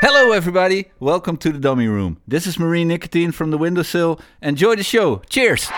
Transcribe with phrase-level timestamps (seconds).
[0.00, 0.92] Hello, everybody.
[1.00, 2.20] Welcome to the Dummy Room.
[2.26, 4.20] This is Marine Nicotine from the windowsill.
[4.40, 5.22] Enjoy the show.
[5.28, 5.68] Cheers.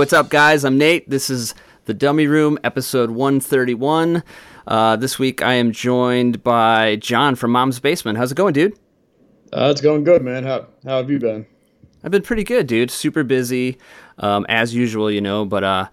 [0.00, 0.64] What's up, guys?
[0.64, 1.10] I'm Nate.
[1.10, 1.54] This is
[1.84, 4.22] the Dummy Room, episode 131.
[4.66, 8.16] Uh, this week I am joined by John from Mom's Basement.
[8.16, 8.78] How's it going, dude?
[9.52, 10.44] Uh, it's going good, man.
[10.44, 11.44] How how have you been?
[12.02, 12.90] I've been pretty good, dude.
[12.90, 13.76] Super busy,
[14.16, 15.44] um, as usual, you know.
[15.44, 15.88] But uh,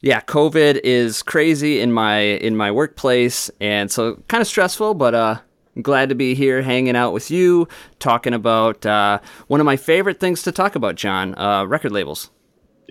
[0.00, 4.94] yeah, COVID is crazy in my in my workplace, and so kind of stressful.
[4.94, 5.38] But uh,
[5.76, 7.68] I'm glad to be here, hanging out with you,
[8.00, 11.38] talking about uh, one of my favorite things to talk about, John.
[11.38, 12.28] Uh, record labels.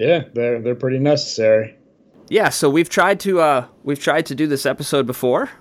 [0.02, 1.76] Yeah, they're they're pretty necessary.
[2.28, 5.52] Yeah, so we've tried to uh, we've tried to do this episode before.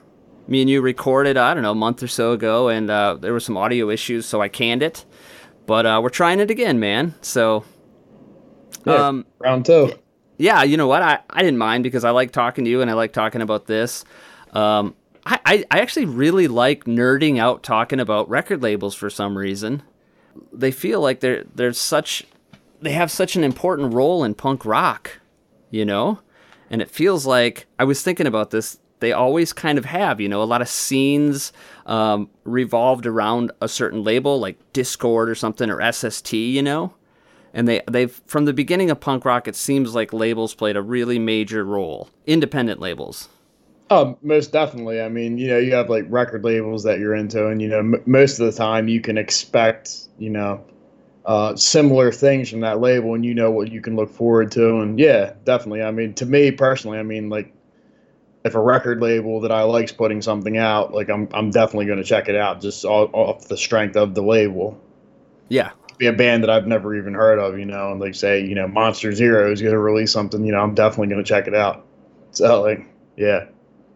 [0.48, 3.34] Me and you recorded, I don't know, a month or so ago, and uh, there
[3.34, 5.04] were some audio issues, so I canned it.
[5.66, 7.14] But uh, we're trying it again, man.
[7.20, 7.64] So,
[8.86, 9.92] Yeah, um, round two.
[10.38, 11.02] yeah, you know what?
[11.02, 13.66] I, I didn't mind because I like talking to you and I like talking about
[13.66, 14.04] this.
[14.52, 19.36] Um, I, I, I actually really like nerding out talking about record labels for some
[19.38, 19.82] reason.
[20.52, 22.24] They feel like they're they're such
[22.80, 25.20] they have such an important role in punk rock,
[25.70, 26.20] you know?
[26.70, 28.78] And it feels like I was thinking about this.
[29.00, 31.52] They always kind of have, you know, a lot of scenes
[31.86, 36.94] um, revolved around a certain label, like Dischord or something, or SST, you know.
[37.52, 40.82] And they they've from the beginning of punk rock, it seems like labels played a
[40.82, 43.28] really major role, independent labels.
[43.90, 45.00] Oh, most definitely.
[45.00, 47.80] I mean, you know, you have like record labels that you're into, and you know,
[47.80, 50.64] m- most of the time you can expect, you know,
[51.30, 54.80] uh, similar things from that label, and you know what you can look forward to.
[54.80, 55.80] And yeah, definitely.
[55.80, 57.54] I mean, to me personally, I mean, like,
[58.42, 61.98] if a record label that I like's putting something out, like, I'm I'm definitely going
[61.98, 64.76] to check it out just off, off the strength of the label.
[65.48, 68.44] Yeah, be a band that I've never even heard of, you know, and like say,
[68.44, 71.28] you know, Monster Zero is going to release something, you know, I'm definitely going to
[71.28, 71.86] check it out.
[72.32, 72.84] So like,
[73.16, 73.46] yeah,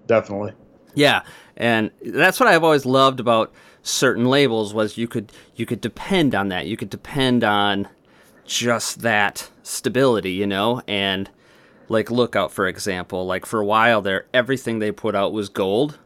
[0.07, 0.53] definitely.
[0.95, 1.23] Yeah,
[1.57, 3.53] and that's what I've always loved about
[3.85, 6.67] certain labels was you could you could depend on that.
[6.67, 7.87] You could depend on
[8.45, 11.31] just that stability, you know, and
[11.89, 15.99] like Lookout for example, like for a while there everything they put out was gold.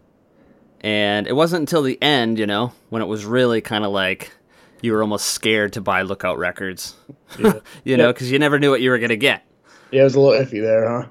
[0.80, 4.32] And it wasn't until the end, you know, when it was really kind of like
[4.80, 6.94] you were almost scared to buy Lookout records.
[7.84, 9.44] you know, cuz you never knew what you were going to get.
[9.90, 11.08] Yeah, it was a little iffy there, huh?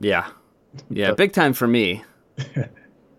[0.00, 0.26] Yeah.
[0.90, 2.02] Yeah, big time for me.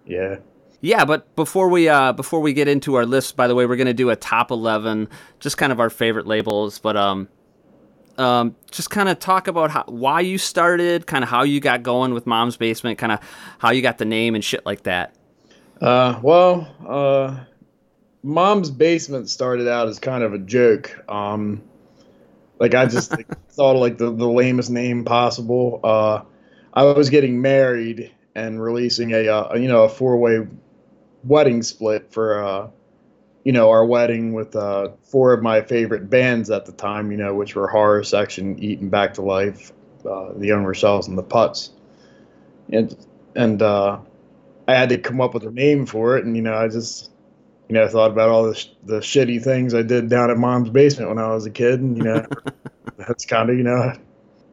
[0.08, 0.38] Yeah.
[0.86, 3.76] Yeah, but before we uh, before we get into our list, by the way, we're
[3.76, 5.10] gonna do a top eleven,
[5.40, 7.28] just kind of our favorite labels, but um,
[8.20, 11.82] um, just kind of talk about how, why you started, kind of how you got
[11.82, 13.20] going with Mom's Basement, kind of
[13.58, 15.16] how you got the name and shit like that.
[15.82, 17.44] Uh, well, uh,
[18.22, 20.96] Mom's Basement started out as kind of a joke.
[21.10, 21.64] Um,
[22.60, 25.80] like I just like, thought like the, the lamest name possible.
[25.84, 26.22] Uh,
[26.76, 30.46] I was getting married and releasing a, uh, you know, a four way
[31.26, 32.70] wedding split for, uh,
[33.44, 37.18] you know, our wedding with uh, four of my favorite bands at the time, you
[37.18, 39.72] know, which were Horror Section, Eaten Back to Life,
[40.10, 41.72] uh, The Young Cells, and The Putz.
[42.72, 42.96] And,
[43.36, 44.00] and uh,
[44.68, 47.12] I had to come up with a name for it, and, you know, I just,
[47.70, 50.70] you know, thought about all the, sh- the shitty things I did down at mom's
[50.70, 52.26] basement when I was a kid, and, you know,
[52.98, 53.94] that's kind of, you know,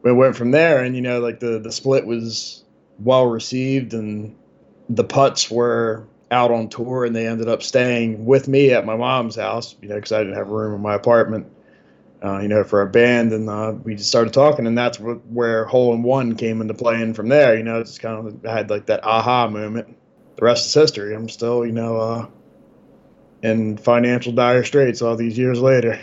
[0.03, 2.63] we went from there, and, you know, like the, the split was
[2.99, 4.35] well received, and
[4.89, 8.95] the Putz were out on tour and they ended up staying with me at my
[8.95, 11.47] mom's house, you know, because I didn't have room in my apartment,
[12.23, 13.31] uh, you know, for a band.
[13.31, 16.73] And uh, we just started talking, and that's wh- where Hole in One came into
[16.73, 17.01] play.
[17.01, 19.95] And from there, you know, it's kind of I had like that aha moment.
[20.35, 21.15] The rest is history.
[21.15, 22.27] I'm still, you know, uh,
[23.43, 25.99] in financial dire straits all these years later.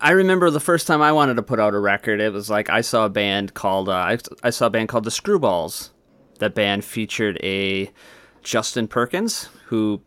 [0.00, 2.68] I remember the first time I wanted to put out a record, it was like
[2.68, 5.90] I saw a band called uh, I, I saw a band called the Screwballs.
[6.40, 7.90] That band featured a
[8.44, 10.00] Justin Perkins who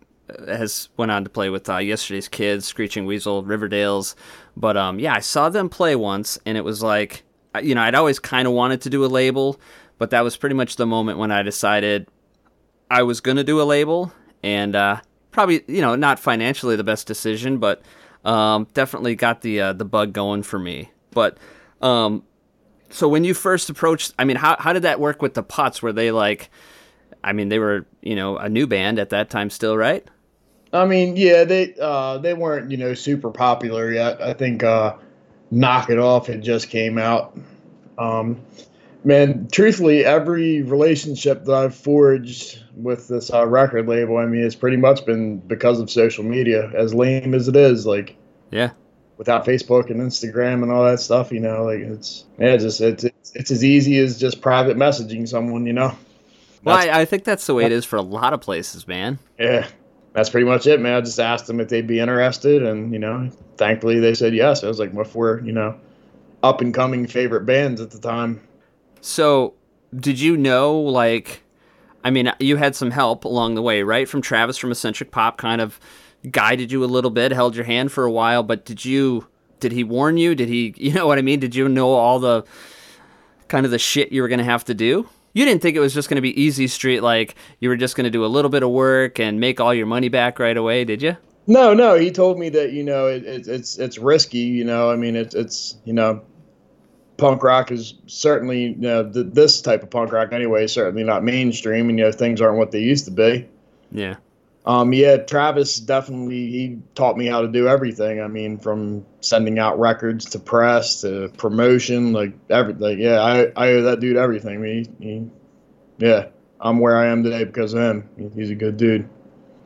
[0.47, 4.15] has went on to play with uh, yesterday's kids, Screeching Weasel, Riverdale's.
[4.55, 7.23] But um, yeah, I saw them play once, and it was like,
[7.61, 9.59] you know, I'd always kind of wanted to do a label,
[9.97, 12.07] but that was pretty much the moment when I decided
[12.91, 14.11] I was gonna do a label,
[14.43, 14.99] and uh,
[15.31, 17.81] probably, you know, not financially the best decision, but
[18.25, 20.91] um, definitely got the uh, the bug going for me.
[21.11, 21.37] But
[21.81, 22.23] um,
[22.89, 25.81] So when you first approached, I mean, how how did that work with the Putz?
[25.81, 26.49] Were they like,
[27.23, 30.07] I mean, they were you know a new band at that time still, right?
[30.73, 34.21] I mean, yeah, they uh, they weren't you know super popular yet.
[34.21, 34.95] I think uh,
[35.51, 37.37] "Knock It Off" had just came out.
[37.97, 38.41] Um,
[39.03, 44.55] man, truthfully, every relationship that I've forged with this uh, record label, I mean, it's
[44.55, 46.69] pretty much been because of social media.
[46.75, 48.15] As lame as it is, like
[48.51, 48.71] Yeah.
[49.17, 52.81] without Facebook and Instagram and all that stuff, you know, like it's yeah, it's just
[52.81, 55.95] it's it's, it's as easy as just private messaging someone, you know.
[56.67, 59.19] Well, I, I think that's the way it is for a lot of places, man.
[59.39, 59.67] Yeah,
[60.13, 60.93] that's pretty much it, man.
[60.93, 64.63] I just asked them if they'd be interested, and you know, thankfully they said yes.
[64.63, 65.79] I was like, "What for?" You know,
[66.43, 68.41] up and coming favorite bands at the time.
[69.01, 69.53] So,
[69.95, 71.43] did you know, like,
[72.03, 74.07] I mean, you had some help along the way, right?
[74.07, 75.79] From Travis from Eccentric Pop kind of
[76.31, 79.27] guided you a little bit, held your hand for a while, but did you,
[79.59, 80.35] did he warn you?
[80.35, 81.39] Did he, you know what I mean?
[81.39, 82.43] Did you know all the
[83.47, 85.07] kind of the shit you were going to have to do?
[85.37, 87.95] You didn't think it was just going to be easy street, like you were just
[87.95, 90.57] going to do a little bit of work and make all your money back right
[90.57, 91.15] away, did you?
[91.45, 94.39] No, no, he told me that you know it, it, it's it's risky.
[94.39, 96.23] You know, I mean, it's it's you know,
[97.17, 100.63] punk rock is certainly you know th- this type of punk rock anyway.
[100.63, 103.47] is Certainly not mainstream, and you know things aren't what they used to be.
[103.91, 104.15] Yeah.
[104.67, 108.21] Um, yeah, Travis definitely he taught me how to do everything.
[108.21, 112.99] I mean, from sending out records to press to promotion, like everything.
[112.99, 114.55] Yeah, I, I owe that dude everything.
[114.55, 115.29] I mean, he, he,
[116.05, 116.27] yeah,
[116.59, 118.31] I'm where I am today because of him.
[118.35, 119.07] He's a good dude.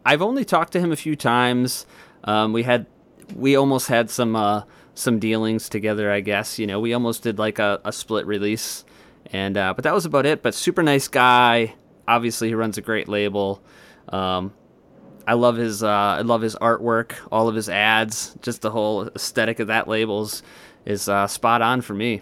[0.06, 1.88] I've only talked to him a few times.
[2.24, 2.86] Um, we had,
[3.36, 4.64] we almost had some uh,
[4.94, 6.12] some dealings together.
[6.12, 8.86] I guess you know we almost did like a, a split release,
[9.34, 10.44] and uh, but that was about it.
[10.44, 11.74] But super nice guy.
[12.08, 13.64] Obviously, he runs a great label.
[14.10, 14.54] Um,
[15.32, 19.08] I love his uh, I love his artwork, all of his ads, just the whole
[19.16, 20.44] aesthetic of that labels
[20.86, 22.22] is uh, spot on for me.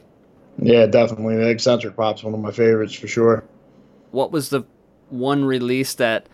[0.59, 1.35] Yeah, definitely.
[1.38, 3.44] The eccentric pop's one of my favorites for sure.
[4.11, 4.61] What was the
[5.09, 6.29] one release that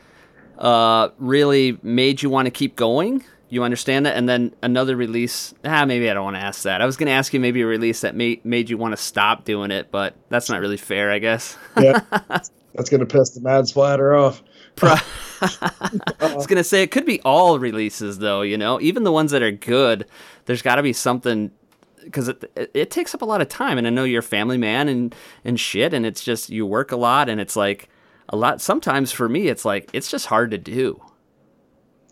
[0.57, 3.23] uh, really made you want to keep going?
[3.47, 5.53] You understand that, and then another release.
[5.63, 6.81] Ah, maybe I don't want to ask that.
[6.81, 8.97] I was going to ask you maybe a release that made made you want to
[8.97, 11.57] stop doing it, but that's not really fair, I guess.
[11.81, 12.01] Yeah,
[12.73, 14.43] that's gonna piss the mad splatter off.
[14.75, 14.95] Pro-
[15.41, 18.41] I was gonna say it could be all releases though.
[18.41, 20.05] You know, even the ones that are good.
[20.45, 21.51] There's got to be something
[22.03, 24.23] because it, it it takes up a lot of time, and I know you're a
[24.23, 25.13] family man and
[25.43, 27.89] and shit, and it's just you work a lot, and it's like
[28.29, 28.61] a lot.
[28.61, 31.01] Sometimes for me, it's like it's just hard to do.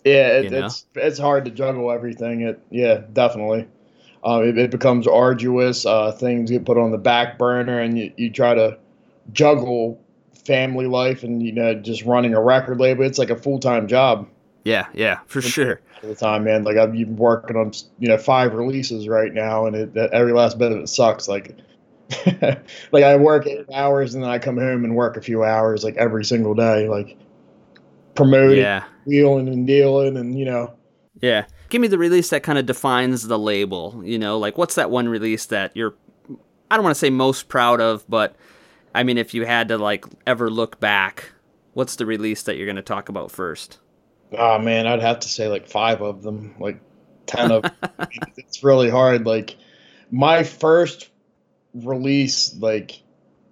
[0.04, 0.66] Yeah, it, You know?
[0.66, 2.42] it's it's hard to juggle everything.
[2.42, 3.68] It yeah, definitely.
[4.24, 5.86] Um, it, it becomes arduous.
[5.86, 8.78] Uh, things get put on the back burner, and you, you try to
[9.32, 10.03] juggle
[10.46, 13.04] family life and you know just running a record label.
[13.04, 14.28] It's like a full time job
[14.64, 15.82] Yeah, yeah, for sure.
[15.98, 16.64] at the time, man.
[16.64, 20.34] Like I've been working on you know five releases right now, and it, that every
[20.34, 21.28] last bit of it sucks.
[21.28, 21.56] Like.
[22.92, 25.84] like I work eight hours and then I come home and work a few hours
[25.84, 27.18] like every single day, like
[28.14, 30.74] promoting, Yeah, wheeling and dealing, and you know,
[31.22, 31.46] yeah.
[31.70, 34.02] Give me the release that kind of defines the label.
[34.06, 35.96] You know, like what's that one release that you're?
[36.70, 38.36] I don't want to say most proud of, but
[38.94, 41.32] I mean, if you had to like ever look back,
[41.74, 43.80] what's the release that you're going to talk about first?
[44.38, 46.80] Oh man, I'd have to say like five of them, like
[47.26, 47.66] ten of.
[48.38, 49.26] it's really hard.
[49.26, 49.58] Like
[50.12, 51.10] my first
[51.74, 53.02] release, like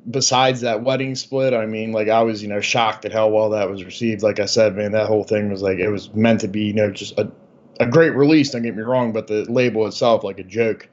[0.10, 3.52] besides that wedding split, I mean, like I was, you know, shocked at how well
[3.52, 4.24] that was received.
[4.24, 6.74] Like I said, man, that whole thing was like it was meant to be, you
[6.74, 7.32] know, just a
[7.80, 8.52] a great release.
[8.52, 10.88] Don't get me wrong, but the label itself, like a joke,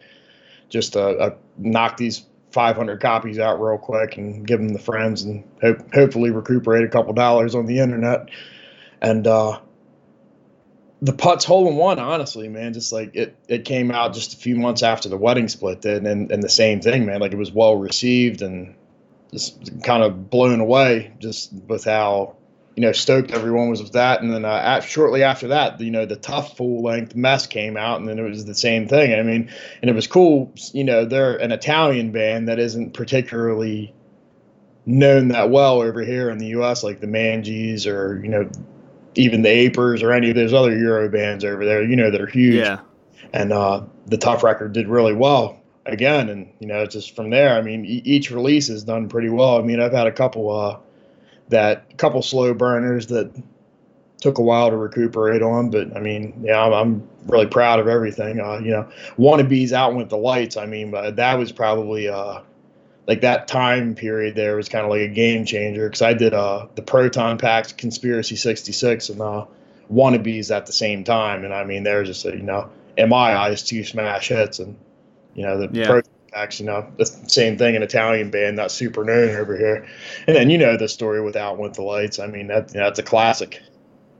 [0.68, 5.22] just a, uh knock these 500 copies out real quick and give them to friends
[5.22, 8.28] and hope, hopefully recuperate a couple dollars on the internet.
[9.00, 9.60] And uh,
[11.02, 14.36] the Putz hole in one, honestly, man, just like it, it came out just a
[14.36, 17.20] few months after the wedding split did, and and the same thing, man.
[17.20, 18.74] Like it was well received and
[19.30, 22.37] just kind of blown away just with how
[22.78, 24.22] you know stoked everyone was with that.
[24.22, 27.76] And then uh, at, shortly after that, you know, the tough full length mess came
[27.76, 29.18] out, and then it was the same thing.
[29.18, 29.50] I mean,
[29.82, 30.54] and it was cool.
[30.72, 33.92] You know, they're an Italian band that isn't particularly
[34.86, 36.84] known that well over here in the U.S.
[36.84, 38.48] Like the Manges or you know
[39.16, 41.82] even the Apers or any of those other Euro bands over there.
[41.82, 42.78] You know, that are huge Yeah,
[43.32, 47.56] and uh, the tough record did really well again and you know just from there
[47.56, 50.54] i mean e- each release has done pretty well i mean i've had a couple
[50.54, 50.78] uh
[51.48, 53.30] that couple slow burners that
[54.20, 57.88] took a while to recuperate on but i mean yeah i'm, I'm really proud of
[57.88, 62.08] everything uh you know wannabes out with the lights i mean but that was probably
[62.08, 62.40] uh
[63.06, 66.34] like that time period there was kind of like a game changer because i did
[66.34, 69.46] uh the proton packs conspiracy 66 and uh
[69.90, 73.62] wannabes at the same time and i mean they're just you know in my eyes
[73.62, 74.76] two smash hits and
[75.34, 75.86] you know the Yeah.
[75.86, 76.02] Pro
[76.34, 79.86] Axe, no, the same thing, an Italian band, not super known over here.
[80.26, 82.18] And then you know the story with Out Went the Lights.
[82.18, 83.62] I mean, that that's a classic.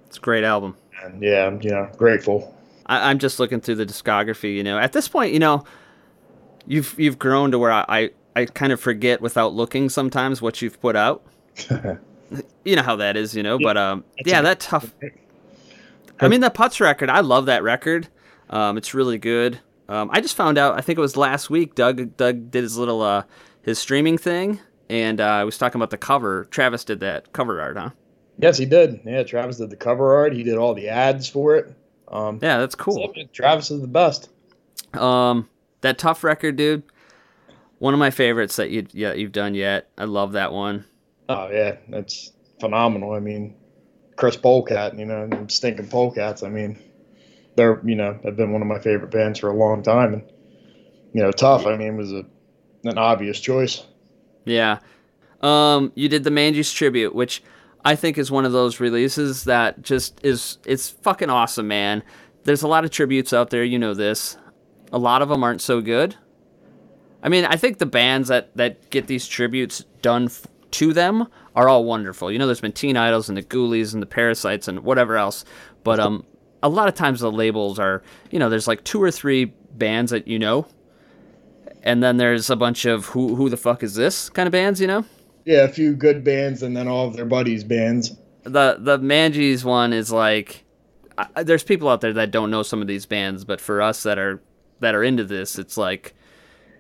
[0.07, 0.77] It's a great album.
[1.03, 2.55] And yeah, I'm you know grateful.
[2.87, 4.55] I, I'm just looking through the discography.
[4.55, 5.65] You know, at this point, you know,
[6.67, 10.62] you've you've grown to where I, I, I kind of forget without looking sometimes what
[10.62, 11.23] you've put out.
[12.65, 13.59] you know how that is, you know.
[13.59, 14.95] But um, yeah, a- that tough.
[16.21, 18.09] I mean, the Putz record, I love that record.
[18.50, 19.61] Um, it's really good.
[19.88, 20.76] Um, I just found out.
[20.76, 21.75] I think it was last week.
[21.75, 23.23] Doug Doug did his little uh
[23.62, 26.45] his streaming thing, and uh, I was talking about the cover.
[26.47, 27.90] Travis did that cover art, huh?
[28.38, 29.00] Yes, he did.
[29.04, 30.33] Yeah, Travis did the cover art.
[30.33, 31.75] He did all the ads for it.
[32.07, 33.12] Um, Yeah, that's cool.
[33.14, 34.28] so, Travis is the best.
[34.95, 35.49] Um,
[35.80, 36.83] that tough record, dude.
[37.78, 39.88] One of my favorites that you yeah you've done yet.
[39.97, 40.85] I love that one.
[41.28, 43.12] Oh yeah, that's phenomenal.
[43.12, 43.54] I mean,
[44.16, 46.42] Chris Polecat, you know, Stinking Polecats.
[46.45, 46.78] I mean,
[47.59, 50.23] they're you know have been one of my favorite bands for a long time, and
[51.12, 51.67] you know, Tough.
[51.67, 52.25] I mean, was a
[52.85, 53.85] an obvious choice.
[54.45, 54.79] Yeah.
[55.43, 57.43] Um, you did the Manges tribute, which
[57.85, 62.03] I think is one of those releases that just is it's fucking awesome, man.
[62.45, 64.38] There's a lot of tributes out there, you know this.
[64.93, 66.17] A lot of them aren't so good.
[67.23, 71.27] I mean, I think the bands that that get these tributes done f- to them
[71.57, 72.31] are all wonderful.
[72.31, 75.45] You know, there's been Teen Idols and the Ghoulies and the Parasites and whatever else,
[75.83, 76.25] but um,
[76.62, 80.11] a lot of times the labels are, you know, there's like two or three bands
[80.11, 80.67] that you know,
[81.83, 84.81] and then there's a bunch of who who the fuck is this kind of bands,
[84.81, 85.05] you know.
[85.45, 88.17] Yeah, a few good bands, and then all of their buddies' bands.
[88.43, 90.65] the the Manges one is like
[91.17, 94.03] I, there's people out there that don't know some of these bands, but for us
[94.05, 94.43] that are
[94.81, 96.15] that are into this, it's like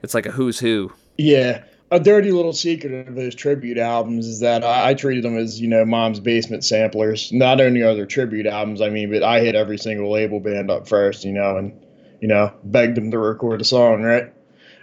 [0.02, 0.92] it's like a who's who.
[1.16, 1.64] Yeah.
[1.90, 5.58] A dirty little secret of those tribute albums is that I, I treated them as,
[5.58, 7.32] you know, mom's basement samplers.
[7.32, 10.70] Not only are there tribute albums, I mean, but I hit every single label band
[10.70, 11.80] up first, you know, and,
[12.20, 14.32] you know, begged them to record a song, right?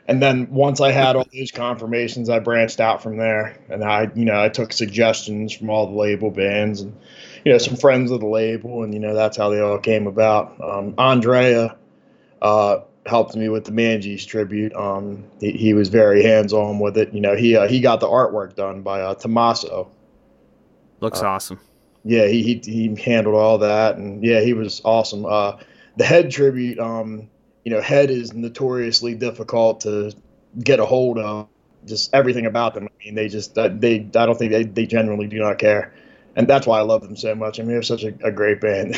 [0.08, 3.58] And then once I had all those confirmations, I branched out from there.
[3.70, 6.96] And I, you know, I took suggestions from all the label bands and,
[7.44, 8.84] you know, some friends of the label.
[8.84, 10.60] And, you know, that's how they all came about.
[10.62, 11.76] Um, Andrea,
[12.42, 14.74] uh, helped me with the Manges tribute.
[14.74, 17.14] Um, he, he was very hands on with it.
[17.14, 19.92] You know, he uh, he got the artwork done by uh, Tommaso.
[21.00, 21.60] Looks awesome.
[22.04, 25.26] Yeah, he, he he handled all that, and yeah, he was awesome.
[25.26, 25.58] Uh,
[25.98, 27.30] the Head tribute, um,
[27.64, 30.14] you know, Head is notoriously difficult to
[30.60, 31.48] get a hold of.
[31.86, 32.86] Just everything about them.
[32.86, 35.94] I mean, they just uh, they I don't think they they genuinely do not care.
[36.38, 37.60] And that's why I love them so much.
[37.60, 38.96] I mean, they're such a, a great band.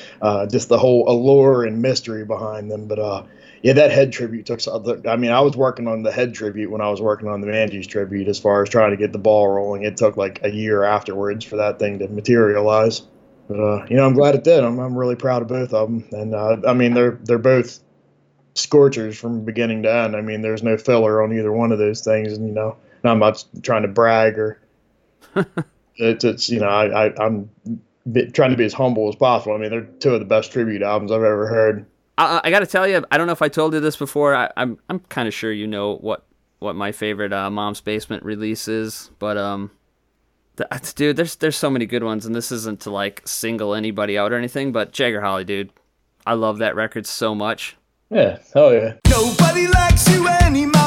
[0.22, 2.88] uh, just the whole allure and mystery behind them.
[2.88, 3.22] But uh,
[3.62, 4.60] yeah, that head tribute took.
[4.60, 7.40] some- I mean, I was working on the head tribute when I was working on
[7.40, 8.28] the Manges tribute.
[8.28, 11.44] As far as trying to get the ball rolling, it took like a year afterwards
[11.44, 13.02] for that thing to materialize.
[13.48, 14.62] But uh, you know, I'm glad it did.
[14.64, 16.08] I'm, I'm really proud of both of them.
[16.12, 17.80] And uh, I mean, they're they're both
[18.54, 20.16] scorchers from beginning to end.
[20.16, 22.32] I mean, there's no filler on either one of those things.
[22.32, 24.58] And you know, and I'm not trying to brag or
[25.96, 27.50] it's it's you know I, I I'm
[28.32, 29.54] trying to be as humble as possible.
[29.54, 31.86] I mean, they're two of the best tribute albums I've ever heard.
[32.20, 34.34] I, I got to tell you, I don't know if I told you this before.
[34.34, 36.26] I, I'm I'm kind of sure you know what
[36.58, 39.70] what my favorite uh, Mom's Basement release is, but um,
[40.56, 44.18] the, dude, there's there's so many good ones, and this isn't to like single anybody
[44.18, 45.70] out or anything, but Jagger Holly, dude,
[46.26, 47.76] I love that record so much.
[48.10, 48.94] Yeah, oh yeah.
[49.08, 50.79] Nobody likes you anymore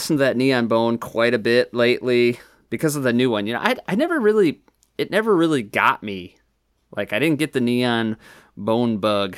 [0.00, 2.40] listening to that Neon Bone quite a bit lately
[2.70, 3.46] because of the new one.
[3.46, 4.62] You know, I I never really
[4.96, 6.36] it never really got me.
[6.96, 8.16] Like I didn't get the Neon
[8.56, 9.36] Bone bug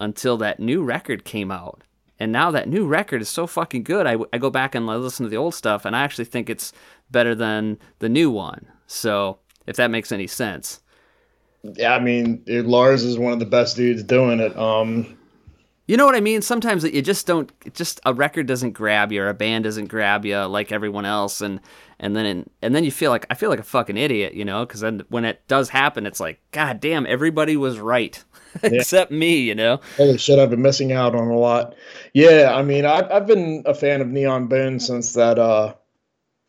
[0.00, 1.82] until that new record came out.
[2.18, 4.06] And now that new record is so fucking good.
[4.06, 6.74] I, I go back and listen to the old stuff and I actually think it's
[7.10, 8.66] better than the new one.
[8.86, 10.82] So, if that makes any sense.
[11.62, 14.56] Yeah, I mean, dude, Lars is one of the best dudes doing it.
[14.58, 15.16] Um,
[15.92, 16.40] You know what I mean?
[16.40, 17.52] Sometimes you just don't.
[17.74, 21.42] Just a record doesn't grab you, or a band doesn't grab you like everyone else,
[21.42, 21.60] and
[22.00, 24.64] and then and then you feel like I feel like a fucking idiot, you know?
[24.64, 28.24] Because then when it does happen, it's like, God damn, everybody was right,
[28.62, 29.80] except me, you know?
[29.98, 31.74] holy shit, I've been missing out on a lot.
[32.14, 35.74] Yeah, I mean, I've I've been a fan of Neon Bone since that uh,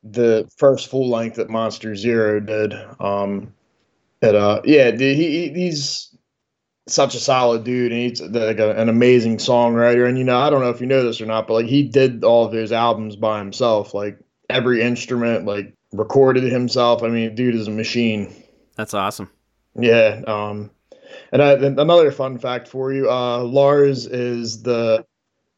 [0.05, 2.73] the first full length that Monster Zero did.
[3.01, 3.53] Um,
[4.21, 6.12] and uh, yeah, he he- he's
[6.87, 10.07] such a solid dude, and he's like a, an amazing songwriter.
[10.07, 11.83] And you know, I don't know if you know this or not, but like he
[11.83, 17.03] did all of his albums by himself, like every instrument, like recorded himself.
[17.03, 18.33] I mean, dude is a machine.
[18.75, 19.29] That's awesome.
[19.79, 20.21] Yeah.
[20.27, 20.71] Um,
[21.31, 25.05] and I, another fun fact for you: uh, Lars is the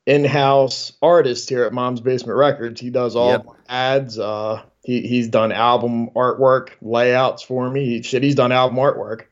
[0.06, 2.80] in-house artist here at Mom's Basement Records.
[2.80, 3.46] He does all Yep.
[3.68, 4.20] ads.
[4.20, 7.86] Uh, he he's done album artwork, layouts for me.
[7.86, 9.24] He, shit, he's done album artwork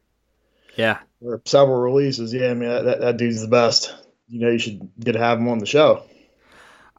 [0.75, 2.33] Yeah, for several releases.
[2.33, 3.95] Yeah, I mean that, that dude's the best.
[4.27, 6.03] You know, you should get to have him on the show.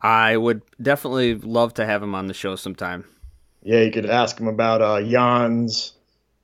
[0.00, 3.04] I would definitely love to have him on the show sometime.
[3.62, 5.94] Yeah, you could ask him about uh, Jan's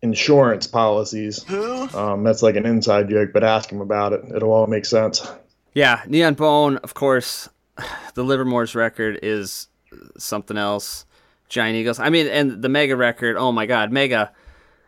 [0.03, 1.45] insurance policies.
[1.51, 4.23] Um, that's like an inside joke, but ask him about it.
[4.35, 5.31] It'll all make sense.
[5.75, 7.49] Yeah, Neon Bone, of course.
[8.15, 9.69] The Livermore's record is
[10.19, 11.07] something else.
[11.49, 11.99] Giant Eagles.
[11.99, 13.37] I mean, and the Mega record.
[13.37, 14.33] Oh my God, Mega,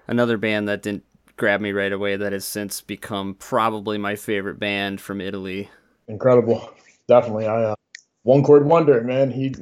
[0.09, 1.05] another band that didn't
[1.43, 2.15] grab me right away.
[2.15, 5.69] That has since become probably my favorite band from Italy.
[6.07, 6.71] incredible.
[7.09, 7.75] Definitely, I uh,
[8.23, 9.33] one chord wonder, man.
[9.33, 9.53] He,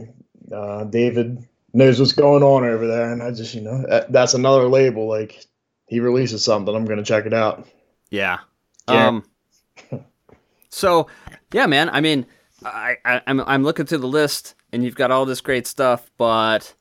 [0.55, 4.35] uh, David knows what's going on over there, and I just, you know, that, that's
[4.35, 5.09] another label.
[5.09, 5.47] Like
[5.87, 7.67] he releases something, I'm gonna check it out.
[8.11, 8.41] Yeah.
[8.87, 9.09] Yeah.
[9.09, 9.25] Um.
[10.69, 11.07] So,
[11.53, 11.89] yeah, man.
[11.89, 12.27] I mean,
[12.63, 16.11] I, I I'm I'm looking through the list, and you've got all this great stuff,
[16.19, 16.75] but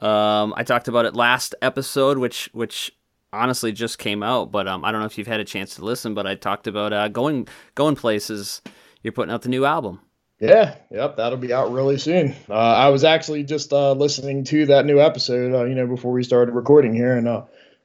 [0.00, 2.90] um, I talked about it last episode, which which
[3.32, 5.84] honestly just came out, but um, I don't know if you've had a chance to
[5.84, 8.62] listen, but I talked about uh, going going places.
[9.02, 10.00] You're putting out the new album.
[10.40, 12.34] Yeah, yep, that'll be out really soon.
[12.48, 16.12] Uh, I was actually just uh, listening to that new episode, uh, you know, before
[16.12, 17.42] we started recording here, and uh,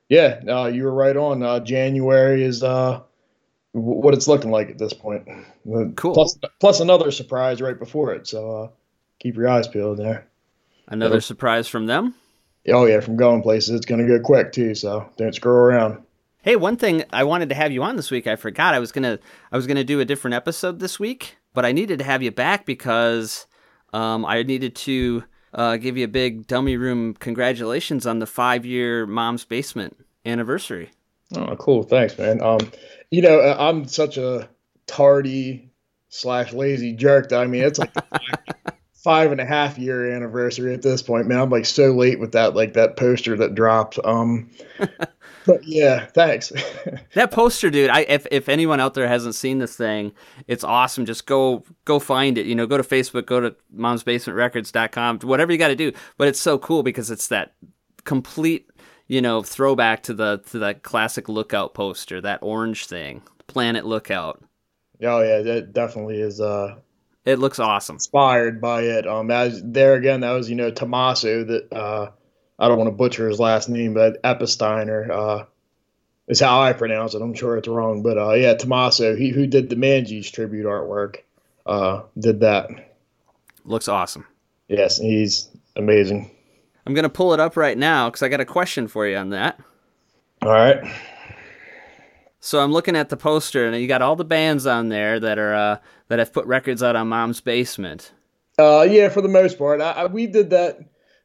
[0.08, 1.43] yeah, uh, you were right on.
[1.43, 3.01] Uh, January is uh,
[3.73, 5.27] w- what it's looking like at this point.
[5.95, 6.13] Cool.
[6.13, 8.67] Plus, plus another surprise right before it, so uh,
[9.19, 10.25] keep your eyes peeled there.
[10.88, 11.23] Another Yep.
[11.23, 12.15] surprise from them.
[12.69, 14.75] Oh yeah, from going places, it's gonna go quick too.
[14.75, 16.04] So don't screw around.
[16.41, 18.28] Hey, one thing I wanted to have you on this week.
[18.28, 19.19] I forgot I was gonna
[19.51, 22.32] I was gonna do a different episode this week, but I needed to have you
[22.32, 23.47] back because
[23.93, 25.23] um, I needed to
[25.54, 30.91] uh, give you a big dummy room congratulations on the five year Mom's Basement anniversary.
[31.36, 31.84] Oh, cool.
[31.84, 32.41] Thanks, man.
[32.41, 32.60] Um,
[33.10, 34.49] you know, uh, I'm such a
[34.86, 35.71] tardy
[36.10, 37.30] slash lazy jerk.
[37.30, 37.93] That I mean, it's like
[39.05, 41.39] five, and a half year anniversary at this point, man.
[41.39, 43.99] I'm like so late with that, like that poster that dropped.
[44.03, 44.49] Um,
[45.45, 46.51] but yeah, thanks.
[47.13, 47.89] That poster, dude.
[47.91, 50.11] I if if anyone out there hasn't seen this thing,
[50.47, 51.05] it's awesome.
[51.05, 52.45] Just go go find it.
[52.45, 55.93] You know, go to Facebook, go to momsbasementrecords.com, whatever you got to do.
[56.17, 57.53] But it's so cool because it's that
[58.03, 58.69] complete,
[59.07, 64.43] you know, throwback to the to that classic Lookout poster, that orange thing, Planet Lookout.
[65.03, 66.75] oh yeah, that definitely is uh
[67.25, 67.95] It looks awesome.
[67.95, 69.07] inspired by it.
[69.07, 72.11] Um, as there again, that was you know Tommaso that uh,
[72.59, 75.45] I don't want to butcher his last name, but Epsteiner uh,
[76.27, 77.21] is how I pronounce it.
[77.21, 81.17] I'm sure it's wrong, but uh, yeah, Tommaso, he who did the Manges tribute artwork,
[81.65, 82.69] uh, did that.
[83.65, 84.25] Looks awesome.
[84.67, 86.29] Yes, he's amazing.
[86.85, 89.31] I'm gonna pull it up right now because I got a question for you on
[89.31, 89.59] that.
[90.43, 90.83] All right.
[92.45, 95.39] So I'm looking at the poster, and you got all the bands on there that
[95.39, 95.77] are uh,
[96.10, 98.12] that have put records out on Mom's Basement.
[98.60, 100.77] Uh, yeah, for the most part, I, I, we did that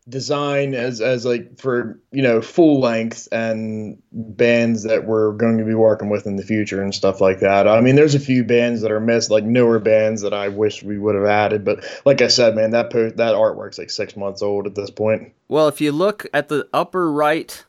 [0.09, 5.64] design as as like for you know full length and bands that we're going to
[5.64, 7.68] be working with in the future and stuff like that.
[7.68, 10.83] I mean, there's a few bands that are missed, like newer bands that I wish
[10.83, 14.16] we would have added, but like I said, man, that post that artwork's like six
[14.16, 15.35] months old at this point.
[15.48, 17.62] Well, if you look at the upper right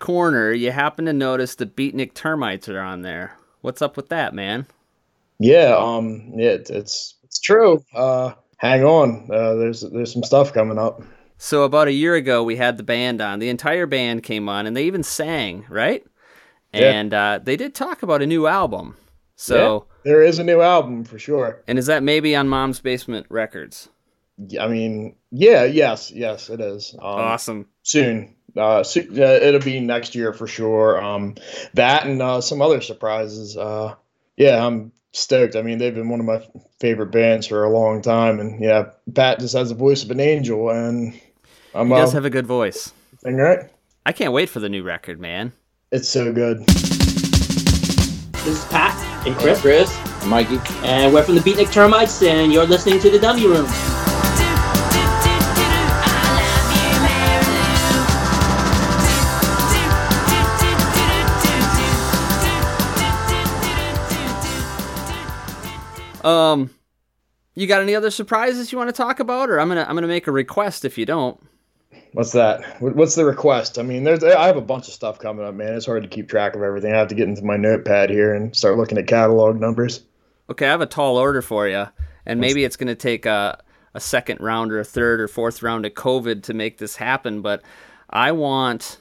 [0.00, 3.36] corner, you happen to notice the Beatnik termites are on there.
[3.60, 4.66] What's up with that, man?
[5.38, 7.84] Yeah, um, yeah, it's it's, it's true.
[7.94, 11.00] Uh, hang on, uh, there's there's some stuff coming up.
[11.38, 13.38] So about a year ago, we had the band on.
[13.38, 16.04] The entire band came on, and they even sang, right?
[16.74, 16.90] Yeah.
[16.90, 18.96] And uh, they did talk about a new album.
[19.36, 21.62] So, Yeah, there is a new album for sure.
[21.66, 23.88] and is that maybe on Mom's Basement Records?
[24.60, 26.94] I mean, yeah, yes, yes, it is.
[26.98, 27.66] Um, Awesome.
[27.82, 28.36] soon.
[28.56, 31.02] Uh, it'll be next year for sure.
[31.02, 31.36] Um,
[31.74, 33.56] that and uh, some other surprises.
[33.56, 33.94] Uh,
[34.36, 35.56] yeah, I'm stoked.
[35.56, 36.46] I mean, they've been one of my
[36.78, 40.20] favorite bands for a long time, and yeah, Pat just has the voice of an
[40.20, 41.18] angel, and
[41.74, 42.92] I'm He does uh, have a good voice.
[43.22, 43.70] thing, right.
[44.06, 45.52] I can't wait for the new record, man.
[45.92, 46.64] It's so good.
[46.66, 50.58] This is Pat and Chris, Chris, and Mikey.
[50.82, 53.66] and we're from the Beatnik Termites, and you're listening to the Dummy Room.
[66.24, 66.70] Um,
[67.54, 70.06] you got any other surprises you want to talk about, or I'm gonna I'm gonna
[70.06, 71.40] make a request if you don't.
[72.12, 72.80] What's that?
[72.80, 73.78] What's the request?
[73.78, 75.74] I mean, there's I have a bunch of stuff coming up, man.
[75.74, 76.92] It's hard to keep track of everything.
[76.92, 80.04] I have to get into my notepad here and start looking at catalog numbers.
[80.48, 81.86] Okay, I have a tall order for you,
[82.26, 83.62] and maybe it's gonna take a
[83.94, 87.42] a second round or a third or fourth round of COVID to make this happen,
[87.42, 87.62] but
[88.08, 89.00] I want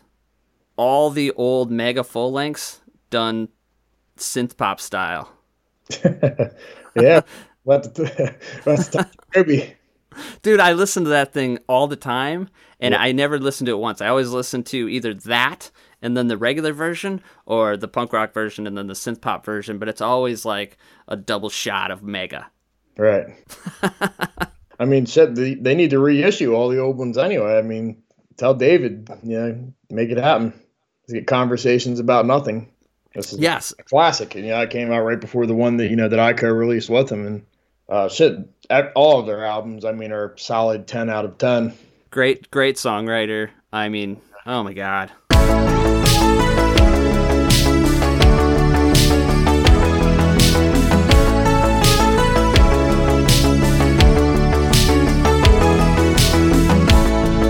[0.76, 2.80] all the old mega full lengths
[3.10, 3.50] done
[4.18, 5.32] synth pop style.
[6.96, 7.22] yeah,
[7.66, 8.90] the let's
[9.34, 9.76] Kirby.
[10.42, 12.50] Dude, I listen to that thing all the time,
[12.80, 14.02] and I never listened to it once.
[14.02, 15.72] I always listen to either that
[16.02, 19.46] and then the regular version, or the punk rock version and then the synth pop
[19.46, 19.78] version.
[19.80, 22.48] But it's always like a double shot of Mega.
[22.98, 23.28] Right.
[24.80, 25.36] I mean, shit.
[25.36, 27.58] They, they need to reissue all the old ones anyway.
[27.58, 28.02] I mean,
[28.38, 30.54] tell David, you know, make it happen.
[31.04, 32.72] Let's get conversations about nothing.
[33.20, 35.90] This is Yes, a classic, and yeah, it came out right before the one that
[35.90, 37.46] you know that I co-released with them, and
[37.90, 38.38] uh, shit.
[38.70, 41.74] at- All of their albums, I mean, are solid ten out of ten.
[42.12, 43.50] great, great songwriter.
[43.74, 45.12] I mean, oh my god.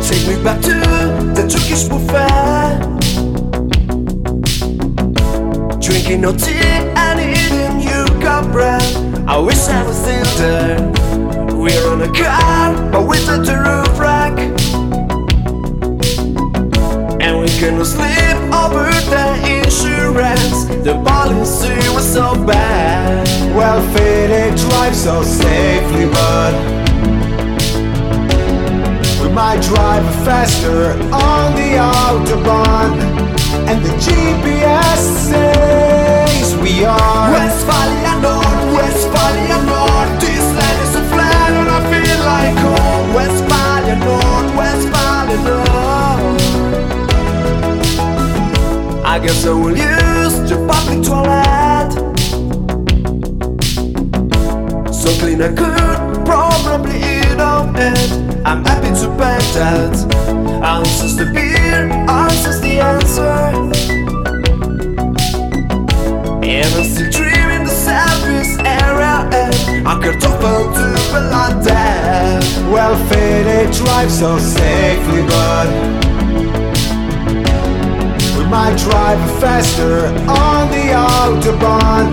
[0.08, 0.74] Take me back to
[1.36, 2.99] the Turkish buffet.
[6.10, 6.58] Drinking no tea
[6.98, 8.82] and eating yuca bread.
[9.28, 10.80] I wish I was still there.
[11.56, 14.36] We're on a car, but with a roof rack.
[17.22, 19.26] And we cannot sleep over the
[19.62, 20.66] insurance.
[20.84, 23.28] The policy was so bad.
[23.56, 26.54] Well fitted, drive so safely, but
[29.22, 33.29] we might drive faster on the autobahn
[33.70, 40.20] And the GPS says we are Westphalia North, Westphalia North.
[40.20, 43.14] This land is so flat and I feel like home.
[43.14, 46.42] Westphalia North, Westphalia North.
[49.06, 51.92] I guess I will use the public toilet.
[54.92, 61.26] So clean I could probably eat off it I'm happy to bet that Answers the
[61.26, 63.34] beer, answers the answer.
[66.44, 69.78] And I'm still dreaming the service area eh?
[69.78, 76.19] And I could offer to that Well fitted, drive so safely but
[78.50, 82.06] we might drive faster on the autobahn.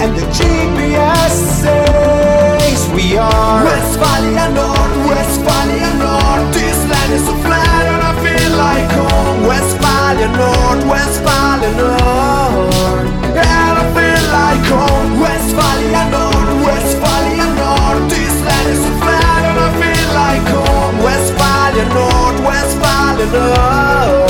[0.00, 6.54] And the GPS says we are Westphalia North, Westphalia North.
[6.54, 9.46] This land is so flat and I feel like home.
[9.50, 13.10] Westphalia North, Westphalia North.
[13.34, 15.20] And I feel like home.
[15.20, 18.10] Westphalia North, Westphalia North.
[18.10, 20.96] This land is so flat and I feel like home.
[21.02, 24.25] Westphalia North, Westphalia North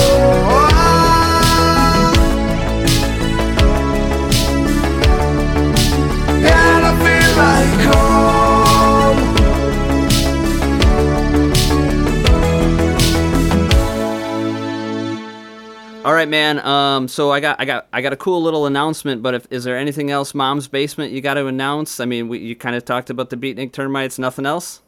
[16.06, 16.60] All right, man.
[16.60, 19.24] Um, so I got, I got, I got a cool little announcement.
[19.24, 21.98] But if is there anything else, Mom's basement, you got to announce?
[21.98, 24.16] I mean, we, you kind of talked about the Beatnik termites.
[24.16, 24.82] Nothing else.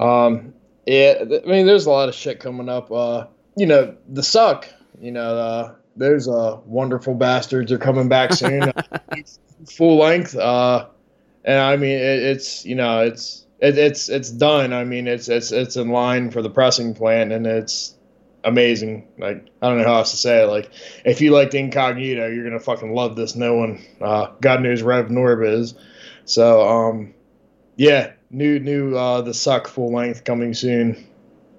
[0.00, 0.52] Um,
[0.84, 2.90] yeah, I mean, there's a lot of shit coming up.
[2.90, 4.68] Uh, you know, the suck.
[5.00, 8.72] You know, uh, those uh wonderful bastards are coming back soon,
[9.70, 10.34] full length.
[10.34, 10.88] Uh,
[11.44, 14.72] and I mean, it, it's you know, it's it, it's it's done.
[14.72, 17.94] I mean, it's it's it's in line for the pressing plant, and it's
[18.44, 19.06] amazing.
[19.18, 20.46] Like I don't know how else to say it.
[20.46, 20.70] Like
[21.04, 23.84] if you liked Incognito, you're gonna fucking love this No one.
[24.00, 25.74] Uh, God knows Rev Norb is.
[26.24, 27.14] So um,
[27.76, 31.06] yeah, new new uh the suck full length coming soon.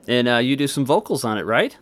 [0.07, 1.75] And uh, you do some vocals on it, right?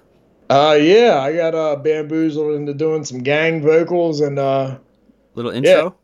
[0.50, 4.78] Uh yeah, I got uh bamboozled into doing some gang vocals and uh
[5.36, 5.96] Little intro,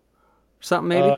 [0.60, 1.08] something maybe.
[1.10, 1.16] Uh,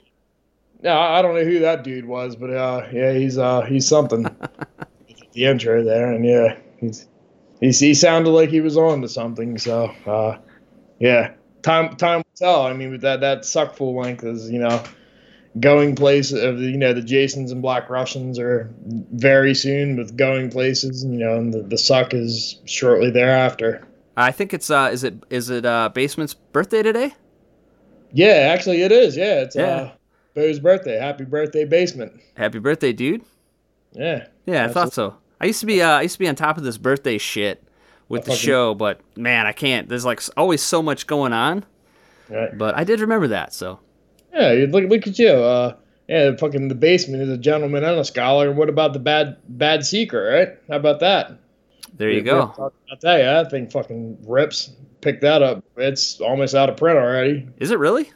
[0.83, 3.87] Yeah, I I don't know who that dude was, but uh, yeah, he's uh, he's
[3.87, 4.23] something.
[5.33, 7.07] the intro there, and yeah, he's,
[7.59, 9.57] he's he sounded like he was on to something.
[9.57, 10.37] So uh,
[10.99, 12.61] yeah, time time will tell.
[12.65, 14.83] I mean, with that that suck full length is you know
[15.59, 20.17] going places of the you know the Jasons and Black Russians are very soon with
[20.17, 21.03] going places.
[21.03, 23.85] You know, and the, the suck is shortly thereafter.
[24.17, 27.13] I think it's uh, is it is it uh, Basement's birthday today?
[28.11, 29.17] Yeah, actually, it is.
[29.17, 29.63] Yeah, it's Yeah.
[29.65, 29.91] uh,
[30.35, 30.97] Bo's birthday.
[30.97, 32.13] Happy birthday, basement.
[32.37, 33.23] Happy birthday, dude.
[33.93, 34.27] Yeah.
[34.45, 35.15] Yeah, I thought so.
[35.41, 37.63] I used to be uh, I used to be on top of this birthday shit
[38.09, 39.89] with the fucking- show, but man, I can't.
[39.89, 41.65] There's like always so much going on.
[42.29, 42.57] Right.
[42.57, 43.79] But I did remember that, so
[44.33, 45.29] Yeah, you look look at you.
[45.29, 45.75] Uh,
[46.07, 48.51] yeah, fucking the basement is a gentleman and a scholar.
[48.51, 50.49] What about the bad bad secret, right?
[50.69, 51.33] How about that?
[51.97, 52.53] there you We- go.
[52.91, 54.71] I'll tell you, that thing fucking rips.
[55.01, 55.63] Pick that up.
[55.77, 58.11] It's almost out of print already Is it really?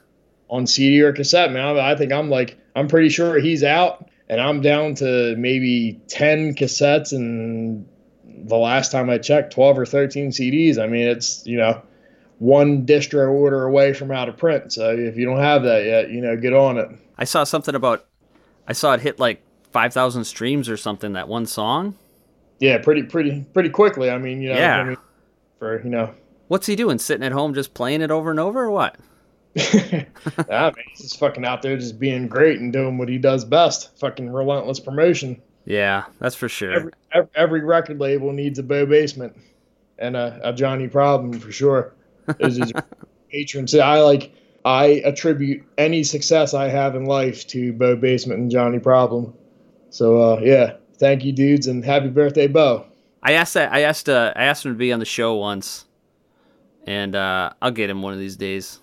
[0.49, 1.77] on CD or cassette, man.
[1.77, 6.53] I think I'm like, I'm pretty sure he's out, and I'm down to maybe ten
[6.55, 7.87] cassettes, and
[8.25, 10.77] the last time I checked, twelve or thirteen CDs.
[10.77, 11.81] I mean, it's you know,
[12.39, 14.73] one distro order away from out of print.
[14.73, 16.89] So if you don't have that yet, you know, get on it.
[17.17, 18.05] I saw something about
[18.67, 21.95] I saw it hit like 5,000 streams or something that one song.
[22.59, 24.09] Yeah, pretty, pretty, pretty quickly.
[24.09, 24.77] I mean, you know, Yeah.
[24.77, 24.97] I mean,
[25.57, 26.13] for you know,
[26.49, 26.97] What's he doing?
[26.97, 28.95] Sitting at home just playing it over and over or what?
[29.55, 30.05] yeah,
[30.47, 33.97] man, he's just fucking out there, just being great and doing what he does best.
[33.99, 35.41] Fucking relentless promotion.
[35.65, 36.71] Yeah, that's for sure.
[36.71, 39.35] Every every, every record label needs a Bo Basement
[39.97, 41.93] and a, a Johnny Problem for sure.
[42.39, 42.71] Those is
[43.31, 43.75] patrons.
[43.75, 44.33] I like.
[44.65, 49.33] I attribute any success I have in life to Bo Basement and Johnny Problem.
[49.89, 52.85] So uh, yeah, thank you, dudes, and happy birthday, Bo.
[53.23, 55.85] I asked that I asked uh, I asked him to be on the show once.
[56.85, 58.79] And uh, I'll get him one of these days.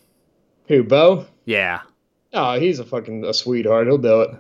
[0.69, 1.27] Who, Bo?
[1.45, 1.83] Yeah.
[2.33, 3.87] Oh, he's a fucking a sweetheart.
[3.87, 4.31] He'll do it.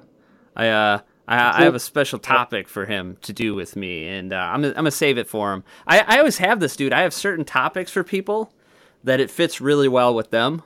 [0.54, 4.32] I uh I, I have a special topic for him to do with me, and
[4.32, 5.64] uh, I'm I'm gonna save it for him.
[5.86, 6.92] I, I always have this, dude.
[6.92, 8.52] I have certain topics for people
[9.02, 10.62] that it fits really well with them.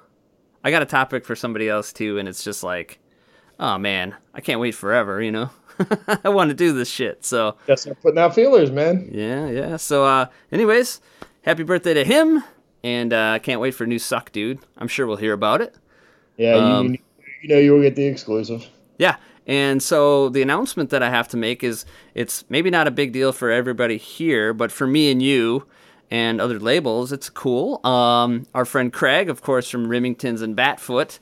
[0.63, 2.99] I got a topic for somebody else too, and it's just like,
[3.59, 5.23] oh man, I can't wait forever.
[5.23, 5.51] You know,
[6.25, 7.25] I want to do this shit.
[7.25, 9.09] So I'm putting out feelers, man.
[9.13, 9.77] yeah, yeah.
[9.79, 11.01] So uh, anyways,
[11.43, 12.45] happy birthday to him,
[12.83, 14.59] and uh, I can't wait for new suck, dude.
[14.79, 15.75] I'm sure we'll hear about it.
[16.37, 16.99] Yeah, Um, you,
[17.43, 18.67] you know you'll get the exclusive.
[18.99, 19.17] Yeah.
[19.47, 23.13] And so the announcement that I have to make is it's maybe not a big
[23.13, 25.67] deal for everybody here, but for me and you
[26.11, 27.85] and other labels, it's cool.
[27.85, 31.19] Um, our friend Craig, of course, from Remingtons and Batfoot,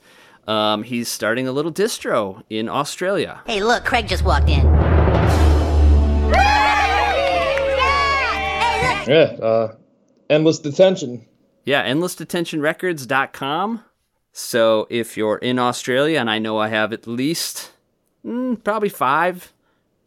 [0.47, 3.41] um, he's starting a little distro in Australia.
[3.45, 4.65] Hey, look, Craig just walked in.
[9.07, 9.75] Yeah, uh,
[10.29, 11.25] endless detention.
[11.69, 13.83] Yeah, endlessdetentionrecords.com.
[14.31, 17.73] So if you're in Australia, and I know I have at least
[18.25, 19.53] mm, probably five,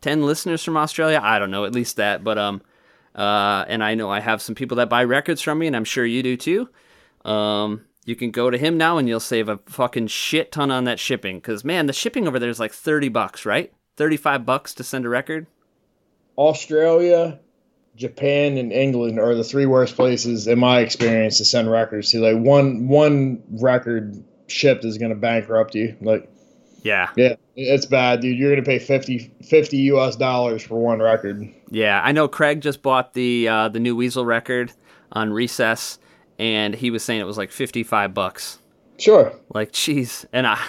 [0.01, 1.21] ten listeners from Australia.
[1.23, 2.25] I don't know, at least that.
[2.25, 2.63] But um,
[3.15, 5.85] uh, and I know I have some people that buy records from me, and I'm
[5.85, 6.69] sure you do too.
[7.25, 10.83] Um, you can go to him now, and you'll save a fucking shit ton on
[10.83, 11.41] that shipping.
[11.41, 13.73] Cause man, the shipping over there is like thirty bucks, right?
[13.97, 15.47] Thirty-five bucks to send a record.
[16.37, 17.39] Australia,
[17.97, 22.21] Japan, and England are the three worst places in my experience to send records to.
[22.21, 25.97] Like one one record shipped is gonna bankrupt you.
[26.01, 26.29] Like
[26.83, 28.39] Yeah, yeah, it's bad, dude.
[28.39, 31.49] You're gonna pay 50, 50 US dollars for one record.
[31.71, 34.73] Yeah, I know Craig just bought the uh, the new Weasel record
[35.13, 35.99] on Recess,
[36.39, 38.59] and he was saying it was like fifty five bucks.
[38.99, 39.33] Sure.
[39.53, 40.25] Like, jeez.
[40.33, 40.65] And I,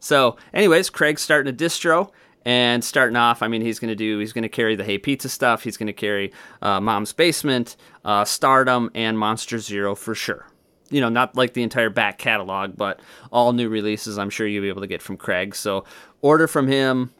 [0.00, 2.10] so, anyways, Craig's starting a distro,
[2.48, 5.64] and starting off, I mean, he's gonna do, he's gonna carry the Hey Pizza stuff,
[5.64, 6.32] he's gonna carry
[6.62, 10.46] uh, Mom's Basement, uh, Stardumb, and Monster Zero for sure.
[10.88, 14.16] You know, not like the entire back catalog, but all new releases.
[14.16, 15.54] I'm sure you'll be able to get from Craig.
[15.54, 15.84] So,
[16.22, 17.12] order from him,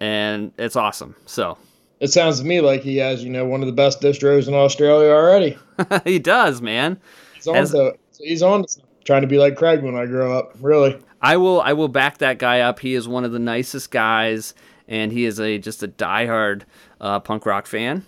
[0.00, 1.16] and it's awesome.
[1.26, 1.58] So.
[2.00, 4.54] It sounds to me like he has, you know, one of the best distros in
[4.54, 5.58] Australia already.
[6.04, 6.98] he does, man.
[7.34, 10.38] He's on As- to he's on to trying to be like Craig when I grow
[10.38, 10.54] up.
[10.62, 10.98] Really.
[11.26, 12.78] I will I will back that guy up.
[12.78, 14.54] He is one of the nicest guys,
[14.86, 16.62] and he is a just a diehard
[17.00, 18.06] uh, punk rock fan.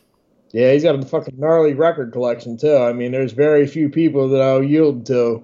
[0.52, 2.76] Yeah, he's got a fucking gnarly record collection too.
[2.76, 5.42] I mean, there's very few people that I'll yield to.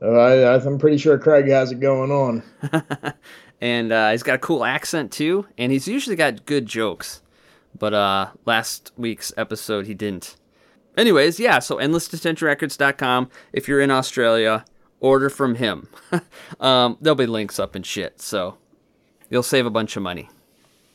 [0.00, 2.42] Uh, I, I'm pretty sure Craig has it going on.
[3.60, 7.20] and uh, he's got a cool accent too, and he's usually got good jokes.
[7.78, 10.36] But uh, last week's episode he didn't.
[10.96, 11.58] Anyways, yeah.
[11.58, 13.28] So endlessdetentionrecords.com.
[13.52, 14.64] If you're in Australia,
[15.00, 15.88] order from him.
[16.60, 18.56] um, there'll be links up and shit, so
[19.28, 20.28] you'll save a bunch of money.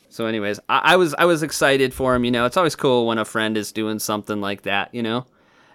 [0.08, 2.24] So, anyways, I, I was I was excited for him.
[2.24, 4.94] You know, it's always cool when a friend is doing something like that.
[4.94, 5.26] You know,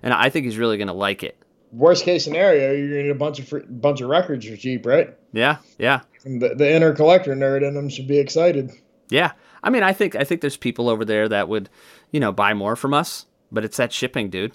[0.01, 1.37] and I think he's really gonna like it.
[1.71, 4.85] Worst case scenario, you're gonna get a bunch of fr- bunch of records for cheap,
[4.85, 5.15] right?
[5.31, 8.71] Yeah, yeah, And the, the inner collector nerd in them should be excited.
[9.09, 9.31] yeah.
[9.63, 11.69] I mean, I think I think there's people over there that would,
[12.11, 14.53] you know, buy more from us, but it's that shipping, dude.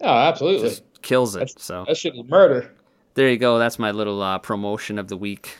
[0.00, 0.66] Oh, absolutely.
[0.70, 1.52] Just kills it.
[1.60, 2.74] So that shit is murder.
[3.14, 3.58] There you go.
[3.58, 5.58] That's my little uh, promotion of the week.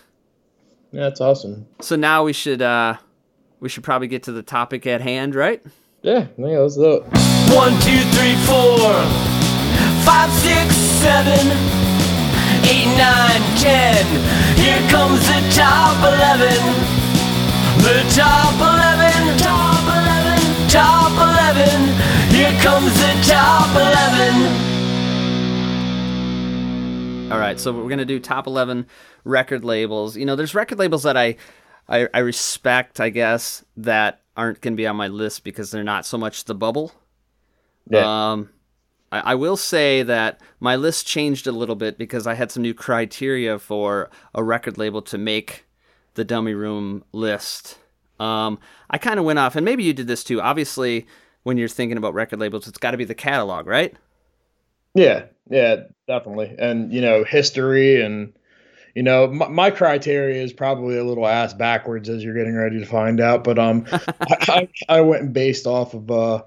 [0.92, 1.66] Yeah, that's awesome.
[1.80, 2.96] So now we should uh,
[3.60, 5.62] we should probably get to the topic at hand, right?
[6.02, 7.02] Yeah, yeah, let's do it.
[7.54, 8.90] One, two, three, four,
[10.02, 11.46] five, six, seven,
[12.66, 14.04] eight, nine, ten.
[14.56, 16.58] Here comes the top eleven.
[17.84, 21.94] The top eleven, top eleven, top eleven.
[22.34, 24.69] Here comes the top eleven.
[27.30, 28.86] All right, so we're gonna do top eleven
[29.24, 30.16] record labels.
[30.16, 31.36] You know, there's record labels that I,
[31.88, 36.04] I, I respect, I guess, that aren't gonna be on my list because they're not
[36.04, 36.92] so much the bubble.
[37.88, 38.32] Yeah.
[38.32, 38.50] Um,
[39.12, 42.62] I, I will say that my list changed a little bit because I had some
[42.62, 45.66] new criteria for a record label to make
[46.14, 47.78] the dummy room list.
[48.18, 48.58] Um,
[48.90, 50.40] I kind of went off, and maybe you did this too.
[50.40, 51.06] Obviously,
[51.44, 53.94] when you're thinking about record labels, it's got to be the catalog, right?
[54.94, 56.54] Yeah, yeah, definitely.
[56.58, 58.32] And you know, history and
[58.94, 62.80] you know, my, my criteria is probably a little ass backwards as you're getting ready
[62.80, 63.44] to find out.
[63.44, 63.86] But um,
[64.28, 66.42] I, I, I went based off of uh,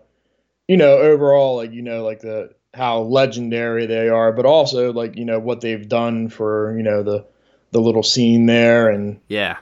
[0.67, 5.15] you know, overall like you know like the how legendary they are, but also like
[5.17, 7.25] you know what they've done for you know the
[7.71, 9.57] the little scene there and Yeah.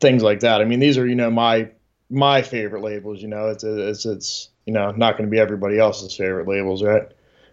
[0.00, 0.60] things like that.
[0.60, 1.70] I mean, these are you know my
[2.10, 3.22] my favorite labels.
[3.22, 6.82] You know, it's it's it's you know not going to be everybody else's favorite labels,
[6.82, 7.08] right?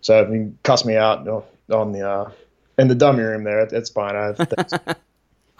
[0.08, 1.28] So if you cuss me out
[1.70, 2.32] on the uh,
[2.78, 4.16] in the dummy room there, it- it's fine.
[4.16, 4.36] I,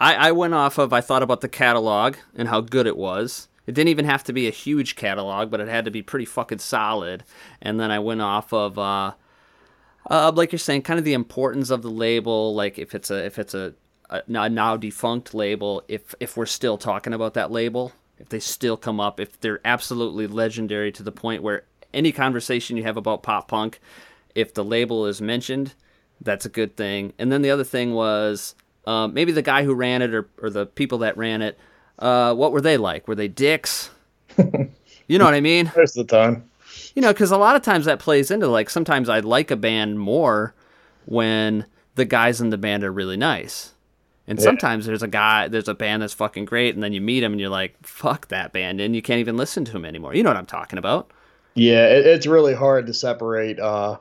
[0.00, 3.48] I, I went off of I thought about the catalog and how good it was.
[3.66, 6.24] It didn't even have to be a huge catalog, but it had to be pretty
[6.24, 7.24] fucking solid.
[7.60, 9.12] And then I went off of uh,
[10.08, 13.26] uh like you're saying, kind of the importance of the label, like if it's a
[13.26, 13.74] if it's a,
[14.08, 18.78] a now defunct label, if if we're still talking about that label, if they still
[18.78, 23.22] come up, if they're absolutely legendary to the point where any conversation you have about
[23.22, 23.80] pop punk,
[24.34, 25.74] if the label is mentioned,
[26.20, 27.12] that's a good thing.
[27.18, 28.54] And then the other thing was
[28.86, 31.58] um, maybe the guy who ran it or, or the people that ran it,
[31.98, 33.08] uh, what were they like?
[33.08, 33.90] Were they dicks?
[34.38, 35.72] you know what I mean?
[35.76, 36.48] most of the time.
[36.94, 39.56] You know, because a lot of times that plays into like sometimes I like a
[39.56, 40.54] band more
[41.06, 43.72] when the guys in the band are really nice.
[44.26, 44.44] And Yeah.
[44.44, 47.32] sometimes there's a guy, there's a band that's fucking great, and then you meet him
[47.32, 50.14] and you're like, fuck that band, and you can't even listen to him anymore.
[50.14, 51.10] You know what I'm talking about?
[51.54, 53.98] Yeah, it, it's really hard to separate uh,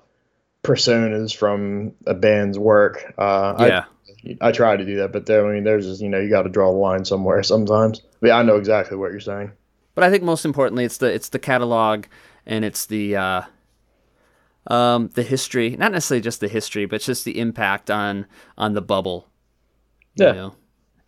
[0.64, 3.14] personas from a band's work.
[3.18, 3.86] Uh, Yeah.
[4.42, 6.30] I, I try to do that, but there, I mean, there's just you know you
[6.30, 8.02] got to draw the line somewhere sometimes.
[8.20, 9.52] But yeah, I know exactly what you're saying.
[9.96, 12.06] But I think most importantly, it's the it's the catalog
[12.46, 13.42] and it's the uh,
[14.68, 15.76] um, the history.
[15.78, 18.26] Not necessarily just the history, but just the impact on
[18.58, 19.28] on the bubble.
[20.16, 20.32] you Yeah.
[20.34, 20.56] know?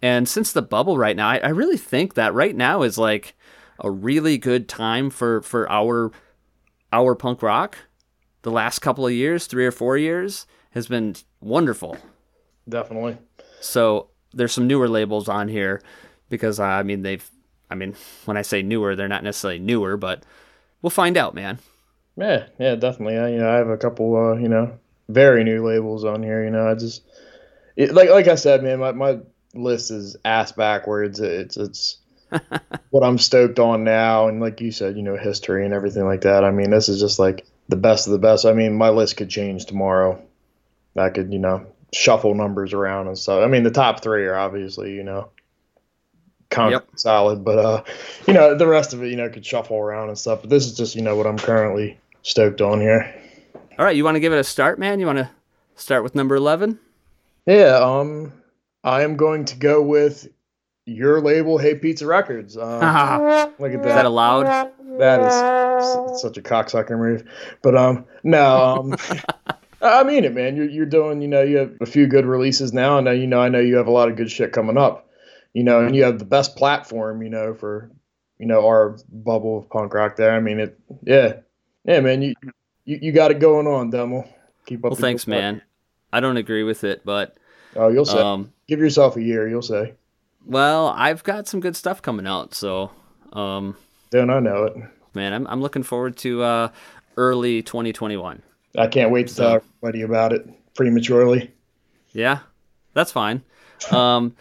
[0.02, 3.36] And since the bubble right now, I, I really think that right now is like
[3.80, 6.12] a really good time for for our
[6.94, 7.78] our punk rock.
[8.42, 11.98] The last couple of years, three or four years, has been wonderful.
[12.68, 13.18] Definitely.
[13.62, 15.82] So there's some newer labels on here
[16.30, 17.28] because uh, I mean they've
[17.70, 20.24] I mean when I say newer they're not necessarily newer but
[20.82, 21.60] we'll find out man.
[22.16, 23.18] Yeah, yeah, definitely.
[23.18, 26.44] I, you know, I have a couple, uh, you know, very new labels on here.
[26.44, 27.02] You know, I just
[27.76, 29.20] it, like like I said, man, my, my
[29.54, 31.20] list is ass backwards.
[31.20, 31.98] It's it's
[32.90, 36.22] what I'm stoked on now, and like you said, you know, history and everything like
[36.22, 36.44] that.
[36.44, 38.46] I mean, this is just like the best of the best.
[38.46, 40.22] I mean, my list could change tomorrow.
[40.98, 43.44] I could, you know, shuffle numbers around and stuff.
[43.44, 45.30] I mean, the top three are obviously, you know,
[46.50, 46.88] kind Yep.
[46.94, 47.84] of solid, but uh,
[48.28, 50.42] you know, the rest of it, you know, could shuffle around and stuff.
[50.42, 53.14] But this is just, you know, what I'm currently stoked on here.
[53.78, 55.00] All right, you want to give it a start man?
[55.00, 55.30] You want to
[55.76, 56.80] start with number 11?
[57.46, 58.34] Yeah, um,
[58.84, 60.28] I am going to go with
[60.86, 62.58] your label, Hey Pizza Records.
[62.58, 64.06] Uh, look at Is that that.
[64.06, 64.48] allowed?
[64.98, 65.34] That is
[65.80, 67.24] s- such a cocksucker move.
[67.62, 68.96] But um, no, um,
[69.82, 70.56] I mean it, man.
[70.56, 73.40] You're you're doing, you know, you have a few good releases now, and you know,
[73.40, 75.08] I know you have a lot of good shit coming up.
[75.54, 77.90] You know, and you have the best platform, you know, for
[78.38, 80.16] you know our bubble of punk rock.
[80.16, 80.80] There, I mean it.
[81.04, 81.38] Yeah,
[81.86, 82.22] yeah, man.
[82.22, 82.36] You
[82.86, 84.28] you, you got it going on, Demo.
[84.66, 84.92] Keep up.
[84.92, 85.38] Well, thanks work.
[85.38, 85.62] man.
[86.14, 87.36] I don't agree with it, but
[87.76, 88.20] Oh, you'll say.
[88.20, 89.48] um Give yourself a year.
[89.50, 89.94] You'll say.
[90.46, 92.92] well, I've got some good stuff coming out, so
[93.34, 93.76] um
[94.12, 94.74] Don't I know it?
[95.14, 96.70] Man, I'm I'm looking forward to uh
[97.18, 98.42] early 2021.
[98.78, 101.52] I can't wait to So- tell everybody about it prematurely.
[102.12, 102.40] Yeah,
[102.94, 103.44] that's fine.
[103.92, 104.36] Um,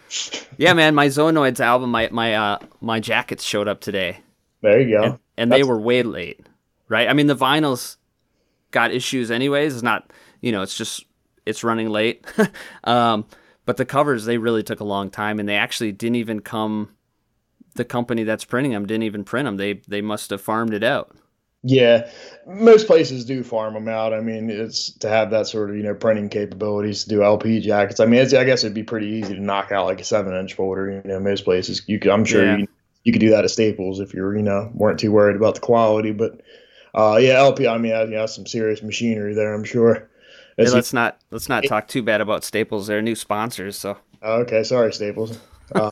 [0.57, 4.17] yeah, man, my Zoonoids album, my my uh my jackets showed up today,
[4.61, 5.03] There you go.
[5.03, 6.45] and, and they were way late,
[6.89, 7.07] right?
[7.07, 7.95] I mean, the vinyls
[8.71, 9.73] got issues anyways.
[9.75, 10.11] It's not,
[10.41, 11.05] you know, it's just
[11.45, 12.25] it's running late.
[12.83, 13.25] um,
[13.65, 16.89] But the covers they really took a long time, and they actually didn't even come.
[17.75, 19.57] The company that's printing them didn't even print them.
[19.57, 21.15] They they must have farmed it out.
[21.61, 22.09] Yeah,
[22.47, 24.13] most places do farm them out.
[24.13, 27.59] I mean, it's to have that sort of you know printing capabilities to do LP
[27.59, 27.99] jackets.
[27.99, 30.33] I mean, it's, I guess it'd be pretty easy to knock out like a seven
[30.33, 30.89] inch folder.
[30.89, 32.11] You know, most places you could.
[32.11, 32.57] I'm sure Yeah.
[32.57, 32.67] you,
[33.03, 35.61] you could do that at Staples if you're you know weren't too worried about the
[35.61, 36.11] quality.
[36.13, 36.41] But
[36.95, 37.67] uh, yeah, LP.
[37.67, 39.53] I mean, you know, some serious machinery there.
[39.53, 40.09] I'm sure.
[40.55, 42.87] Hey, let's not let's not talk too bad about Staples.
[42.87, 45.37] They're new sponsors, so okay, sorry, Staples.
[45.75, 45.91] Uh,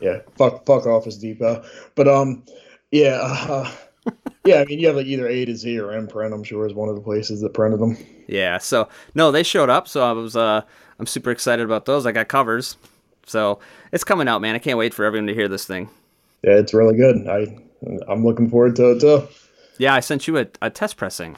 [0.00, 1.64] yeah, fuck, fuck Office Depot.
[1.94, 2.44] But um,
[2.90, 3.70] yeah, uh,
[4.44, 4.60] yeah.
[4.60, 6.34] I mean, you have like either A to Z or Imprint.
[6.34, 7.96] I'm sure is one of the places that printed them.
[8.26, 8.58] yeah.
[8.58, 9.88] So no, they showed up.
[9.88, 10.62] So I was uh
[10.98, 12.06] I'm super excited about those.
[12.06, 12.76] I got covers,
[13.26, 13.58] so
[13.92, 14.54] it's coming out, man.
[14.54, 15.88] I can't wait for everyone to hear this thing.
[16.42, 17.26] Yeah, it's really good.
[17.28, 17.56] I
[18.08, 19.28] I'm looking forward to it too.
[19.78, 21.36] Yeah, I sent you a, a test pressing.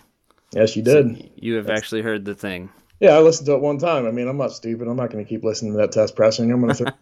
[0.52, 1.30] Yes, you did.
[1.36, 2.70] You have actually heard the thing.
[3.00, 4.06] Yeah, I listened to it one time.
[4.06, 4.88] I mean, I'm not stupid.
[4.88, 6.50] I'm not going to keep listening to that test pressing.
[6.50, 6.94] I'm going to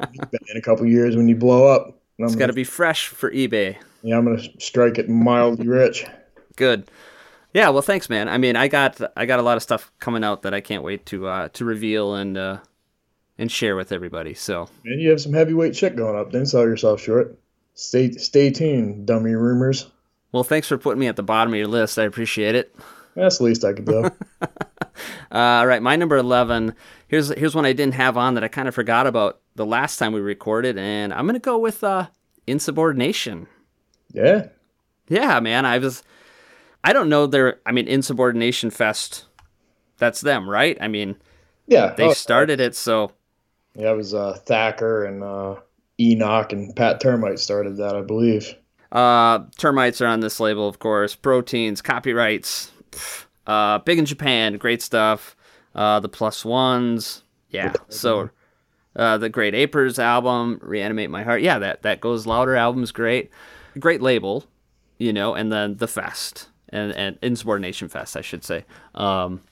[0.51, 1.99] in a couple years when you blow up.
[2.19, 3.77] It's got gonna, be fresh for eBay.
[4.03, 6.07] yeah, I'm going to strike it mildly rich.
[6.57, 6.91] Good.
[7.53, 7.69] Yeah.
[7.71, 8.29] Well, thanks, man.
[8.29, 10.83] I mean, I got I got a lot of stuff coming out that I can't
[10.83, 12.59] wait to uh, to reveal and uh,
[13.39, 14.35] and share with everybody.
[14.35, 16.33] So And you have some heavyweight shit going up.
[16.33, 17.39] Don't sell yourself short.
[17.75, 19.91] Stay stay tuned, dummy rumors.
[20.33, 21.99] well, thanks for putting me at the bottom of your list.
[21.99, 22.75] I appreciate it.
[23.17, 24.11] That's the least I could do.
[25.31, 26.73] Uh, all right, my number eleven.
[27.09, 29.99] Here's here's one I didn't have on that I kind of forgot about the last
[29.99, 32.07] time we recorded, and I'm gonna go with uh,
[32.47, 33.47] insubordination.
[34.13, 34.47] yeah.
[35.09, 35.67] Yeah, man.
[35.67, 36.03] I was.
[36.83, 37.27] I don't know.
[37.27, 37.61] Their.
[37.67, 39.27] I mean, insubordination fest.
[39.99, 40.79] That's them, right?
[40.81, 41.17] I mean,
[41.67, 41.93] Yeah.
[41.95, 43.13] they oh, started it, so
[43.75, 45.57] Yeah, it was uh, Thacker and uh,
[46.01, 48.55] Enoch and Pat Termite started that, I believe.
[48.93, 51.15] Uh, termites are on this label, of course.
[51.15, 52.73] Proteins, copyrights.
[53.47, 55.37] Uh, big in Japan, great stuff.
[55.75, 57.75] Uh, the plus ones, yeah.
[57.89, 58.31] So,
[58.97, 61.59] uh, the Great Apers album, Reanimate My Heart, yeah.
[61.59, 63.31] That that goes louder album's great,
[63.79, 64.45] great label,
[64.99, 65.35] you know.
[65.35, 68.65] And then the fest and and Insubordination Fest, I should say.
[68.95, 69.43] Um,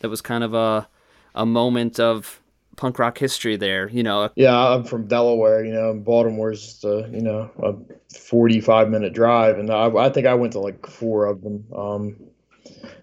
[0.00, 0.88] that was kind of a
[1.34, 2.40] a moment of
[2.76, 4.30] punk rock history there, you know.
[4.36, 7.74] Yeah, I'm from Delaware, you know, and Baltimore's just a, you know, a
[8.18, 9.58] 45 minute drive.
[9.58, 11.64] And I, I think I went to like four of them.
[11.74, 12.16] Um,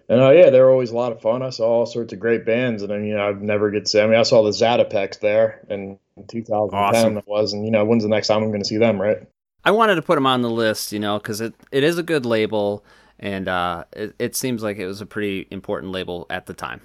[0.08, 1.42] and uh, yeah, they were always a lot of fun.
[1.42, 2.82] I saw all sorts of great bands.
[2.82, 4.50] And I mean, you know, I've never get to see, I mean, I saw the
[4.50, 5.98] Zatopeks there in
[6.28, 7.18] 2010 Awesome.
[7.18, 7.52] it was.
[7.52, 9.18] And, you know, when's the next time I'm going to see them, right?
[9.64, 12.02] I wanted to put them on the list, you know, because it, it is a
[12.02, 12.84] good label,
[13.18, 16.82] and uh, it, it seems like it was a pretty important label at the time.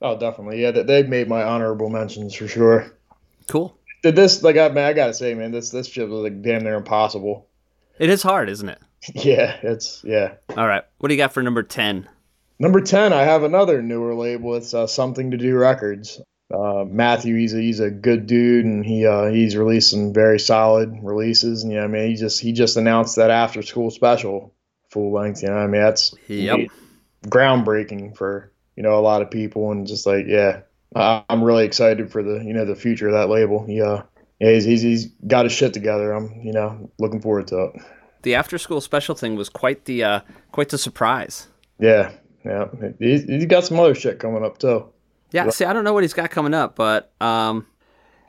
[0.00, 0.62] Oh, definitely.
[0.62, 2.90] Yeah, they, they made my honorable mentions for sure.
[3.46, 3.76] Cool.
[4.02, 6.40] Did this, like, I, man, I got to say, man, this, this shit was like
[6.40, 7.46] damn near impossible.
[7.98, 8.80] It is hard, isn't it?
[9.14, 10.34] Yeah, it's, yeah.
[10.56, 10.84] All right.
[10.98, 12.08] What do you got for number 10?
[12.58, 14.56] Number 10, I have another newer label.
[14.56, 16.20] It's uh, Something to Do Records.
[16.52, 20.40] Uh, Matthew, he's a, he's a good dude, and he uh, he's released some very
[20.40, 21.62] solid releases.
[21.62, 24.54] And yeah, I mean, he just he just announced that after school special
[24.90, 25.42] full length.
[25.42, 26.70] You know, I mean, that's Yep.
[27.26, 30.60] groundbreaking for you know a lot of people, and just like yeah,
[30.96, 33.66] I, I'm really excited for the you know the future of that label.
[33.66, 34.02] He, uh,
[34.40, 36.12] yeah, he's, he's he's got his shit together.
[36.12, 37.82] I'm you know looking forward to it.
[38.22, 40.20] The after school special thing was quite the uh,
[40.52, 41.48] quite the surprise.
[41.78, 42.12] Yeah,
[42.44, 42.66] yeah,
[42.98, 44.86] he's, he's got some other shit coming up too.
[45.30, 47.66] Yeah, see, I don't know what he's got coming up, but um,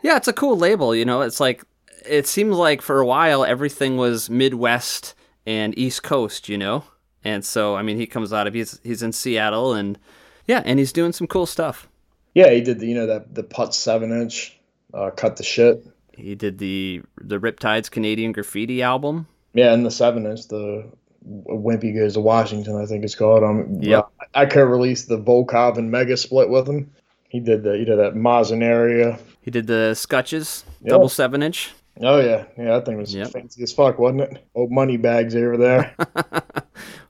[0.03, 0.93] yeah, it's a cool label.
[0.93, 1.63] You know, it's like
[2.05, 5.15] it seems like for a while everything was Midwest
[5.45, 6.49] and East Coast.
[6.49, 6.83] You know,
[7.23, 9.97] and so I mean, he comes out of he's he's in Seattle, and
[10.45, 11.87] yeah, and he's doing some cool stuff.
[12.33, 14.59] Yeah, he did the you know that the Putz seven inch,
[14.93, 15.85] uh, cut the shit.
[16.17, 19.27] He did the the Riptides Canadian Graffiti album.
[19.53, 20.85] Yeah, and the seven inch, the
[21.27, 23.43] Wimpy goes to Washington, I think it's called.
[23.43, 24.07] Um, Yep.
[24.33, 26.91] I co-released the Volkov and Mega split with him.
[27.29, 29.19] He did the you know that Mazin area.
[29.41, 30.89] He did the Scutches, Yeah.
[30.89, 31.71] double seven inch.
[32.01, 33.31] Oh yeah, yeah, that thing was Yep.
[33.31, 34.45] fancy as fuck, wasn't it?
[34.55, 35.95] Old money bags over there.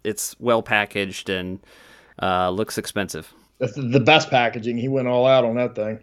[0.03, 1.59] It's well packaged and
[2.21, 3.31] uh, looks expensive.
[3.59, 4.77] That's the best packaging.
[4.77, 5.99] He went all out on that thing.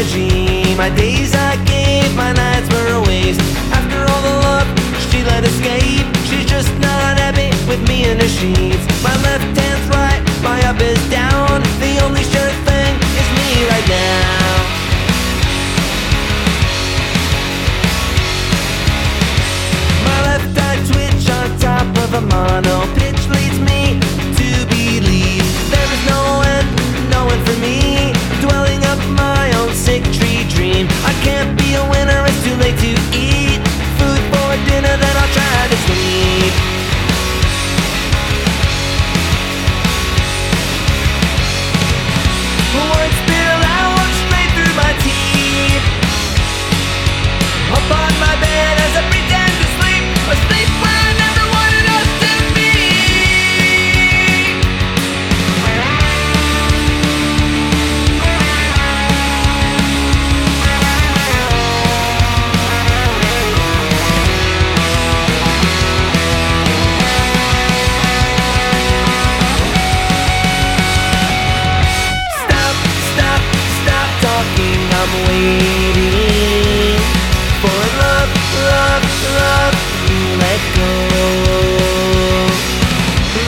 [0.00, 3.40] Energy, my days I gave, my nights were a waste.
[3.70, 4.68] After all the love
[5.10, 8.80] she let escape, she's just not happy with me in the sheets.
[9.04, 11.60] My left hand's right, my up is down.
[11.84, 14.56] The only sure thing is me right now.
[20.08, 24.00] My left eye twitch on top of a mono pitch leads me
[24.40, 26.70] to believe there is no end,
[27.10, 28.19] no end for me
[29.74, 30.86] sick tree dream.
[31.04, 33.29] I can't be a winner, it's too late to eat.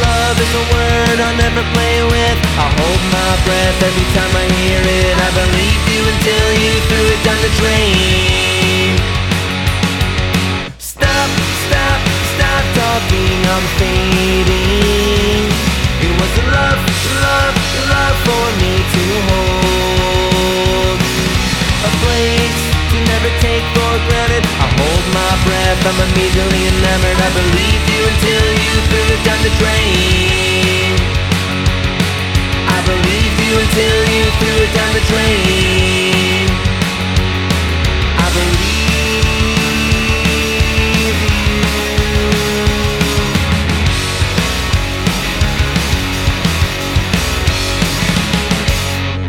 [0.03, 2.39] Love is a word I'll never play with.
[2.57, 5.15] I hold my breath every time I hear it.
[5.21, 8.97] I believed you until you threw it down the drain.
[10.79, 11.31] Stop,
[11.69, 12.01] stop,
[12.33, 13.37] stop talking.
[13.45, 15.53] I'm fading.
[16.01, 16.81] It was love,
[17.21, 17.57] love,
[17.93, 20.99] love for me to hold.
[21.85, 24.45] A place to never take for granted.
[24.65, 24.72] I
[25.53, 27.19] breath, I'm immediately enamored.
[27.21, 30.97] I believed you until you threw it down the drain.
[32.73, 36.49] I believed you until you threw it down the drain.
[38.17, 39.13] I believe you.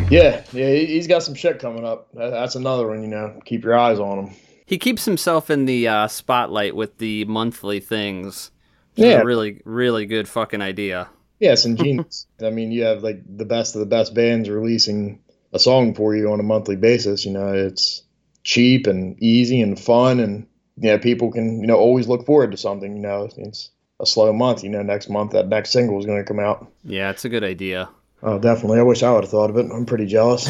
[0.09, 2.07] Yeah, yeah, he- he's got some shit coming up.
[2.13, 3.33] That's another one, you know.
[3.45, 4.29] Keep your eyes on him.
[4.73, 8.49] He keeps himself in the uh, spotlight with the monthly things.
[8.95, 9.21] Yeah.
[9.21, 11.09] a really, really good fucking idea.
[11.39, 12.25] Yeah, it's ingenious.
[12.43, 15.19] I mean, you have like the best of the best bands releasing
[15.53, 17.23] a song for you on a monthly basis.
[17.23, 18.01] You know, it's
[18.43, 20.47] cheap and easy and fun, and
[20.77, 22.95] yeah, people can you know always look forward to something.
[22.95, 23.69] You know, it's
[23.99, 24.63] a slow month.
[24.63, 26.67] You know, next month that next single is going to come out.
[26.83, 27.89] Yeah, it's a good idea.
[28.23, 28.79] Oh, definitely.
[28.79, 29.69] I wish I would have thought of it.
[29.71, 30.49] I'm pretty jealous.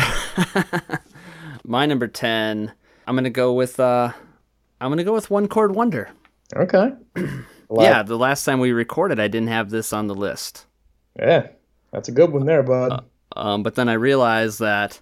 [1.66, 2.72] My number ten,
[3.08, 4.12] I'm gonna go with uh,
[4.80, 6.10] I'm gonna go with One Chord Wonder.
[6.56, 6.94] okay.
[7.76, 10.68] Yeah, the last time we recorded, I didn't have this on the list.
[11.18, 11.48] Yeah,
[11.92, 13.04] that's a good one there, bud.
[13.36, 15.02] Um, but then I realized that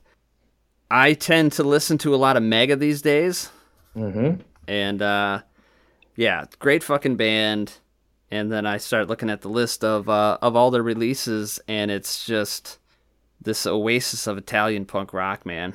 [0.90, 3.50] I tend to listen to a lot of Mega these days.
[3.96, 4.42] mm-hmm.
[4.68, 5.42] And uh,
[6.16, 7.74] yeah, great fucking band.
[8.30, 11.92] And then I start looking at the list of uh, of all their releases, and
[11.92, 12.80] it's just
[13.42, 15.74] this oasis of Italian punk rock, man.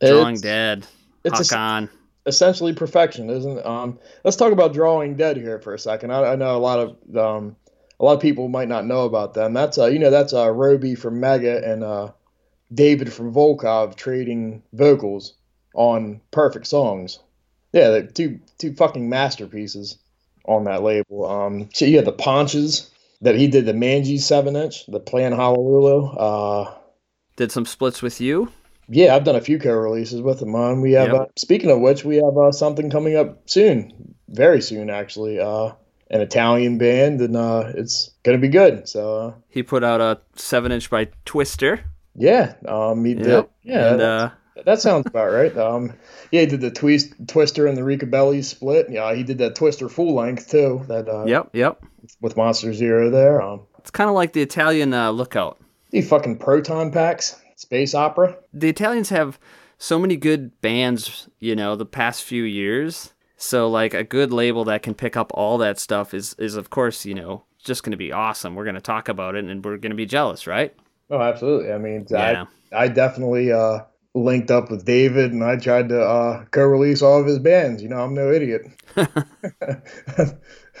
[0.00, 0.86] Drawing It's Dead,
[1.34, 1.88] it's On.
[2.26, 3.66] essentially perfection, isn't it?
[3.66, 6.12] Um, let's talk about Drawing Dead here for a second.
[6.12, 7.56] I, I know a lot of um,
[8.00, 9.52] a lot of people might not know about them.
[9.52, 12.12] That's uh, you know, that's uh, Roby from Mega and uh,
[12.72, 15.34] David from Volkov trading vocals
[15.74, 17.18] on Perfect Songs.
[17.72, 19.98] Yeah, they're two two fucking masterpieces
[20.44, 21.26] on that label.
[21.26, 25.32] Um, so you had the Ponches that he did the Manges seven inch, the Plan
[25.32, 26.16] Honolulu.
[26.16, 26.74] Uh,
[27.36, 28.50] Did some splits with you.
[28.88, 30.80] Yeah, I've done a few co-releases with them on.
[30.80, 31.16] We have, Yep.
[31.20, 35.38] uh, speaking of which, we have uh, something coming up soon, very soon actually.
[35.40, 35.72] Uh,
[36.10, 38.88] an Italian band, and uh, it's gonna be good.
[38.88, 41.80] So uh, He put out a seven inch by Twister.
[42.14, 43.44] yeah, um, he did.
[43.62, 44.30] Yeah, And that, uh,
[44.64, 45.54] that sounds about right.
[45.58, 45.92] Um,
[46.30, 48.86] yeah, he did the twist, Twister and the Ricabelli split.
[48.90, 50.82] Yeah, he did that Twister full length too.
[50.88, 51.82] That uh, yep, yep.
[52.22, 53.42] with Monster Zero there.
[53.42, 55.58] Um, It's kind of like the Italian uh, Lookout.
[55.90, 58.36] the fucking proton packs, space opera.
[58.52, 59.38] the Italians have
[59.78, 63.12] so many good bands, you know, the past few years.
[63.36, 66.70] So like a good label that can pick up all that stuff is is of
[66.70, 68.54] course, you know, just going to be awesome.
[68.54, 70.74] We're going to talk about it and we're going to be jealous, right?
[71.10, 71.72] Oh, absolutely.
[71.72, 72.46] I mean, Yeah.
[72.72, 73.80] I, I definitely uh,
[74.14, 77.82] linked up with David and I tried to uh, co-release all of his bands.
[77.82, 78.62] You know, I'm no idiot.
[78.94, 79.12] That's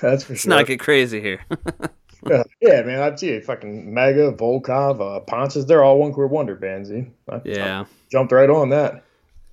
[0.00, 0.12] sure.
[0.34, 0.50] Let's sure.
[0.50, 1.40] not get crazy here.
[2.26, 3.00] yeah, yeah, man.
[3.00, 3.40] I'd see.
[3.40, 5.66] Fucking Mega, Volkov, uh, Ponces.
[5.66, 6.88] They're all one chord wonder bands.
[6.88, 7.06] See?
[7.28, 7.84] I yeah.
[8.10, 9.04] jumped right on that.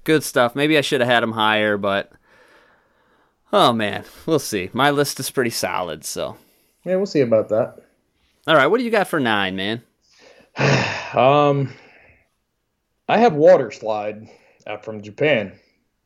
[0.03, 0.55] Good stuff.
[0.55, 2.11] Maybe I should have had them higher, but
[3.51, 4.69] oh man, we'll see.
[4.73, 6.37] My list is pretty solid, so.
[6.83, 7.79] Yeah, we'll see about that.
[8.47, 9.81] All right, what do you got for 9, man?
[11.15, 11.71] Um,
[13.07, 14.29] I have Waterslide
[14.83, 15.53] from Japan.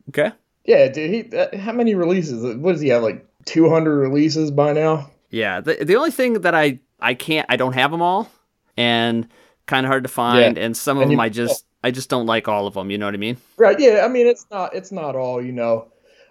[0.09, 0.31] Okay.
[0.65, 1.09] Yeah, dude.
[1.09, 2.43] He, uh, how many releases?
[2.57, 3.01] What does he have?
[3.01, 5.09] Like 200 releases by now?
[5.29, 8.29] Yeah, the the only thing that I I can't I don't have them all,
[8.77, 9.27] and
[9.65, 10.63] kind of hard to find, Yeah.
[10.63, 12.91] and some of And them you- I just I just don't like all of them.
[12.91, 13.37] You know what I mean?
[13.57, 13.79] Right.
[13.79, 14.01] Yeah.
[14.03, 14.75] I mean, it's not.
[14.75, 15.43] It's not all.
[15.43, 15.87] You know.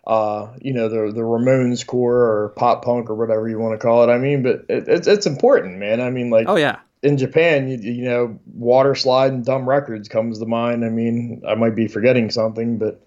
[0.07, 3.85] Uh, you know the the Ramones core or pop punk or whatever you want to
[3.87, 4.11] call it.
[4.11, 6.01] I mean, but it, it's it's important, man.
[6.01, 10.39] I mean, like Oh yeah, in Japan, you, you know, Waterslide and Dumb Records comes
[10.39, 10.83] to mind.
[10.83, 13.07] I mean, I might be forgetting something, but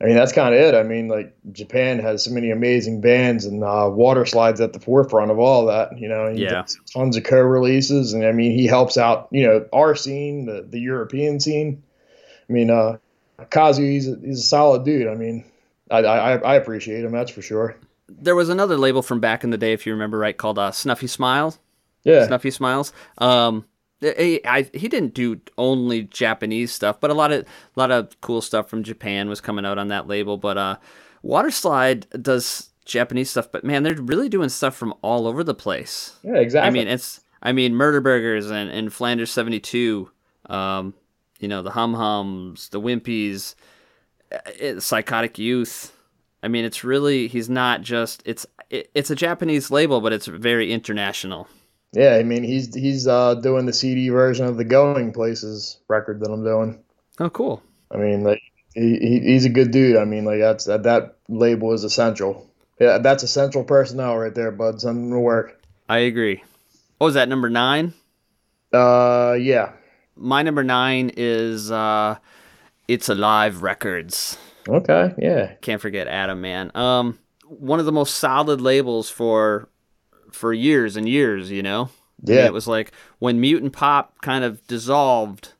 [0.00, 0.74] I mean that's kind of it.
[0.74, 5.30] I mean, like Japan has so many amazing bands, and uh, Waterslide's at the forefront
[5.30, 5.98] of all that.
[5.98, 6.64] You know, he Yeah.
[6.92, 9.28] tons of co-releases, and I mean, he helps out.
[9.30, 11.82] You know, our scene, the the European scene.
[12.48, 12.96] I mean, uh,
[13.50, 15.06] Kazu, he's a, he's a solid dude.
[15.06, 15.44] I mean,
[15.90, 17.12] I, I I appreciate him.
[17.12, 17.76] That's for sure.
[18.08, 20.70] there was another label from back in the day, if you remember right, called uh,
[20.72, 21.58] Snuffy Smiles.
[22.04, 22.26] Yeah.
[22.26, 22.92] Snuffy Smiles.
[23.18, 23.66] Um,
[24.00, 28.20] he, I, he didn't do only Japanese stuff, but a lot of a lot of
[28.20, 30.36] cool stuff from Japan was coming out on that label.
[30.36, 30.76] But uh,
[31.24, 36.16] Waterslide does Japanese stuff, but man, they're really doing stuff from all over the place.
[36.22, 36.36] Yeah.
[36.36, 36.66] Exactly.
[36.66, 40.10] I mean, it's I mean Murder Burgers and, and Flanders seventy two,
[40.46, 40.94] um,
[41.38, 43.54] you know the Hum Hums, the Wimpies,
[44.32, 45.92] uh, it, Psychotic Youth.
[46.42, 50.26] I mean, it's really he's not just it's it, it's a Japanese label, but it's
[50.26, 51.48] very international.
[51.92, 56.20] Yeah, I mean he's he's uh, doing the CD version of the Going Places record
[56.20, 56.82] that I'm doing.
[57.18, 57.62] Oh, cool.
[57.90, 58.40] I mean, like
[58.74, 59.96] he, he he's a good dude.
[59.96, 62.48] I mean, like that's that that label is essential.
[62.78, 64.80] Yeah, that's essential personnel right there, bud.
[64.80, 65.60] Something to work.
[65.88, 66.42] I agree.
[66.98, 67.92] What was that number nine?
[68.72, 69.72] Uh, yeah.
[70.16, 72.16] My number nine is uh,
[72.86, 74.38] It's Alive Records.
[74.68, 75.54] Okay, yeah.
[75.62, 76.70] Can't forget Adam, man.
[76.74, 79.68] Um, one of the most solid labels for
[80.32, 81.50] for years and years.
[81.50, 81.90] You know.
[82.26, 82.46] I mean, Yeah.
[82.46, 85.54] it was like when Mutant Pop kind of dissolved,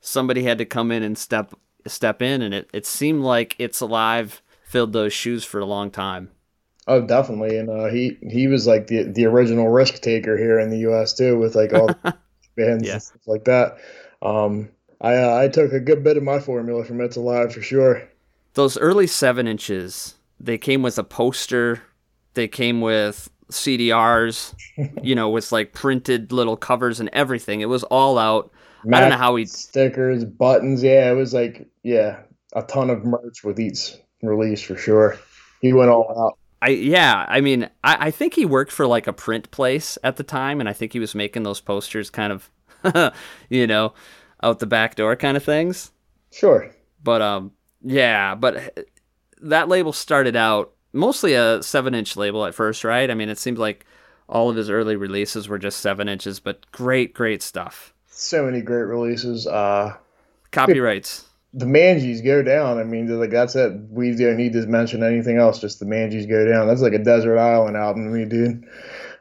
[0.00, 1.54] somebody had to come in and step
[1.86, 5.90] step in, and it, it seemed like It's Alive filled those shoes for a long
[5.90, 6.30] time.
[6.86, 7.56] Oh, definitely.
[7.56, 11.14] And uh, he he was like the the original risk taker here in the U.S.
[11.14, 12.14] too, with like all the
[12.56, 12.94] bands Yeah.
[12.94, 13.78] and stuff like that.
[14.22, 14.68] Um,
[15.00, 18.02] I uh, I took a good bit of my formula from It's Alive for sure.
[18.54, 21.82] those early seven inches, they came with a poster.
[22.34, 24.54] They came with CDRs,
[25.02, 27.60] you know, with like printed little covers and everything.
[27.60, 28.52] It was all out.
[28.92, 29.46] I don't know how he.
[29.46, 30.82] stickers, buttons.
[30.82, 32.20] Yeah, it was like yeah,
[32.54, 35.18] a ton of merch with each release for sure.
[35.60, 36.38] He went all out.
[36.60, 37.24] I yeah.
[37.28, 40.60] I mean, I, I think he worked for like a print place at the time,
[40.60, 43.14] and I think he was making those posters kind of,
[43.48, 43.94] you know,
[44.42, 45.90] out the back door kind of things.
[46.30, 46.70] Sure.
[47.02, 48.86] But um, yeah, but
[49.42, 53.10] that label started out mostly a seven-inch label at first, right?
[53.10, 53.84] I mean, it seemed like
[54.28, 57.92] all of his early releases were just seven inches, but great, great stuff.
[58.06, 59.46] So many great releases.
[59.46, 59.96] Uh,
[60.52, 61.26] Copyrights.
[61.52, 62.78] the Manges go down.
[62.78, 63.72] I mean, like that's it.
[63.90, 65.58] We don't need to mention anything else.
[65.60, 66.66] Just the Manges go down.
[66.68, 68.64] That's like a desert island album to me, dude.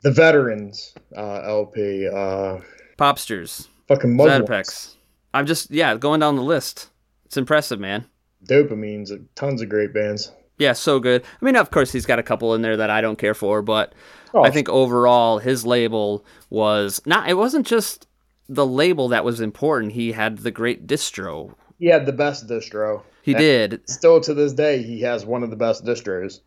[0.03, 2.07] The Veterans uh, LP.
[2.07, 2.59] Uh,
[2.97, 3.67] Popsters.
[3.87, 4.15] fucking.
[4.15, 4.95] Zatopeks.
[5.33, 6.89] I'm just yeah going down the list.
[7.25, 8.05] It's impressive, man.
[8.45, 9.11] Dopamines.
[9.11, 10.31] uh, Tons of great bands.
[10.63, 11.23] Yeah, so good.
[11.41, 13.61] I mean, of course, he's got a couple in there that I don't care for,
[13.61, 13.93] but
[14.33, 17.29] Oh, I think overall his label was not.
[17.29, 18.07] It wasn't just
[18.49, 19.91] the label that was important.
[19.93, 21.53] He had the great distro.
[21.79, 23.01] he had the best distro.
[23.21, 23.89] He And did.
[23.89, 26.39] Still to this day, he has one of the best distros.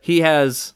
[0.00, 0.74] He has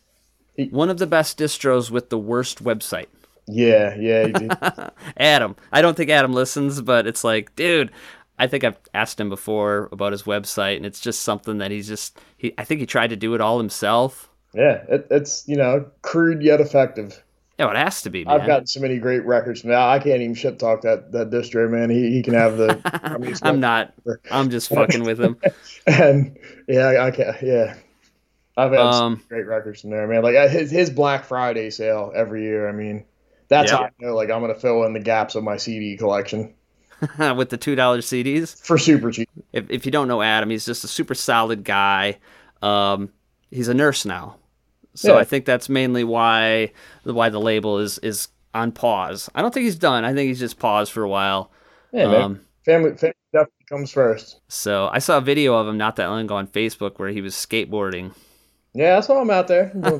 [0.56, 3.06] He- one of the best distros with the worst website.
[3.46, 4.52] Yeah, yeah, he did.
[5.18, 5.54] Adam.
[5.70, 7.90] I don't think Adam listens, but it's like, dude,
[8.38, 11.86] I think I've asked him before about his website, and it's just something that he's
[11.88, 12.18] just.
[12.36, 14.30] He, I think he tried to do it all himself.
[14.52, 14.82] yeah.
[14.88, 17.22] It, it's you know crude yet effective.
[17.58, 18.40] Yeah, it has to be, man.
[18.40, 19.78] I've gotten so many great records from that.
[19.78, 21.88] I can't even shit talk that that distro man.
[21.90, 22.80] He, he can have the.
[23.04, 23.94] I mean, I'm not.
[24.30, 25.36] I'm just fucking with him.
[25.86, 27.40] and yeah, I, can't.
[27.40, 27.76] Yeah,
[28.56, 30.22] I've had some Um, great records from there, man.
[30.24, 32.68] Like uh, his his Black Friday sale every year.
[32.68, 33.04] I mean,
[33.46, 33.76] that's Yeah.
[33.78, 34.16] how I know.
[34.16, 36.54] Like I'm gonna fill in the gaps of my CD collection
[37.36, 38.60] with the two dollar CDs.
[38.64, 39.28] for super cheap.
[39.52, 42.18] If if you don't know Adam, he's just a super solid guy.
[42.62, 43.10] Um,
[43.50, 44.36] he's a nurse now,
[44.94, 45.20] so Yeah.
[45.20, 46.72] I think that's mainly why
[47.04, 49.28] why the label is is on pause.
[49.34, 50.04] I don't think he's done.
[50.04, 51.50] I think he's just paused for a while.
[51.92, 52.04] Yeah.
[52.04, 54.40] Um, Family, family definitely comes first.
[54.48, 57.20] So I saw a video of him not that long ago on Facebook where he
[57.20, 58.14] was skateboarding.
[58.72, 59.70] Yeah, that's why I'm out there.
[59.74, 59.98] I'm doing-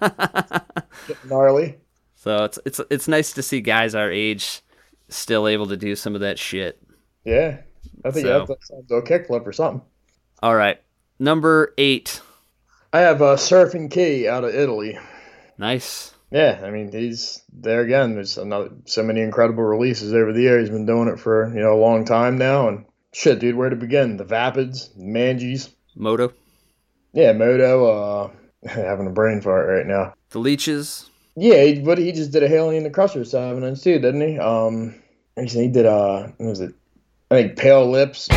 [1.06, 1.76] Getting gnarly.
[2.16, 4.62] So it's it's it's nice to see guys our age
[5.10, 6.80] still able to do some of that shit.
[7.24, 7.58] Yeah,
[8.04, 9.82] I think So- that, sounds a kickflip or something.
[10.42, 10.80] All right,
[11.18, 12.20] number eight.
[12.92, 14.98] I have uh, Surfin' Ki out of Italy.
[15.58, 16.12] Nice.
[16.30, 18.14] Yeah, I mean he's there again.
[18.14, 20.58] There's another so many incredible releases over the year.
[20.58, 23.70] He's been doing it for you know a long time now, and shit, dude, where
[23.70, 24.16] to begin?
[24.16, 26.32] The Vapids, Manges, Moto,
[27.12, 27.84] yeah, Moto.
[27.86, 28.30] Uh,
[28.68, 30.14] having a brain fart right now.
[30.30, 31.08] the leeches.
[31.36, 34.20] Yeah, he, but he just did a Hayley and the Crusher seven inch too, didn't
[34.28, 34.38] he?
[34.38, 34.94] Um,
[35.36, 36.74] he did uh, what was it?
[37.34, 38.28] I think Pale Lips.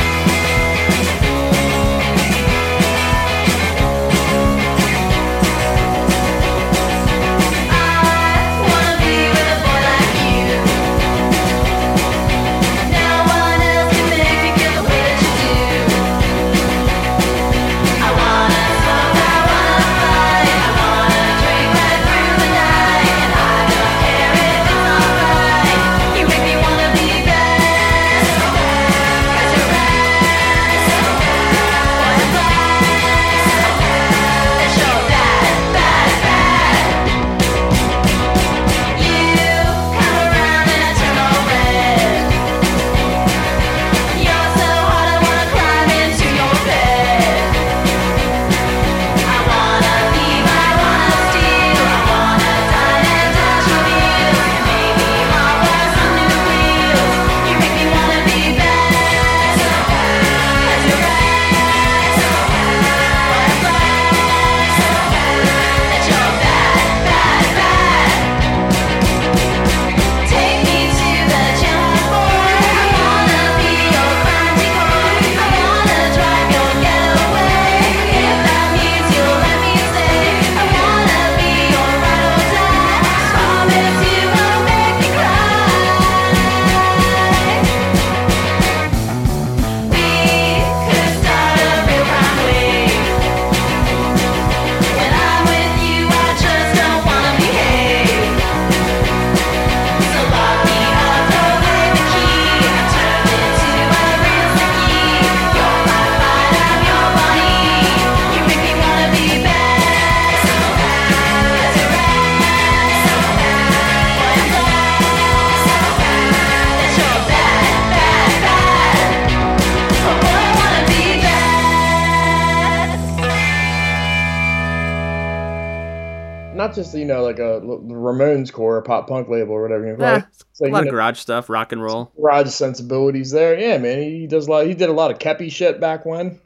[126.88, 130.06] Just you know like a Ramones core, a pop punk label or whatever you call
[130.06, 130.24] Yeah, it.
[130.52, 132.12] It's like, a lot of know, garage stuff, rock and roll.
[132.20, 133.60] garage sensibilities there.
[133.60, 134.66] Yeah, man, he does a lot.
[134.68, 136.40] He did a lot of Kepi shit back when.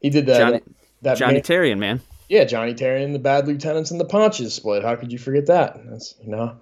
[0.00, 0.38] He did that.
[0.38, 0.60] Johnny,
[1.02, 2.00] that Johnny man- Terrian, man.
[2.28, 4.82] yeah, Johnny Terry and the Bad Lieutenants and the Ponches split.
[4.84, 5.78] How could you forget that?
[5.90, 6.56] That's you know.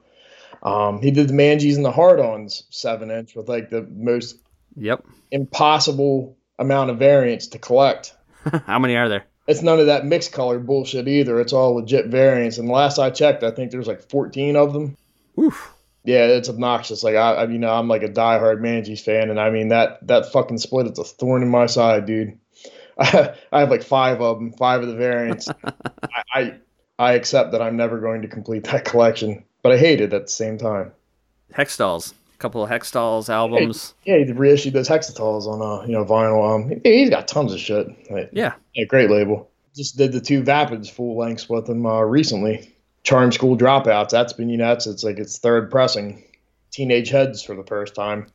[0.63, 4.37] Um, he did the Manges and the Hard-Ons seven inch with like the most
[4.77, 5.05] Yep.
[5.31, 8.15] impossible amount of variants to collect.
[8.67, 9.25] How many are there?
[9.49, 11.41] It's none of that mixed color bullshit either.
[11.41, 12.59] It's all legit variants.
[12.59, 14.97] And last I checked, I think there's like 14 of them.
[15.39, 15.73] Oof.
[16.05, 17.03] Yeah, it's obnoxious.
[17.03, 20.07] Like I, I you know, I'm like a diehard Manges fan, and I mean that
[20.07, 22.39] that fucking split is a thorn in my side, dude.
[22.99, 25.49] I, I have like five of them, five of the variants.
[25.65, 26.55] I, I
[26.99, 30.27] I accept that I'm never going to complete that collection, but I hate it at
[30.27, 30.93] the same time.
[31.53, 32.13] Hextalls.
[32.39, 33.95] Couple of Hextalls albums.
[34.05, 36.55] Yeah, he reissued those Hextalls on uh you know vinyl.
[36.55, 37.89] Um, he- he's got tons of shit.
[38.11, 38.55] Like, Yeah.
[38.75, 39.51] Yeah, great label.
[39.75, 42.73] Just did the two Vapids full lengths with him uh, recently.
[43.03, 44.11] Charm School Dropouts.
[44.11, 46.23] That's been you know it's, it's like its third pressing.
[46.71, 48.27] Teenage Heads for the first time.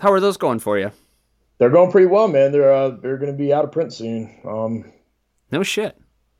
[0.00, 0.90] How are those going for you?
[1.58, 2.50] They're going pretty well, man.
[2.50, 4.34] They're uh, they're going to be out of print soon.
[4.44, 4.92] Um,
[5.52, 5.96] No shit.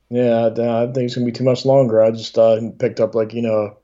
[0.09, 2.01] yeah, I, I think it's going to be too much longer.
[2.01, 3.77] I just uh, picked up like you know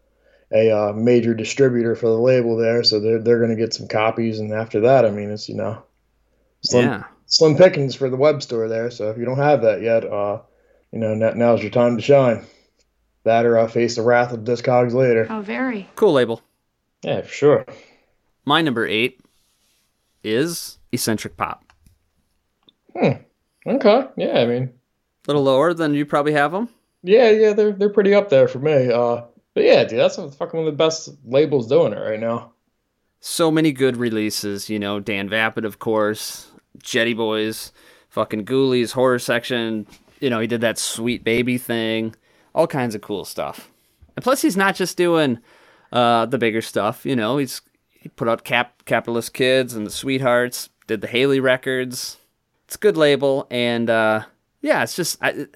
[0.51, 3.87] a uh, major distributor for the label there, so they're they're going to get some
[3.87, 5.83] copies, and after that, I mean, it's you know
[6.61, 7.03] slim Yeah.
[7.27, 8.89] slim pickings for the web store there.
[8.91, 10.41] So if you don't have that yet, uh,
[10.91, 12.45] you know now, now's your time to shine.
[13.25, 15.25] That or uh, face the wrath of Discogs later.
[15.25, 15.87] How very.
[15.95, 16.41] Cool label.
[17.03, 17.65] Yeah, for sure.
[18.45, 19.19] My number eight
[20.23, 21.63] is Eccentric Pop.
[22.97, 23.11] Hmm.
[23.67, 24.07] Okay.
[24.17, 26.69] Yeah, I mean, A little lower than you probably have them.
[27.03, 28.91] yeah, yeah, they're they're pretty up there for me.
[28.91, 29.21] Uh,
[29.59, 32.53] but yeah, dude, that's fucking one of the best labels doing it right now.
[33.19, 34.69] So many good releases.
[34.69, 36.49] You know, Dan Vapid, of course,
[36.81, 37.73] Jetty Boys,
[38.07, 39.85] fucking Ghoulies, Horror Section.
[40.21, 42.15] You know, he did that Sweet Baby thing.
[42.55, 43.69] All kinds of cool stuff.
[44.15, 45.39] And plus, he's not just doing
[45.91, 47.05] uh, the bigger stuff.
[47.05, 50.69] You know, he's he put out Cap Capitalist Kids and the Sweethearts.
[50.87, 52.15] Did the Haley records.
[52.63, 54.23] It's a good label, and uh,
[54.61, 55.47] yeah, it's just I,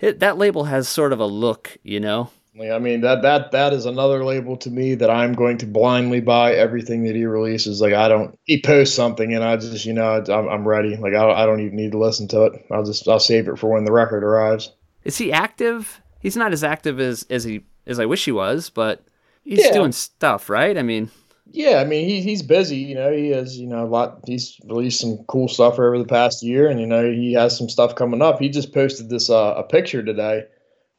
[0.00, 1.76] it, that label has sort of a look.
[1.84, 5.34] You know, Like, I mean that that that is another label to me that I'm
[5.34, 7.80] going to blindly buy everything that he releases.
[7.80, 10.96] Like I don't, he posts something and I just you know I'm, I'm ready.
[10.96, 12.64] Like I don't, I don't even need to listen to it.
[12.70, 14.72] I'll just I'll save it for when the record arrives.
[15.04, 16.00] Is he active?
[16.20, 19.04] He's not as active as as he as I wish he was, but
[19.44, 19.72] he's Yeah.
[19.72, 20.76] doing stuff, right?
[20.78, 21.10] I mean,
[21.50, 22.78] Yeah, I mean he he's busy.
[22.78, 24.20] You know he has you know a lot.
[24.26, 27.68] He's released some cool stuff over the past year, and you know he has some
[27.68, 28.40] stuff coming up.
[28.40, 30.44] He just posted this uh, a picture today.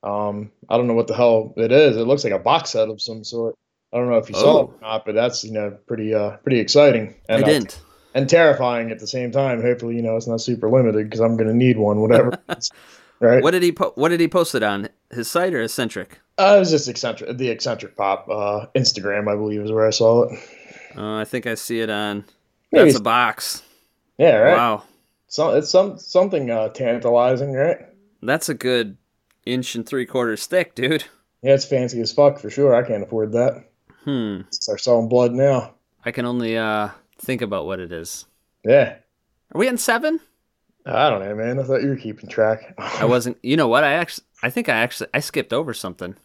[0.03, 1.97] Um, I don't know what the hell it is.
[1.97, 3.55] It looks like a box set of some sort.
[3.93, 4.73] I don't know if you saw it Oh.
[4.75, 7.15] or not, but that's you know pretty uh pretty exciting.
[7.29, 7.81] And, I uh, didn't.
[8.13, 9.61] and terrifying at the same time.
[9.61, 12.31] Hopefully, you know, it's not super limited because I'm going to need one, whatever.
[13.19, 13.41] right?
[13.41, 16.19] What did he po- What did he post it on his site or eccentric?
[16.37, 19.89] Uh, it was just eccentric, the eccentric pop uh, Instagram, I believe, is where I
[19.89, 20.39] saw it.
[20.95, 22.25] Uh, I think I see it on.
[22.71, 23.63] Maybe That's a box.
[24.19, 24.55] Yeah, right.
[24.57, 24.83] Wow,
[25.27, 27.77] So it's some something uh, tantalizing, right?
[28.21, 28.97] that's a good
[29.51, 31.05] inch and three quarters thick, dude.
[31.41, 32.75] Yeah, it's fancy as fuck for sure.
[32.75, 33.69] I can't afford that.
[34.03, 34.41] Hmm.
[34.51, 35.75] Start selling blood now.
[36.05, 36.89] I can only uh
[37.19, 38.25] think about what it is.
[38.63, 38.95] Yeah.
[39.53, 40.19] Are we in seven?
[40.85, 41.59] I don't know, man.
[41.59, 42.73] I thought you were keeping track.
[42.77, 43.37] I wasn't.
[43.43, 43.83] You know what?
[43.83, 46.15] I actually, I think I actually, I skipped over something.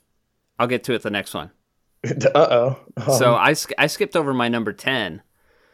[0.58, 1.50] I'll get to it the next one.
[2.04, 2.78] uh oh.
[3.18, 5.22] So I, I skipped over my number ten.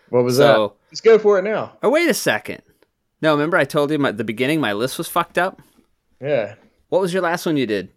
[0.09, 0.75] what was so- that?
[0.91, 1.77] Let's go for it now.
[1.83, 2.63] Oh wait a second.
[3.21, 5.61] No, remember I told you my, at the beginning my list was fucked up.
[6.21, 6.55] Yeah.
[6.89, 7.91] What was your last one you did?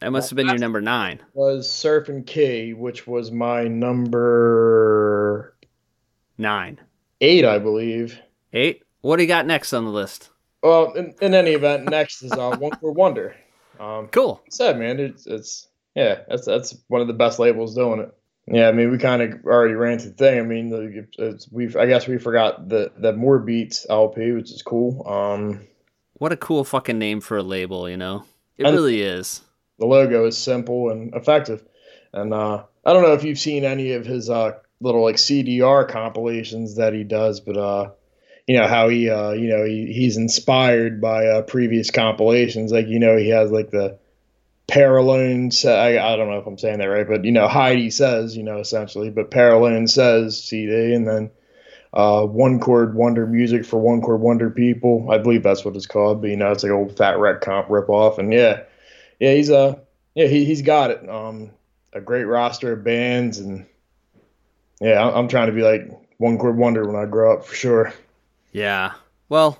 [0.00, 1.20] That must have been your number nine.
[1.34, 5.54] Was Surfin' Ki, which was my number
[6.38, 6.78] Nine.
[7.20, 8.18] eight, I believe.
[8.52, 8.82] Eight.
[9.00, 10.30] What do you got next on the list?
[10.62, 13.36] Well, in, in any event, next is uh, One Chord Wonder.
[13.80, 14.42] Um, Cool.
[14.50, 18.12] said, man, it's, it's yeah, that's that's one of the best labels doing it.
[18.46, 20.38] Yeah, I mean, we kind of already ran through the thing.
[20.38, 21.08] I mean,
[21.50, 25.06] we've I guess we forgot the the More Beats LP, which is cool.
[25.08, 25.66] Um,
[26.18, 28.24] What a cool fucking name for a label, you know?
[28.58, 29.42] It And- really is.
[29.78, 31.62] the logo is simple and effective,
[32.12, 35.86] and uh, I don't know if you've seen any of his uh, little like CDR
[35.86, 37.90] compilations that he does, but uh,
[38.46, 42.72] you know how he uh, you know he, he's inspired by uh, previous compilations.
[42.72, 43.98] Like you know he has like the
[44.68, 45.52] Paralone.
[45.52, 48.36] Sa- I, I don't know if I'm saying that right, but you know Heidi says
[48.36, 51.30] you know essentially, but Paralone says CD, and then
[51.92, 55.08] uh, one chord wonder music for one chord wonder people.
[55.10, 57.70] I believe that's what it's called, but you know it's like old Fat Wreck comp
[57.70, 58.62] rip off, and yeah,
[59.20, 59.74] yeah he's uh
[60.14, 61.08] yeah he he's got it.
[61.08, 61.50] Um,
[61.92, 63.66] a great roster of bands, and
[64.80, 67.54] yeah, I'm, I'm trying to be like one chord wonder when I grow up for
[67.54, 67.94] sure.
[68.52, 68.92] Yeah.
[69.28, 69.58] Well,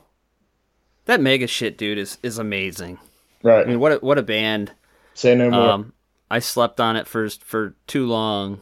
[1.06, 2.98] that mega shit dude is is amazing.
[3.42, 3.66] Right.
[3.66, 4.72] I mean, what a, what a band.
[5.14, 5.70] Say no more.
[5.70, 5.92] Um,
[6.30, 8.60] I slept on it for for too long,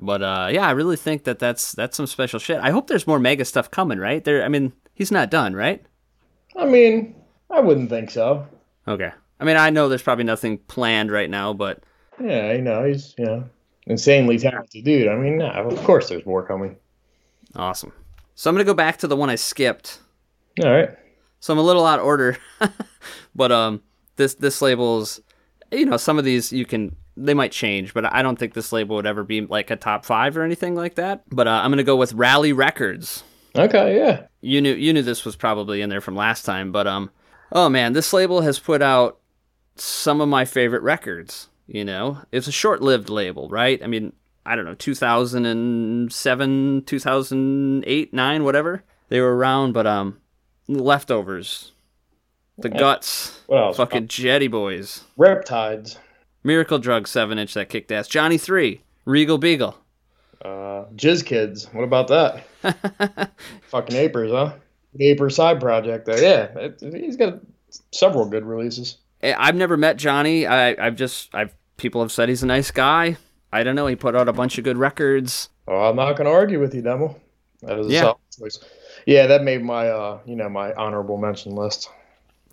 [0.00, 2.58] but uh, yeah, I really think that that's that's some special shit.
[2.60, 3.98] I hope there's more mega stuff coming.
[3.98, 5.84] Right there, I mean, he's not done, right?
[6.56, 7.14] I mean,
[7.50, 8.46] I wouldn't think so.
[8.86, 9.10] Okay.
[9.40, 11.82] I mean, I know there's probably nothing planned right now, but
[12.20, 13.44] Yeah, you know, he's you know
[13.86, 15.08] insanely talented dude.
[15.08, 16.76] I mean, nah, of course there's more coming.
[17.56, 17.92] awesome.
[18.34, 20.00] So I'm gonna go back to the one I skipped.
[20.64, 20.90] All right.
[21.40, 22.36] So I'm a little out of order,
[23.34, 23.82] but um,
[24.16, 25.20] this this label's,
[25.70, 28.72] you know, some of these you can they might change, but I don't think this
[28.72, 31.22] label would ever be like a top five or anything like that.
[31.28, 33.24] But uh, I'm gonna go with Rally Records.
[33.56, 34.26] Okay, yeah.
[34.40, 37.10] You knew you knew this was probably in there from last time, but um,
[37.52, 39.18] oh man, this label has put out
[39.76, 41.48] some of my favorite records.
[41.66, 43.82] You know, it's a short-lived label, right?
[43.82, 44.14] I mean,
[44.46, 50.18] I don't know, 2007, 2008, nine, whatever they were around, but um,
[50.66, 51.72] leftovers,
[52.56, 53.76] the guts, else?
[53.76, 55.98] fucking Jetty Boys, Riptides.
[56.44, 59.76] Miracle Drug seven inch that kicked ass, Johnny Three, Regal Beagle.
[60.44, 61.68] Uh, Jizz Kids.
[61.72, 62.44] What about that?
[63.70, 64.56] Fucking Apers, huh?
[64.94, 66.22] The Aper side project there.
[66.22, 67.40] Yeah, it, he's got
[67.92, 68.98] several good releases.
[69.22, 70.46] I- I've never met Johnny.
[70.46, 73.16] I, I've just I've people have said he's a nice guy.
[73.52, 73.86] I don't know.
[73.86, 75.48] He put out a bunch of good records.
[75.66, 77.16] Oh, I'm not going to argue with you, Demo.
[77.62, 78.00] That is a Yeah.
[78.02, 78.58] solid choice.
[79.06, 81.90] Yeah, that made my uh, you know, my honorable mention list.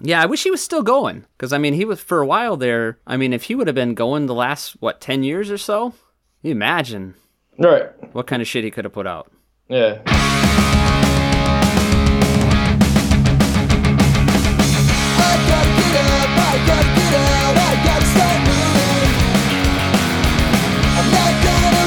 [0.01, 2.57] Yeah, I wish he was still going because I mean he was for a while
[2.57, 2.99] there.
[3.07, 5.93] I mean if he would have been going the last what ten years or so,
[6.41, 7.15] you imagine
[7.57, 7.89] Right.
[8.13, 9.31] what kind of shit he could have put out.
[9.69, 10.01] Yeah.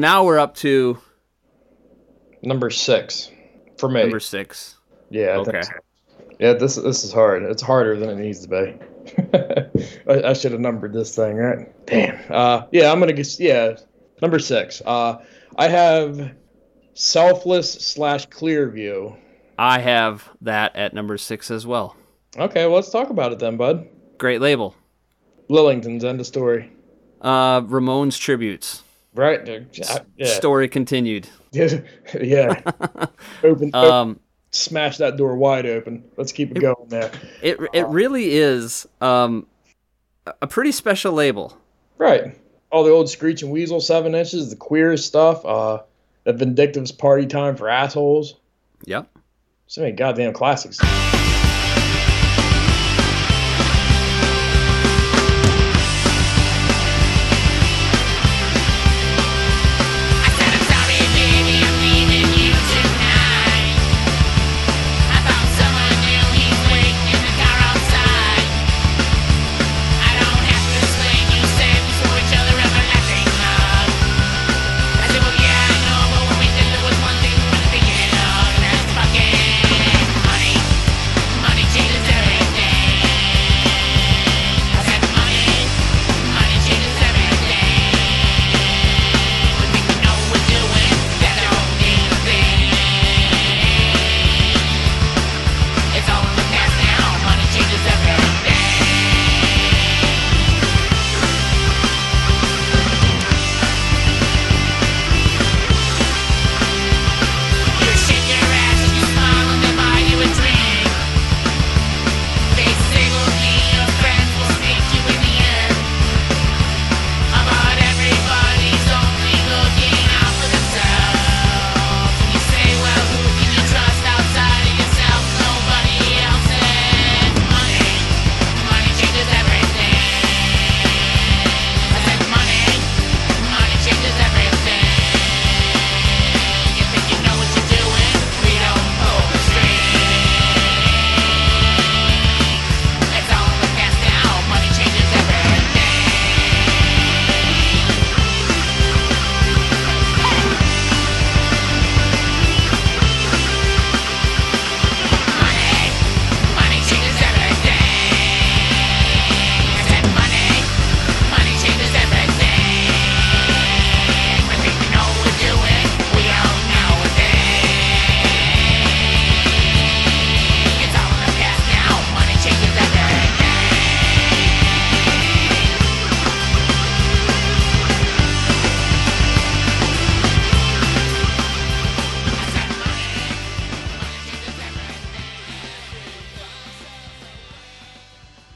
[0.05, 0.99] now we're up to
[2.43, 3.31] Number six
[3.79, 4.01] for me.
[4.01, 4.75] number six.
[5.09, 5.29] yeah.
[5.29, 5.61] I Okay.
[5.63, 5.71] so.
[6.39, 7.41] Yeah, this this is hard.
[7.43, 8.75] It's harder than it needs to be.
[10.11, 11.85] I, I should have numbered this thing, right?
[11.87, 12.19] Damn.
[12.29, 13.39] Uh, yeah, I'm gonna guess.
[13.39, 13.77] Yeah,
[14.21, 14.79] number six.
[14.85, 15.23] Uh,
[15.57, 16.33] I have
[16.93, 19.15] selfless slash clear view.
[19.57, 21.95] I have that at number six as well.
[22.37, 23.87] Okay, well, let's talk about it then, bud.
[24.19, 24.75] Great label.
[25.49, 26.71] Lillington's end of story.
[27.21, 28.83] Uh, Ramones tributes.
[29.15, 29.47] Right?
[29.47, 29.99] Yeah.
[30.17, 30.27] Yeah.
[30.27, 31.27] Story continued.
[31.51, 32.61] yeah.
[33.43, 33.73] Open, open.
[33.73, 34.19] Um,
[34.51, 36.03] Smash that door wide open.
[36.15, 37.11] Let's keep it going there.
[37.41, 39.47] it it really is um
[40.41, 41.57] a pretty special label.
[41.97, 42.39] Right.
[42.71, 45.79] All the old Screeching Weasel seven inches, the queerest stuff, uh,
[46.23, 48.35] the Vindictive's party time for assholes.
[48.85, 49.09] Yep.
[49.67, 50.79] So many goddamn classics.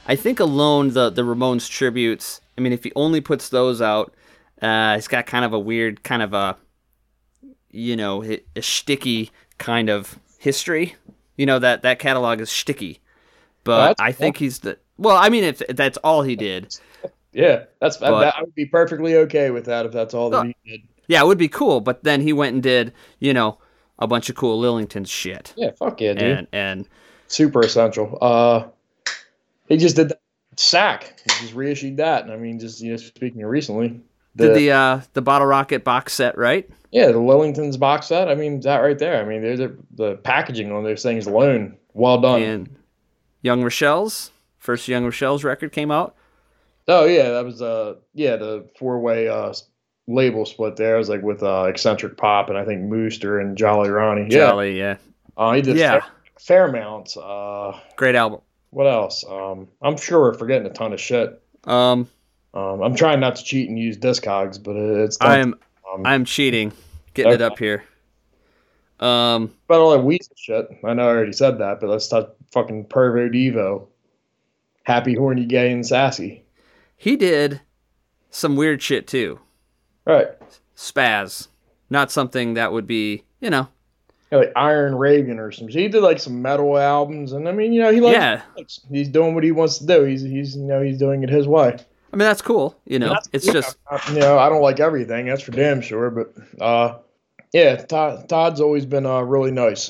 [0.09, 2.41] I think alone the the Ramones tributes.
[2.57, 4.13] I mean, if he only puts those out,
[4.61, 6.57] uh, he's got kind of a weird, kind of a,
[7.71, 10.95] you know, a, sticky kind of history.
[11.37, 12.99] You know that that catalog is sticky,
[13.63, 14.77] but that's I think he's the.
[14.97, 16.75] Well, I mean, if that's all he did,
[17.31, 20.47] Yeah, that's But- that, I would be perfectly okay with that if that's all that
[20.47, 20.81] he did.
[21.07, 21.79] yeah, it would be cool.
[21.81, 23.59] But then he went and did, you know,
[23.99, 26.23] a bunch of cool Lillington shit, Yeah, fuck yeah, dude.
[26.23, 26.89] and and
[27.27, 28.17] Super essential.
[28.19, 28.63] Uh,
[29.69, 30.21] he just did that
[30.57, 31.19] sack.
[31.23, 34.01] He just reissued that, and I mean, just you know, speaking of recently,
[34.35, 36.69] the, did the uh the Bottle Rocket box set, right?
[36.91, 38.29] yeah, the Lillingtons box set.
[38.29, 39.21] I mean, that right there.
[39.21, 39.59] I mean, there's
[39.95, 42.41] the packaging on those things alone, well done.
[42.41, 42.75] And
[43.41, 46.15] Young Rochelle's first Young Rochelle's record came out.
[46.87, 49.53] Oh yeah, that was uh yeah the four way uh
[50.07, 50.95] label split there.
[50.95, 54.23] It was like with uh eccentric pop and I think Mooster and Jolly Ronnie.
[54.23, 54.97] Yeah, Jolly, yeah,
[55.37, 55.99] uh, he did Yeah.
[55.99, 57.17] Fair, Fairmounts.
[57.17, 58.41] Uh, great album.
[58.71, 59.23] What else?
[59.27, 61.41] Um, I'm sure we're forgetting a ton of shit.
[61.65, 62.07] Um,
[62.53, 65.17] Um, I'm trying not to cheat and use Discogs, but it's.
[65.21, 65.55] I'm
[65.91, 66.71] um, I'm cheating,
[67.13, 67.83] getting it up here.
[68.99, 70.67] Um, but all that Weasel shit.
[70.83, 73.87] I know I already said that, but let's talk fucking Pervo Devo.
[74.83, 76.43] Happy, horny, gay, and sassy.
[76.97, 77.61] he did
[78.31, 79.39] some weird shit too.
[80.05, 80.27] Right.
[80.75, 81.47] Spaz,
[81.89, 83.67] not something that would be, you know,
[84.31, 85.67] Yeah, like Iron Raven or some.
[85.67, 88.13] He did like some metal albums, and I mean, you know, he likes.
[88.15, 88.41] yeah.
[88.91, 90.03] He's doing what he wants to do.
[90.03, 91.77] He's he's you know he's doing it his way.
[92.11, 92.79] I mean, that's cool.
[92.85, 95.25] You know, it's yeah, just I- you know I don't like everything.
[95.27, 96.09] That's for damn sure.
[96.11, 96.97] But uh,
[97.53, 99.89] yeah, Todd, Todd's always been uh really nice.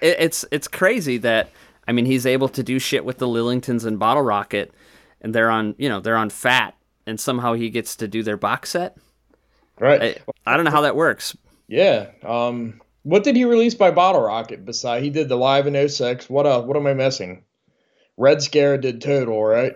[0.00, 1.50] it, it's it's crazy that
[1.88, 4.72] I mean he's able to do shit with the Lillingtons and Bottle Rocket,
[5.20, 8.36] and they're on you know they're on Fat, and somehow he gets to do their
[8.36, 8.96] box set.
[9.80, 10.22] Right.
[10.46, 11.36] I, I don't know how that works.
[11.68, 12.10] Yeah.
[12.24, 14.64] Um, what did he release by Bottle Rocket?
[14.64, 16.28] Besides, he did the live in 06.
[16.28, 16.66] What else?
[16.66, 17.44] What am I missing?
[18.16, 19.74] Red Scare did Total, right?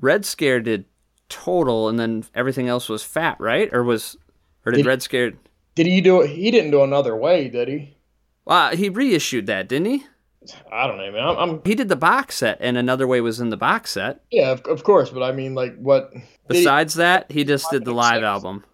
[0.00, 0.84] Red Scare did
[1.28, 3.68] Total, and then everything else was Fat, right?
[3.72, 4.16] Or was
[4.64, 5.32] or did Did- Red Scare?
[5.74, 6.28] Did he do it?
[6.30, 7.96] He didn't do another way, did he?
[8.44, 10.04] Well, he reissued that, didn't he?
[10.70, 11.26] I don't know, man.
[11.26, 14.20] I'm, I'm He did the box set, and Another Way was in the box set.
[14.30, 16.12] yeah, of, of course, but I mean, like, what?
[16.12, 18.64] did he- Besides that, he just did the live album.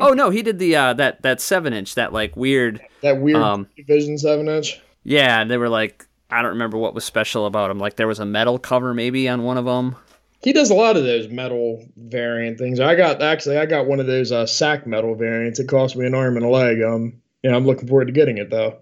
[0.00, 2.80] Oh no, he did the uh, that that seven inch, that like weird.
[3.02, 4.80] that weird um, Vision Seven inch.
[5.02, 7.78] Yeah, and they were like, I don't remember what was special about him.
[7.78, 9.96] Like there was a metal cover maybe on one of them.
[10.42, 12.78] He does a lot of those metal variant things.
[12.80, 15.58] I got actually, I got one of those uh, sack metal variants.
[15.58, 16.82] It cost me an arm and a leg.
[16.82, 18.78] Um, yeah, I'm looking forward to getting it though.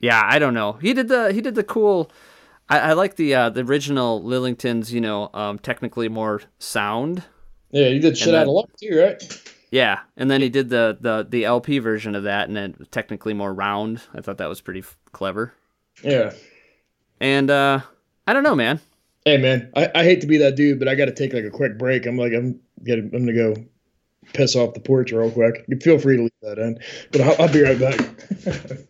[0.00, 0.72] Yeah, I don't know.
[0.74, 2.10] He did the he did the cool.
[2.68, 4.90] I, I like the uh, the original Lillingtons.
[4.90, 7.22] You know, um, technically more sound.
[7.70, 9.49] Yeah, he did shit And out then- of luck too, right?
[9.70, 13.34] Yeah, and then he did the the the LP version of that, and then technically
[13.34, 14.02] more round.
[14.12, 15.54] I thought that was pretty f- clever.
[16.02, 16.32] Yeah.
[17.20, 17.80] And uh,
[18.26, 18.80] I don't know, man.
[19.24, 21.44] Hey man, I, I hate to be that dude, but I got to take like
[21.44, 22.06] a quick break.
[22.06, 23.54] I'm like I'm getting, I'm gonna go
[24.32, 25.64] piss off the porch real quick.
[25.68, 26.78] You feel free to leave that in,
[27.12, 28.00] but I'll, I'll be right back.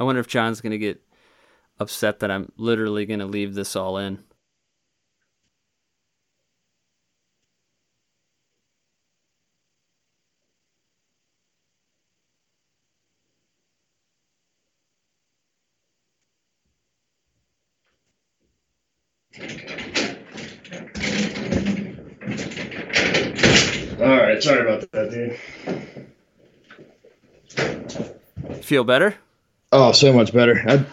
[0.00, 1.02] I wonder if John's gonna get
[1.78, 4.24] upset that I'm literally gonna leave this all in.
[24.00, 25.36] All right, sorry about that, dude.
[28.64, 29.18] Feel better?
[29.72, 30.62] Oh, so much better.
[30.66, 30.84] I,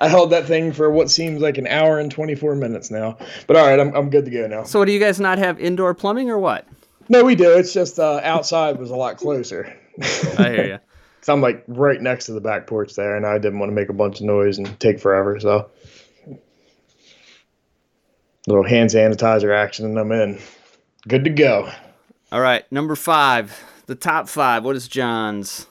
[0.00, 3.16] I held that thing for what seems like an hour and 24 minutes now.
[3.46, 4.64] But all right, I'm, I'm good to go now.
[4.64, 6.66] So, what do you guys not have indoor plumbing or what?
[7.08, 7.50] No, we do.
[7.56, 9.74] It's just uh, outside was a lot closer.
[10.38, 10.78] I hear you.
[11.20, 13.74] Cause I'm like right next to the back porch there, and I didn't want to
[13.74, 15.40] make a bunch of noise and take forever.
[15.40, 15.70] So,
[18.46, 20.38] little hand sanitizer action, and I'm in.
[21.06, 21.70] Good to go.
[22.30, 24.64] All right, number five, the top five.
[24.64, 25.66] What is John's?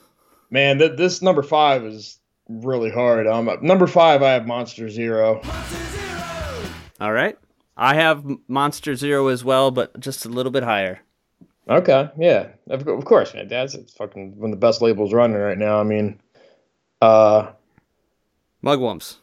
[0.49, 3.27] Man, th- this number five is really hard.
[3.27, 5.41] Um, number five, I have Monster Zero.
[6.99, 7.37] All right,
[7.75, 11.01] I have Monster Zero as well, but just a little bit higher.
[11.69, 13.49] Okay, yeah, of, of course, man.
[13.49, 15.79] That's it's fucking one of the best labels running right now.
[15.79, 16.19] I mean,
[17.01, 17.51] uh,
[18.63, 19.17] Mugwumps.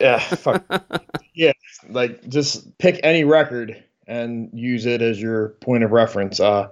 [0.00, 0.64] yeah, fuck,
[1.34, 1.52] yeah.
[1.88, 6.40] Like, just pick any record and use it as your point of reference.
[6.40, 6.68] Uh,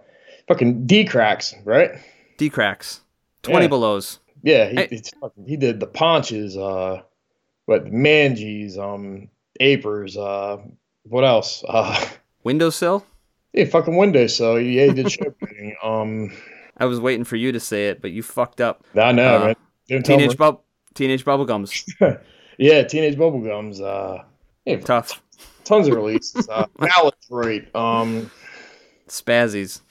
[0.48, 1.93] fucking Dee Cracks, right?
[2.36, 3.01] Dee Cracks.
[3.47, 3.68] 20 Yeah.
[3.68, 4.18] belows.
[4.43, 4.89] Yeah, he, Hey.
[4.90, 7.02] it's fucking, he did the paunches, uh,
[7.64, 9.28] what Manges, um,
[9.60, 10.59] Apers, uh,
[11.05, 11.64] what else?
[11.68, 12.06] Uh,
[12.44, 13.05] Windowsill?
[13.52, 14.36] yeah, fucking Windows.
[14.36, 15.74] So yeah, he did shipping.
[15.82, 16.32] Um,
[16.78, 18.85] I was waiting for you to say it, but you fucked up.
[18.94, 19.56] I know, Uh, man.
[19.89, 20.60] Don't Teenage bub
[20.94, 21.85] teenage bubblegums.
[22.59, 23.82] Yeah, Teenage Bubblegums.
[23.82, 24.23] Uh,
[24.64, 25.20] yeah, Tough.
[25.64, 26.48] tons of releases.
[26.48, 27.74] Uh, Malachroid.
[27.77, 28.31] Um,
[29.09, 29.82] Spazzys.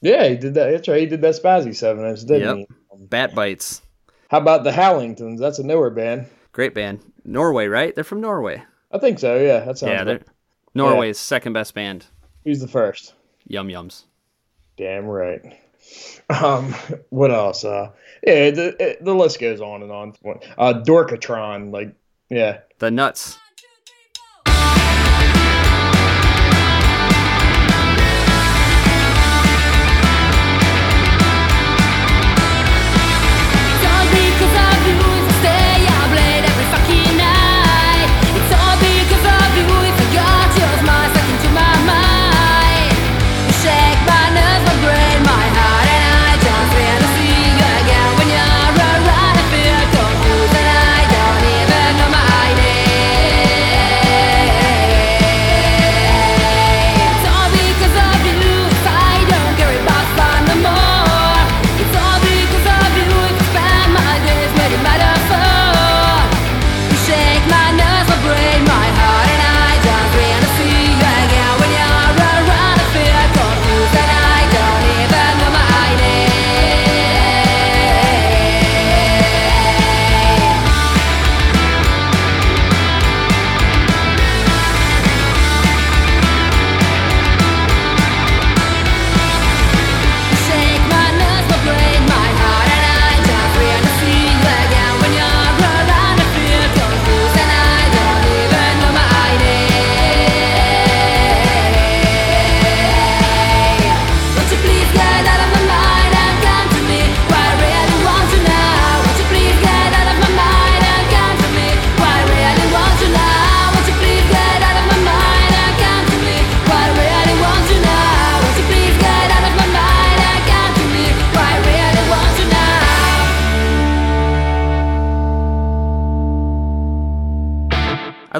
[0.00, 0.70] Yeah, he did that.
[0.70, 1.00] That's right.
[1.00, 2.68] He did that Spazzy Seven inch, didn't Yep.
[2.68, 3.06] he?
[3.06, 3.82] Bat bites.
[4.28, 5.38] how about the Howlingtons?
[5.38, 6.26] That's a newer band.
[6.52, 7.00] Great band.
[7.24, 7.94] Norway, right?
[7.94, 8.62] They're from Norway.
[8.92, 9.36] I think so.
[9.38, 9.90] Yeah, that sounds.
[9.90, 10.04] yeah, right.
[10.06, 10.20] they're
[10.74, 12.06] Norway's second best band.
[12.44, 13.14] Who's the first?
[13.46, 14.04] Yum yums.
[14.76, 15.40] Damn right.
[16.28, 16.74] Um,
[17.10, 17.64] what else?
[17.64, 17.90] Uh,
[18.26, 20.14] yeah, the the list goes on and on.
[20.58, 21.94] Uh, Dorkatron, like,
[22.30, 23.38] yeah, The nuts.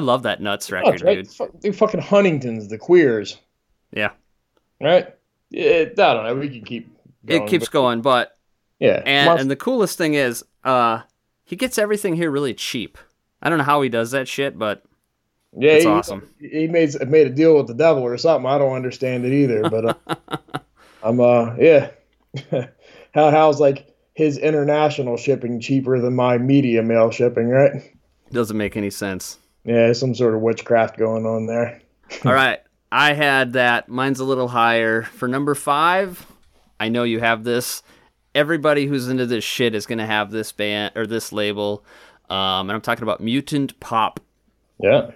[0.07, 1.27] Love that nuts record, right.
[1.27, 1.61] dude.
[1.61, 3.37] The fucking Huntingtons, the queers,
[3.91, 4.11] Yeah.
[4.81, 5.13] right?
[5.51, 6.35] Yeah, I don't know.
[6.35, 6.89] We can keep.
[7.25, 8.37] Going, It keeps but- going, but
[8.79, 11.01] Yeah, and Monst- and the coolest thing is, uh,
[11.43, 12.97] he gets everything here really cheap.
[13.41, 14.83] I don't know how he does that shit, but
[15.57, 16.29] yeah, it's he, awesome.
[16.39, 18.49] He made made a deal with the devil or something.
[18.49, 20.15] I don't understand it either, but uh,
[21.03, 21.89] I'm uh yeah.
[23.13, 27.93] How how's like his international shipping cheaper than my media mail shipping, right?
[28.31, 29.39] doesn't make any sense.
[29.67, 31.81] Yeah, some sort of witchcraft going on there.
[32.25, 32.59] All right.
[32.91, 33.89] I had that.
[33.89, 35.03] Mine's a little higher.
[35.03, 36.25] For number five,
[36.79, 37.83] I know you have this.
[38.33, 41.83] Everybody who's into this shit is going to have this band or this label.
[42.29, 44.21] Um, and I'm talking about Mutant Pop.
[44.79, 45.11] Yeah.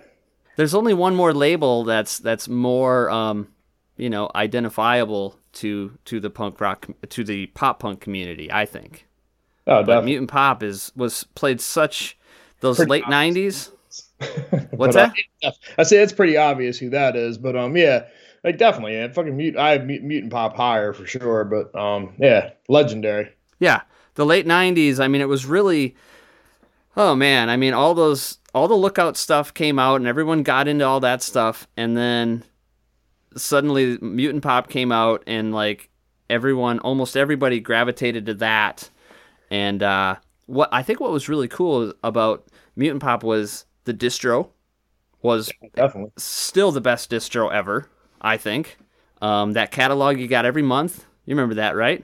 [0.58, 3.48] There's only one more label that's that's more, um,
[3.96, 8.52] you know, identifiable to to the punk rock to the pop punk community.
[8.52, 9.08] I think.
[9.66, 10.04] Oh, But.
[10.04, 12.18] Mutant Pop is was played such
[12.60, 13.70] those Pretty late obvious.
[13.70, 13.72] '90s.
[14.72, 15.12] What's uh,
[15.44, 15.56] that?
[15.78, 18.06] I say it's pretty obvious who that is, but um, yeah,
[18.44, 19.58] like definitely, yeah, fucking mute.
[19.58, 23.30] I have Mut- mutant pop higher for sure, but um, yeah, legendary.
[23.60, 23.82] Yeah,
[24.16, 25.00] the late '90s.
[25.00, 25.96] I mean, it was really.
[26.98, 30.68] Oh man, I mean, all those, all the lookout stuff came out, and everyone got
[30.68, 32.44] into all that stuff, and then
[33.38, 35.90] suddenly Mutant Pop came out, and like
[36.30, 38.90] everyone, almost everybody gravitated to that.
[39.50, 40.16] And uh,
[40.48, 44.50] what I think what was really cool about Mutant Pop was the distro
[45.22, 46.12] was Definitely.
[46.18, 47.90] still the best distro ever.
[48.22, 48.78] I think
[49.22, 51.06] um, that catalog you got every month.
[51.26, 52.04] You remember that, right?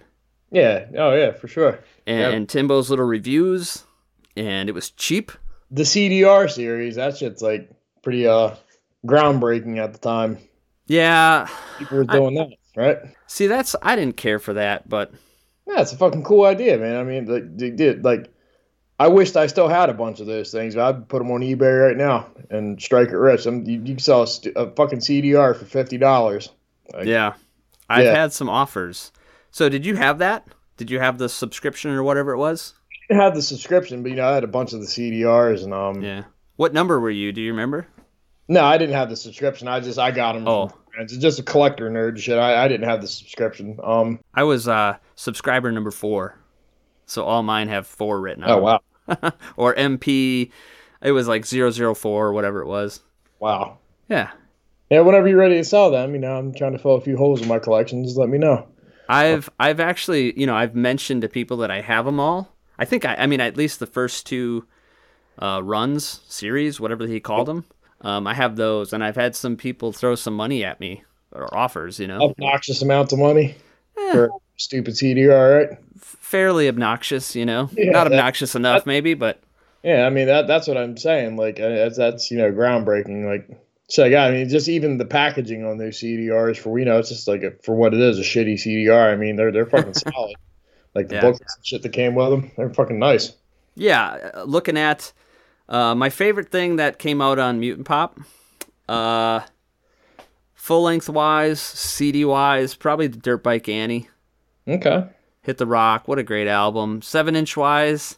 [0.51, 0.85] Yeah.
[0.97, 1.79] Oh yeah, for sure.
[2.05, 3.83] and, Timbo's little reviews,
[4.35, 5.31] and it was cheap.
[5.71, 7.69] The CDR series, that shit's like
[8.03, 8.55] pretty uh
[9.05, 10.37] groundbreaking at the time.
[10.87, 12.97] Yeah, People were doing that, right?
[13.27, 15.11] see, that's I didn't care for that, but
[15.67, 16.95] Yeah, it's a fucking cool idea, man.
[16.97, 18.31] I mean, like they did like.
[18.99, 20.75] I wished I still had a bunch of those things.
[20.75, 23.45] but I'd put them on eBay right now and strike it rich.
[23.45, 26.49] I'm, you, you can sell a, st- a fucking CDR for fifty dollars.
[26.93, 27.33] Like, yeah,
[27.89, 28.15] I've Yeah.
[28.15, 29.11] had some offers.
[29.51, 30.47] So did you have that?
[30.77, 32.73] Did you have the subscription or whatever it was?
[33.11, 35.73] I had the subscription, but you know, I had a bunch of the CDRs, and
[35.73, 36.23] um, Yeah.
[36.55, 37.31] What number were you?
[37.31, 37.87] Do you remember?
[38.47, 39.67] no, I didn't have the subscription.
[39.67, 40.47] I just I got them.
[40.47, 40.71] Oh.
[40.99, 42.39] It's just a collector nerd shit.
[42.39, 43.77] I, I didn't have the subscription.
[43.83, 44.19] Um.
[44.33, 46.39] I was uh, subscriber number four,
[47.05, 48.49] so all mine have four written on.
[48.49, 48.63] Oh them.
[48.63, 48.79] wow.
[49.57, 50.51] or MP.
[51.01, 53.01] It was like 004 or whatever it was.
[53.39, 53.77] Wow.
[54.09, 54.31] Yeah,
[54.89, 55.01] Yeah.
[55.01, 57.41] Whenever you're ready to sell them, you know, I'm trying to fill a few holes
[57.41, 58.03] in my collection.
[58.03, 58.67] Just let me know.
[59.09, 62.55] I've I've actually you know I've mentioned to people that I have them all.
[62.77, 64.65] I think I I mean at least the first two
[65.39, 67.65] uh, runs series whatever he called them.
[68.01, 71.55] Um, I have those, and I've had some people throw some money at me or
[71.55, 71.99] offers.
[71.99, 73.55] You know, Obnoxious amounts of money
[74.11, 75.79] for stupid CDR, right?
[76.27, 77.35] Fairly obnoxious.
[77.35, 79.39] You know, Yeah, not that- obnoxious enough maybe, but
[79.83, 81.37] Yeah, I mean that that's what I'm saying.
[81.37, 83.25] Like that's, that's you know groundbreaking.
[83.25, 83.59] Like
[83.89, 87.09] so, yeah, I mean just even the packaging on those CDRs for we know it's
[87.09, 89.11] just like a, for what it is a shitty CDR.
[89.13, 90.35] I mean they're they're fucking solid.
[90.95, 91.21] Like the Yeah.
[91.21, 93.33] booklets and shit that came with them, they're fucking nice.
[93.75, 95.13] yeah, uh, looking at
[95.69, 98.19] uh, my favorite thing that came out on Mutant Pop,
[98.89, 99.41] uh,
[100.55, 104.09] full length wise, CD wise, probably the Dirt Bike Annie.
[104.67, 105.05] Okay.
[105.47, 107.01] Hit the Rock, what a great album.
[107.01, 108.17] Seven inch wise,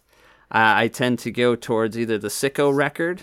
[0.52, 3.22] uh, I tend to go towards either the Sicko record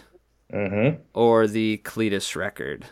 [0.54, 1.00] Mm-hmm.
[1.12, 2.86] or the Cletus record.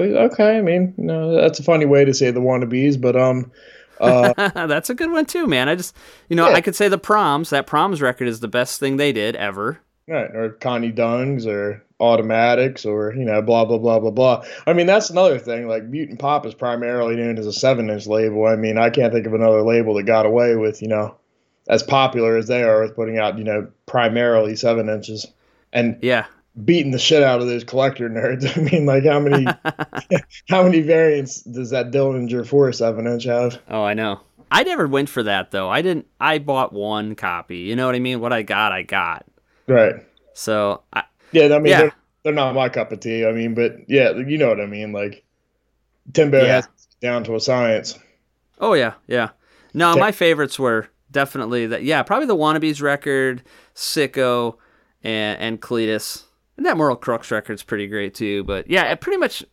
[0.00, 0.58] Okay.
[0.58, 3.52] I mean, no, that's a funny way to say the wannabes, but um,
[4.00, 4.32] uh,
[4.66, 5.68] That's a good one too, man.
[5.68, 5.94] I just,
[6.28, 6.54] you know, Yeah.
[6.56, 7.50] I could say the Proms.
[7.50, 9.78] That Proms record is the best thing they did ever.
[10.08, 14.44] Right, or Connie Dungs or automatics or you know blah blah blah blah blah.
[14.66, 15.68] I mean that's another thing.
[15.68, 18.46] Like Mutant Pop is primarily known as a seven inch label.
[18.46, 21.16] I mean I can't think of another label that got away with you know
[21.68, 25.26] as popular as they are with putting out you know primarily seven inches
[25.72, 26.26] and Yeah,
[26.64, 28.46] beating the shit out of those collector nerds.
[28.56, 29.44] I mean like how many
[30.48, 33.60] how many variants does that Dillinger four seven inch have?
[33.68, 34.20] Oh, I know.
[34.50, 35.68] I never went for that though.
[35.68, 36.06] I didn't.
[36.20, 37.58] I bought one copy.
[37.58, 38.20] You know what I mean?
[38.20, 39.26] What I got, I got.
[39.68, 39.94] Right.
[40.34, 41.80] So I, Yeah, I mean Yeah.
[41.82, 41.92] they're,
[42.24, 43.24] they're not my cup of tea.
[43.26, 44.92] I mean, but yeah, you know what I mean.
[44.92, 45.24] Like
[46.12, 46.54] Timbo Yeah.
[46.56, 46.68] has
[47.00, 47.98] down to a science.
[48.60, 49.30] oh yeah, yeah.
[49.74, 50.00] No, Okay.
[50.00, 51.82] my favorites were definitely that.
[51.84, 53.42] Yeah, probably the Wannabes record,
[53.74, 54.56] Sicko,
[55.02, 56.24] and and Cletus.
[56.56, 58.42] And that Moral Crux record's pretty great too.
[58.44, 59.44] But yeah, it pretty much.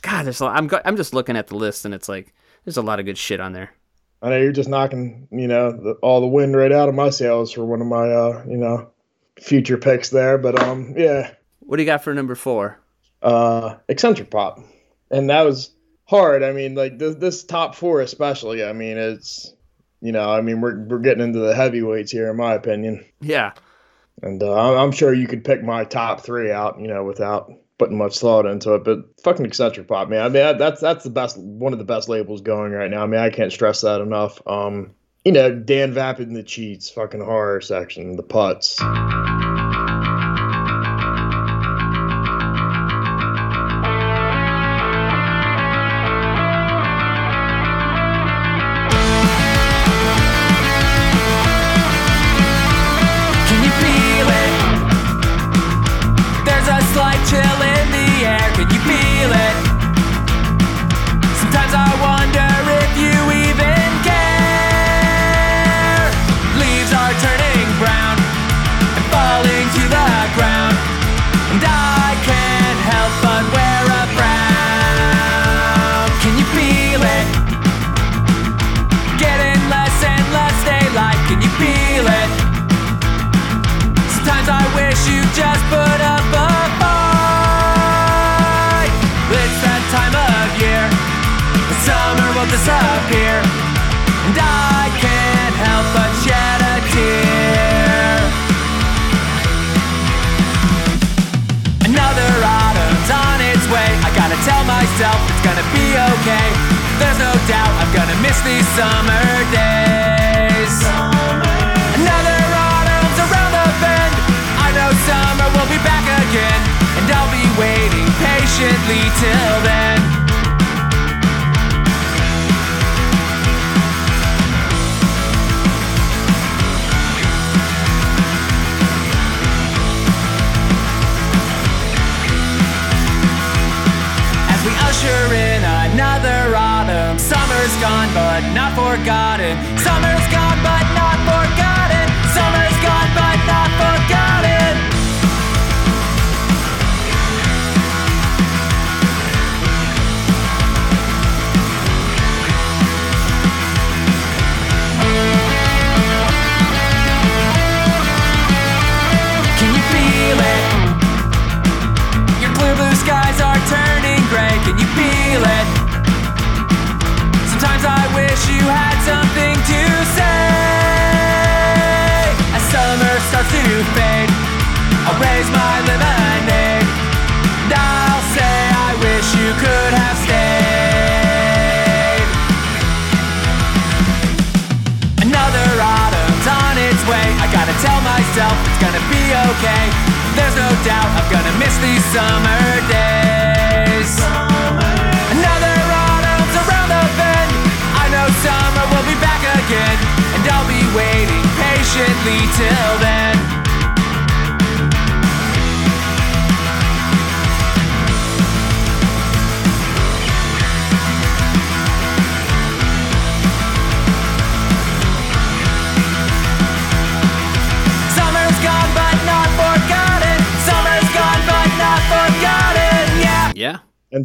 [0.00, 0.40] God, there's.
[0.40, 2.32] A lot, I'm I'm just looking at the list and it's like
[2.64, 3.70] there's a lot of good shit on there.
[4.22, 7.10] I know you're just knocking, you know, the, all the wind right out of my
[7.10, 8.90] sails for one of my, uh, you know,
[9.40, 10.38] future picks there.
[10.38, 12.80] But um, yeah, What do you got for number four?
[13.22, 14.60] uh, eccentric pop,
[15.10, 15.70] and that was
[16.04, 16.42] hard.
[16.42, 18.64] I mean, like this, this top four especially.
[18.64, 19.52] I mean, it's,
[20.00, 23.04] you know, I mean, we're we're getting into the heavyweights here, in my opinion.
[23.20, 23.52] Yeah,
[24.22, 27.50] And uh, I'm- I'm sure you could pick my top three out, you know, without
[27.78, 28.84] putting much thought into it.
[28.84, 30.22] But fucking eccentric pop, man.
[30.22, 33.02] I mean, that's that's the best, one of the best labels going right now.
[33.02, 34.40] I mean, I can't stress that enough.
[34.46, 34.94] Um,
[35.28, 38.78] you know, Dan Vapid and the Cheats, fucking horror section, the Putz.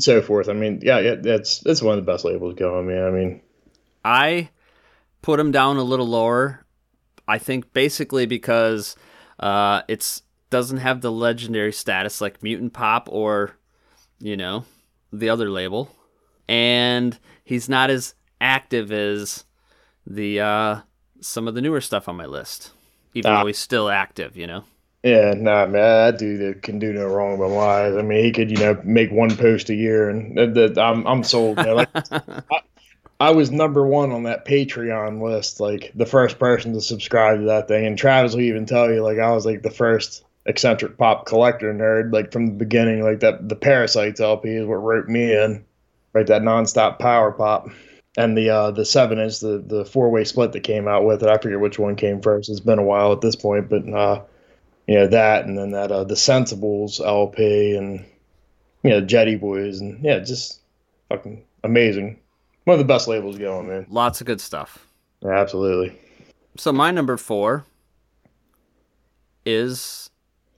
[0.07, 0.49] And so forth.
[0.49, 3.03] I mean, yeah, yeah, that's that's one of the best labels going, man.
[3.03, 3.41] I mean,
[4.03, 4.49] I
[5.21, 6.65] put him down a little lower.
[7.27, 8.95] I think basically because
[9.39, 13.55] uh, it's doesn't have the legendary status like Mutant Pop or
[14.19, 14.65] you know
[15.11, 15.89] the other label,
[16.49, 19.45] and he's not as active as
[20.05, 20.81] the uh,
[21.21, 22.71] some of the newer stuff on my list.
[23.13, 23.41] Even Ah.
[23.41, 24.63] though he's still active, you know.
[25.03, 27.95] Yeah, nah, man, that dude can do no wrong but lies.
[27.95, 31.23] I mean, he could, you know, make one post a year, and that, I'm I'm
[31.23, 31.57] sold.
[31.57, 31.75] Man.
[31.75, 32.61] Like, I,
[33.19, 37.45] I was number one on that Patreon list, like the first person to subscribe to
[37.45, 37.85] that thing.
[37.85, 41.73] And Travis will even tell you, like, I was like the first eccentric pop collector
[41.73, 43.03] nerd, like from the beginning.
[43.03, 45.65] Like that, the Parasites LP is what wrote me in,
[46.13, 46.27] right?
[46.27, 47.69] That nonstop power pop.
[48.15, 51.23] And the uh, the seven inch, the the four way split that came out with
[51.23, 51.29] it.
[51.29, 52.47] I forget which one came first.
[52.47, 54.21] It's been a while at this point, but uh,
[54.87, 58.05] you know that, and then that uh, the Sensibles LP, and
[58.83, 60.61] you know Jetty Boys, and yeah, just
[61.09, 62.19] fucking amazing.
[62.65, 63.85] One of the best labels going, man.
[63.89, 64.87] Lots of good stuff.
[65.21, 65.97] Yeah, absolutely.
[66.57, 67.65] So my number four
[69.45, 70.09] is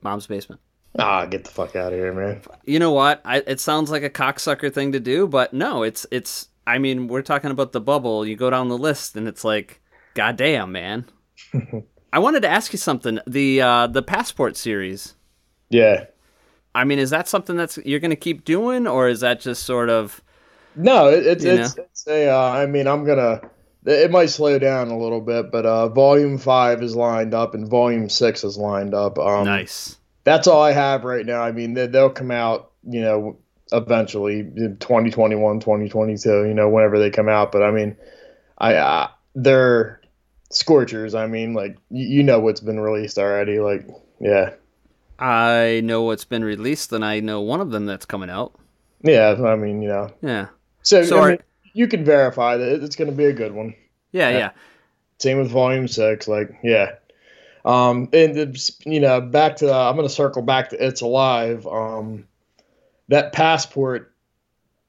[0.02, 0.60] Mom's Basement.
[0.98, 2.40] Ah, get the fuck out of here, man.
[2.64, 3.20] You know what?
[3.24, 6.48] I, it sounds like a cocksucker thing to do, but no, it's it's.
[6.66, 8.26] I mean, we're talking about the bubble.
[8.26, 9.80] You go down the list, and it's like,
[10.14, 11.04] goddamn, man.
[12.12, 13.18] I wanted to ask you something.
[13.26, 15.14] The uh, the passport series.
[15.68, 16.06] Yeah.
[16.74, 19.88] I mean, is that something that's you're gonna keep doing, or is that just sort
[19.88, 20.22] of?
[20.74, 22.28] No, it, it's it's, it's a.
[22.28, 23.40] Uh, I mean, I'm gonna.
[23.86, 27.68] It might slow down a little bit, but uh, Volume Five is lined up and
[27.68, 29.18] Volume Six is lined up.
[29.18, 29.96] Um, nice.
[30.24, 31.40] That's all I have right now.
[31.40, 33.38] I mean, they, they'll come out, you know,
[33.72, 36.46] eventually in 2021, 2022.
[36.46, 37.52] You know, whenever they come out.
[37.52, 37.96] But I mean,
[38.58, 40.00] I uh, they're
[40.56, 41.14] scorchers.
[41.14, 43.60] I mean, like you, you know what's been released already.
[43.60, 43.86] Like,
[44.20, 44.54] yeah,
[45.18, 48.54] I know what's been released, and I know one of them that's coming out.
[49.02, 49.36] yeah.
[49.44, 50.46] I mean, you know, Yeah.
[50.82, 51.38] so, So I mean,
[51.74, 53.74] you can verify that it's going to be a good one.
[54.12, 54.38] Yeah, Yeah.
[54.38, 54.50] yeah.
[55.18, 56.28] Same with Volume Six.
[56.28, 56.92] Like, yeah.
[57.64, 61.66] Um, and the, you know, back to I'm going to circle back to It's Alive.
[61.66, 62.26] Um,
[63.08, 64.12] that passport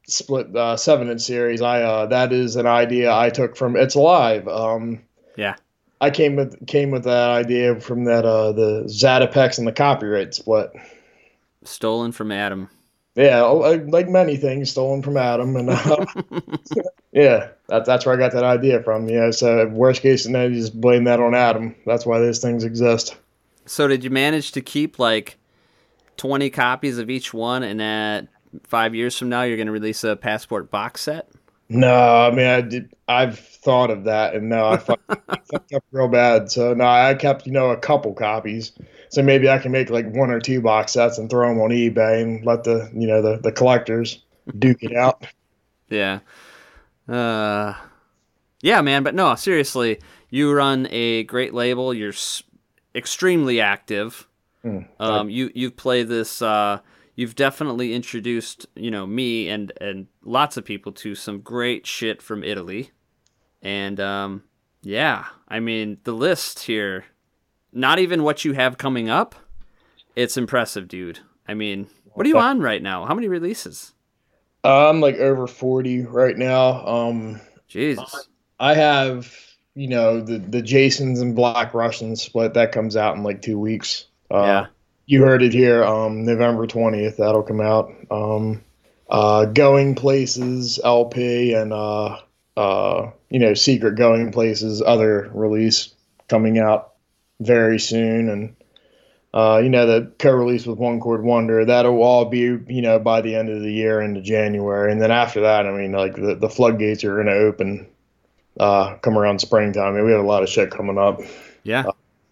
[0.08, 1.62] split uh, seven inch series.
[1.62, 4.48] I uh, that is an idea I took from It's Alive.
[4.48, 5.02] Um,
[5.38, 5.56] Yeah.
[6.02, 10.34] I came with came with that idea from that uh, the Zatopeks and the copyright
[10.34, 10.72] split.
[11.64, 12.70] Stolen from Adam.
[13.16, 16.06] Yeah, oh, like many things stolen from Adam, and uh,
[17.12, 19.10] yeah, that, that's where I got that idea from.
[19.10, 21.74] Yeah, so worst case scenario, you just blame that on Adam.
[21.88, 23.18] That's why those things exist.
[23.66, 25.40] So did you manage to keep like
[26.18, 28.28] 20 copies of each one and at
[28.66, 31.28] 5 years from now you're going to release a passport box set?
[31.70, 32.94] No, I mean, I did.
[33.08, 35.04] I've thought of that, and no, I fucked,
[35.52, 36.50] fucked up real bad.
[36.50, 38.72] So no, I kept you know a couple copies.
[39.10, 41.72] So maybe I can make like one or two box sets and throw them on
[41.72, 44.24] eBay and let the you know the the collectors
[44.58, 45.26] duke it out.
[45.90, 46.20] Yeah.
[47.08, 47.74] Uh
[48.62, 50.00] Yeah, man, but no, seriously,
[50.30, 51.94] you run a great label.
[51.94, 52.44] You're s-
[52.96, 54.28] extremely active.
[55.00, 56.42] um, you you play this.
[56.42, 56.80] Uh,
[57.16, 62.22] you've definitely introduced you know me and and lots of people to some great shit
[62.22, 62.92] from Italy,
[63.68, 64.44] and um,
[64.82, 67.04] yeah, I mean the list here.
[67.74, 69.36] Not even what you have coming up.
[70.16, 71.20] It's impressive, dude.
[71.48, 73.06] I mean, what are you on right now?
[73.06, 73.94] How many releases?
[74.64, 76.86] I'm like over forty right now.
[76.88, 78.30] Um, Jesus.
[78.60, 79.32] I have
[79.76, 83.60] you know the the Jasons and Black Russians split that comes out in like two
[83.60, 84.06] weeks.
[84.32, 84.66] Uh, Yeah.
[85.08, 85.84] you heard it here.
[85.84, 87.92] Um, November twentieth that'll come out.
[88.10, 88.64] Um,
[89.10, 92.18] uh, Going Places LP and uh,
[92.58, 95.94] uh, you know Secret Going Places other release
[96.28, 96.94] coming out
[97.40, 98.54] very soon and.
[99.34, 103.22] Uh, you know the co-release with One Chord Wonder that'll all be you know by
[103.22, 106.34] the end of the year into January, and then after that, I mean like the,
[106.34, 107.88] the floodgates are going to open
[108.60, 109.94] uh, come around springtime.
[109.94, 111.22] I mean, we have a lot of shit coming up.
[111.64, 111.86] Yeah.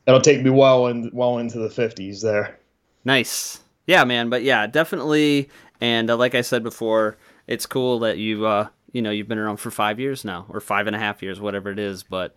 [0.06, 2.58] that'll take me well and well into the fifties there.
[3.04, 3.60] Nice.
[3.86, 4.30] Yeah, man.
[4.30, 5.50] But yeah, definitely.
[5.82, 9.38] And uh, like I said before, it's cool that you, uh, you know, you've been
[9.38, 12.02] around for five years now, or five and a half years, whatever it is.
[12.02, 12.34] But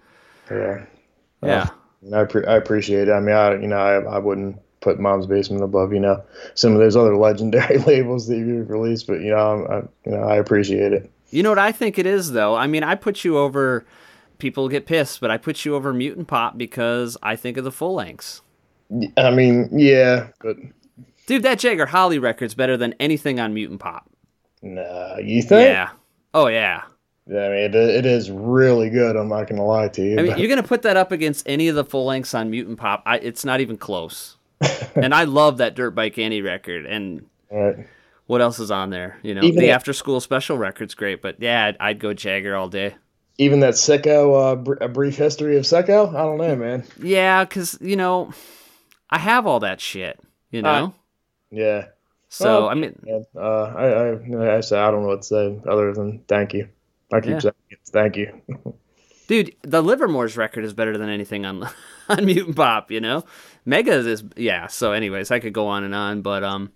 [0.50, 0.86] Yeah,
[1.40, 1.68] yeah,
[2.02, 3.12] And I pre- I appreciate it.
[3.12, 6.20] I mean, I you know I I wouldn't put Mom's Basement above you know
[6.54, 10.24] some of those other legendary labels that you've released, but you know I, you know
[10.24, 11.08] I appreciate it.
[11.30, 12.56] you know what I think it is though.
[12.56, 13.86] I mean, I put you over.
[14.38, 17.72] People get pissed, but I put you over Mutant Pop because I think of the
[17.72, 18.42] full lengths.
[19.16, 20.56] I mean, yeah, but
[21.26, 24.10] Dude, that Jagger Holly record's better than anything on Mutant Pop.
[24.62, 25.68] nah, you think?
[25.68, 25.90] Yeah.
[26.34, 26.82] Oh yeah.
[27.26, 29.14] Yeah, I mean, it, it is really good.
[29.16, 30.18] I'm not gonna lie to you.
[30.18, 32.50] I mean, but- you're gonna put that up against any of the full lengths on
[32.50, 33.02] Mutant Pop.
[33.04, 34.36] I, it's not even close.
[34.96, 36.86] and I love that Dirt Bike Annie record.
[36.86, 37.86] And Right.
[38.26, 39.18] what else is on there?
[39.22, 42.56] You know, Even the After School Special record's great, but yeah, I'd, I'd go Jagger
[42.56, 42.94] all day.
[43.38, 46.08] Even that Sicko, uh, br- a brief history of Sicko.
[46.14, 46.84] I don't know, man.
[47.00, 48.32] Yeah, because you know,
[49.10, 50.18] I have all that shit.
[50.50, 50.92] You know,
[51.50, 51.86] Yeah.
[52.28, 53.40] So well, I mean, Yeah, uh,
[53.76, 54.60] I, I, I, I
[54.90, 56.68] don't know what to say other than thank you.
[57.12, 57.38] I keep Yeah.
[57.40, 58.40] saying it, thank you.
[59.28, 61.68] dude, the Livermore's record is better than anything on
[62.08, 62.90] on Mutant Pop.
[62.90, 63.24] You know,
[63.64, 64.66] Megas is yeah.
[64.66, 66.72] So, anyways, I could go on and on, but um,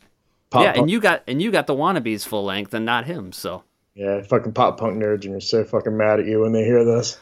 [0.51, 3.05] Pop yeah, punk, and you got and you got the wannabes full length and not
[3.07, 3.33] him.
[3.33, 3.65] So
[3.95, 6.85] yeah, fucking pop punk nerds, and you're so fucking mad at you when they hear
[6.85, 7.19] this.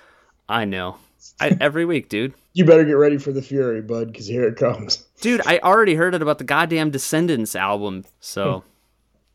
[0.48, 0.96] I know.
[1.40, 2.34] I, every week, dude.
[2.52, 4.96] You better get ready for the fury, bud, because here it comes.
[5.20, 8.04] Dude, I already heard it about the goddamn Descendents album.
[8.18, 8.64] So,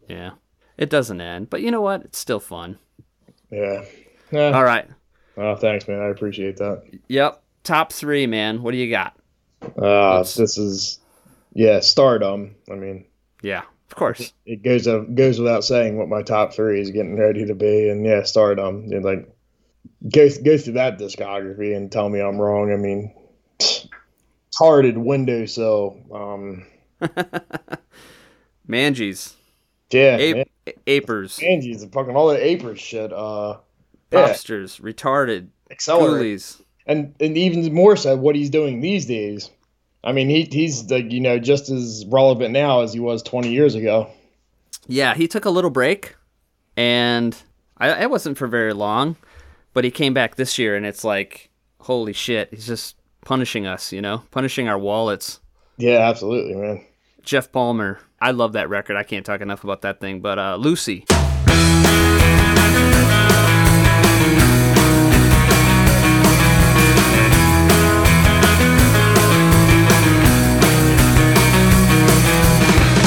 [0.09, 0.31] yeah,
[0.77, 1.49] it doesn't end.
[1.49, 2.01] But you know what?
[2.03, 2.77] It's still fun.
[3.49, 3.85] Yeah.
[4.33, 4.51] Yeah.
[4.51, 4.85] All right.
[5.37, 6.01] Oh, thanks, man.
[6.01, 6.83] I appreciate that.
[7.07, 7.41] Yep.
[7.63, 8.61] Top three, man.
[8.61, 9.15] What do you got?
[9.81, 10.99] Uh, Let's- this is,
[11.53, 12.51] yeah, Stardumb.
[12.69, 13.05] I mean,
[13.43, 14.33] Yeah, of course.
[14.45, 17.87] it goes uh, goes without saying what my top three is getting ready to be,
[17.89, 18.91] and yeah, Stardumb.
[18.93, 19.33] And like,
[20.13, 22.71] go go through that discography and tell me I'm wrong.
[22.71, 23.13] I mean,
[24.55, 25.97] hearted windowsill.
[26.13, 26.65] Um,
[28.67, 29.35] Manges.
[29.91, 30.45] yeah, Ape, man,
[30.87, 31.41] Apers.
[31.41, 33.13] Manges and fucking all that Apers shit.
[33.13, 33.57] Uh,
[34.11, 35.47] yeah, Retarded.
[35.69, 36.55] accelerate.
[36.87, 39.49] And and even more so what he's doing these days.
[40.03, 43.51] I mean, he he's like you know just as relevant now as he was 20
[43.51, 44.07] years ago.
[44.87, 46.15] Yeah, he took a little break,
[46.77, 47.35] and
[47.79, 49.15] I, it wasn't for very long,
[49.75, 51.49] but he came back this year, and it's like,
[51.81, 52.95] holy shit, he's just
[53.25, 55.41] punishing us, you know, punishing our wallets.
[55.77, 56.81] Yeah, absolutely, man.
[57.21, 58.95] Jeff Palmer, I love that record.
[58.95, 60.21] I can't talk enough about that thing.
[60.21, 61.03] But uh, Lucy,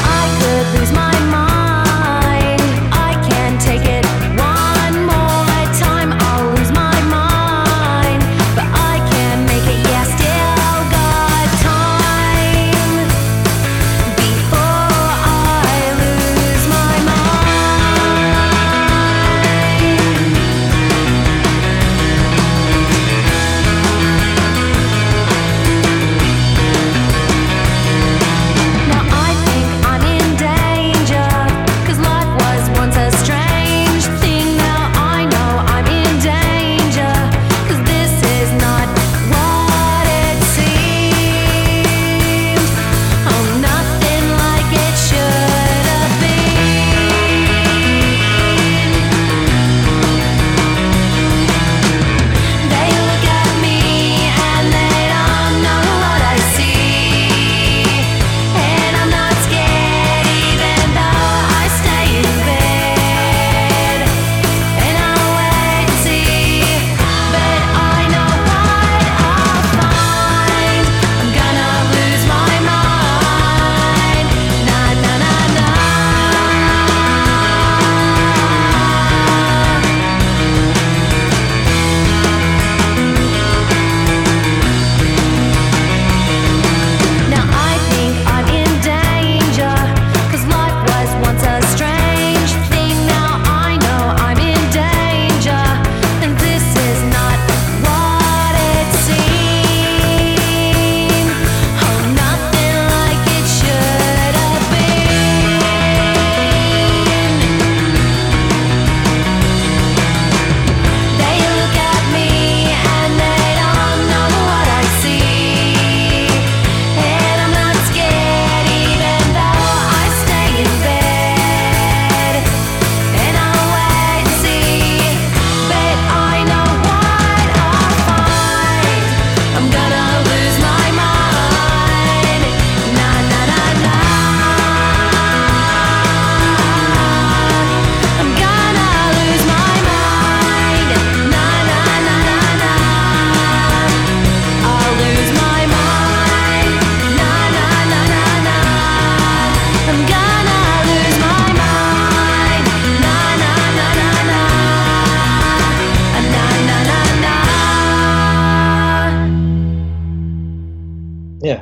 [0.02, 1.07] I could lose my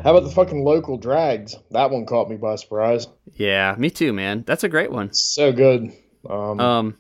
[0.07, 1.57] How about the fucking local drags?
[1.73, 3.09] That one caught me by surprise.
[3.35, 4.45] Yeah, me too, man.
[4.47, 5.13] That's a great one.
[5.13, 5.91] So good.
[6.31, 6.97] Um, Um,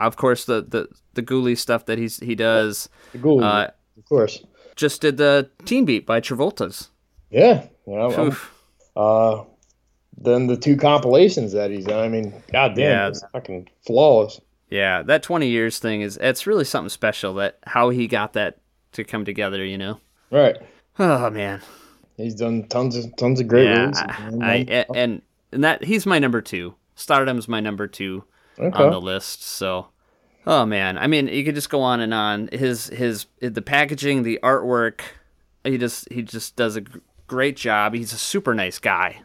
[0.00, 2.88] of course, the the the Ghoulie stuff that he's he does.
[3.12, 4.44] the Ghoul, Uh, of course.
[4.74, 6.90] just did the Teen Beat by Travolta's.
[7.30, 7.66] Yeah.
[7.86, 8.20] Yeah.
[8.20, 8.52] Oof.
[8.96, 9.44] Uh,
[10.16, 12.04] then the two compilations that he's done.
[12.04, 13.08] I mean, goddamn, Yeah.
[13.10, 14.40] it's fucking flawless.
[14.70, 18.58] Yeah, that 20 years thing is it's really something special that how he got that
[18.94, 20.00] to come together, you know.
[20.32, 20.56] Right.
[20.98, 21.60] Oh man.
[22.18, 23.90] He's done tons of tons of great yeah.
[23.94, 24.42] I, man.
[24.42, 25.22] I a- and
[25.52, 26.74] and that he's my number 2.
[26.94, 28.22] Stardumb's my number 2
[28.58, 28.84] okay.
[28.84, 29.42] on the list.
[29.42, 29.88] So
[30.46, 32.48] Oh man, I mean, you could just go on and on.
[32.52, 35.00] His his the packaging, the artwork,
[35.62, 36.82] he just he just does a
[37.26, 37.94] great job.
[37.94, 39.20] He's a super nice guy.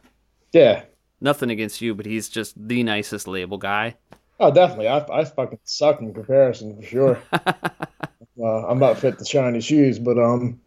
[0.52, 0.84] yeah.
[1.22, 3.96] Nothing against you, but he's just the nicest label guy.
[4.42, 4.90] Oh, definitely.
[4.90, 7.22] I, I fucking suck in comparison for sure.
[7.32, 10.60] uh, I'm not fit the shiny shoes, but um,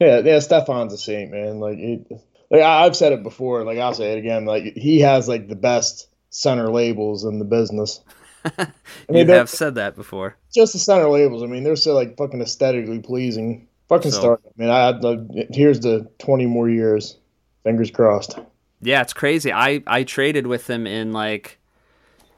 [0.00, 0.38] yeah, yeah.
[0.40, 1.60] Stefan's a saint, man.
[1.60, 2.06] Like, it,
[2.50, 3.64] like I've said it before.
[3.64, 4.44] Like I'll say it again.
[4.44, 8.00] Like he has like the best center labels in the business.
[8.44, 8.66] I
[9.10, 10.36] mean, they're have said that before.
[10.52, 11.42] just the center labels.
[11.42, 13.68] I mean, they're so like fucking aesthetically pleasing.
[13.88, 14.42] Fucking So- start.
[14.46, 17.16] I mean, I, I here's the 20 more years.
[17.64, 18.38] Fingers crossed.
[18.80, 19.52] Yeah, it's crazy.
[19.52, 21.58] I I traded with him in like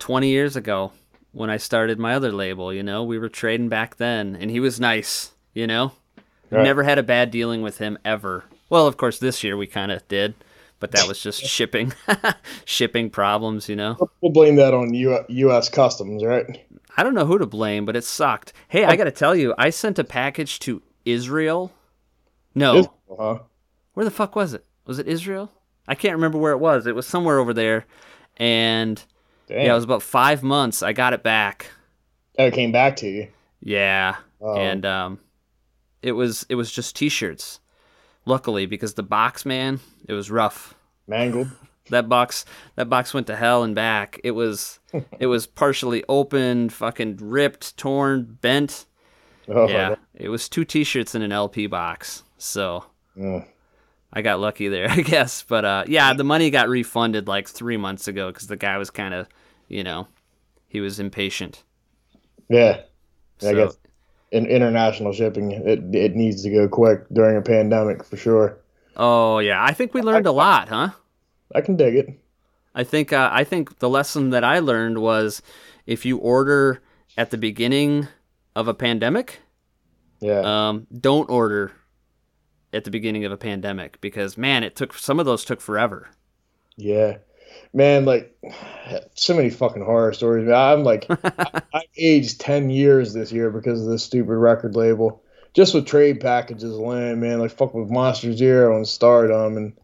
[0.01, 0.91] 20 years ago
[1.31, 3.05] when I started my other label, you know.
[3.05, 5.93] We were trading back then and he was nice, you know.
[6.53, 6.65] Right.
[6.65, 8.45] Never had a bad dealing with him ever.
[8.71, 10.35] Well, of course this year we kind of did,
[10.81, 11.93] but that was just shipping
[12.65, 13.97] shipping problems, you know.
[14.21, 15.69] We'll blame that on U- U.S.
[15.69, 16.45] Customs, right?
[16.97, 18.53] I don't know who to blame, but it sucked.
[18.69, 21.73] Hey, I got to tell you, I sent a package to Israel.
[22.55, 22.77] No.
[22.77, 23.39] Israel, huh?
[23.95, 24.65] where the fuck was it?
[24.87, 25.51] Was it Israel?
[25.89, 26.87] I can't remember where it was.
[26.87, 27.87] It was somewhere over there,
[28.37, 29.03] and
[29.49, 29.59] Damn.
[29.67, 30.83] yeah, it was about five months.
[30.83, 31.71] I got it back.
[32.39, 33.29] Oh, it came back to you.
[33.61, 34.55] Yeah, Oh.
[34.57, 35.19] and um,
[36.03, 37.61] it was it was just T-shirts.
[38.25, 40.75] Luckily, because the box, man, it was rough.
[41.09, 41.49] Mangled.
[41.91, 42.45] That box
[42.77, 44.21] that box went to hell and back.
[44.23, 44.79] It was
[45.19, 48.87] it was partially open, fucking ripped, torn, bent.
[49.49, 52.23] Oh, yeah, it was two T-shirts in an LP box.
[52.39, 52.85] So
[53.17, 53.45] Yeah.
[54.13, 55.43] I got lucky there, I guess.
[55.43, 58.91] But uh, yeah, the money got refunded like three months ago because the guy was
[58.91, 59.27] kind of,
[59.69, 60.07] you know,
[60.69, 61.65] he was impatient.
[62.49, 62.83] Yeah.
[63.41, 63.77] I So- guess
[64.33, 68.59] in international shipping, it it needs to go quick during a pandemic for sure.
[68.97, 70.91] Oh yeah, I think we learned a lot, huh?
[71.55, 72.09] I can dig it.
[72.75, 75.43] I think uh, I think the lesson that I learned was
[75.87, 76.81] if you order
[77.17, 78.09] at the beginning
[78.57, 79.41] of a pandemic,
[80.21, 80.41] Yeah.
[80.69, 81.73] um, don't order
[82.73, 86.09] at the beginning of a pandemic because man, it took some of those took forever.
[86.77, 87.19] yeah.
[87.73, 88.37] Man, like
[89.15, 90.47] so many fucking horror stories.
[90.47, 94.77] Man, I'm like I, I've aged ten years this year because of this stupid record
[94.77, 95.23] label.
[95.55, 99.75] Just with trade packages alone, man, like fuck with Monster Zero and Stardumb and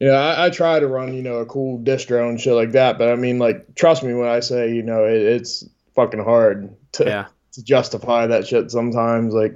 [0.00, 2.72] you know, I, I try to run, you know, a cool distro and shit like
[2.72, 5.64] that, but I mean like trust me when I say, you know, it, it's
[5.94, 9.32] fucking hard to Yeah, to justify that shit sometimes.
[9.32, 9.54] Like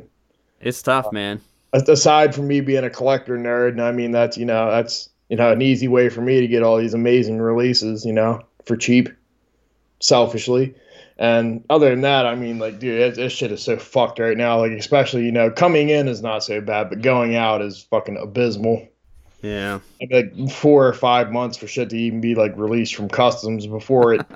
[0.61, 1.41] it's tough, uh, man.
[1.73, 5.37] aside from me being a collector nerd, and I mean that's you know that's you
[5.37, 8.77] know an easy way for me to get all these amazing releases, you know, for
[8.77, 9.09] cheap,
[10.01, 10.75] selfishly.
[11.21, 14.61] And other than that, I mean, like, dude, this shit is so fucked right now.
[14.61, 18.17] Like, especially, you know, coming in is not so bad, but going out is fucking
[18.17, 18.89] abysmal.
[19.43, 19.79] Yeah,
[20.11, 24.15] Like four or five months for shit to even be like released from customs before
[24.15, 24.27] it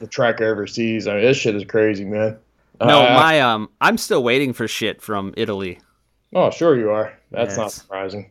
[0.00, 1.06] the trek overseas.
[1.06, 2.38] I mean, this shit is crazy, man.
[2.80, 5.80] no, Uh, my um, I'm still waiting for shit from Italy.
[6.34, 7.12] oh, sure you are.
[7.30, 8.30] That's not surprising.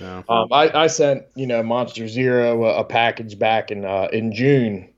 [0.00, 0.24] No.
[0.28, 4.32] Um, I, I sent you know Monster Zero a, a package back in uh, in
[4.32, 4.92] June,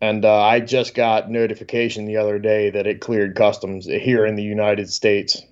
[0.00, 4.36] and uh, I just got notification the other day that it cleared customs here in
[4.36, 5.42] the United States.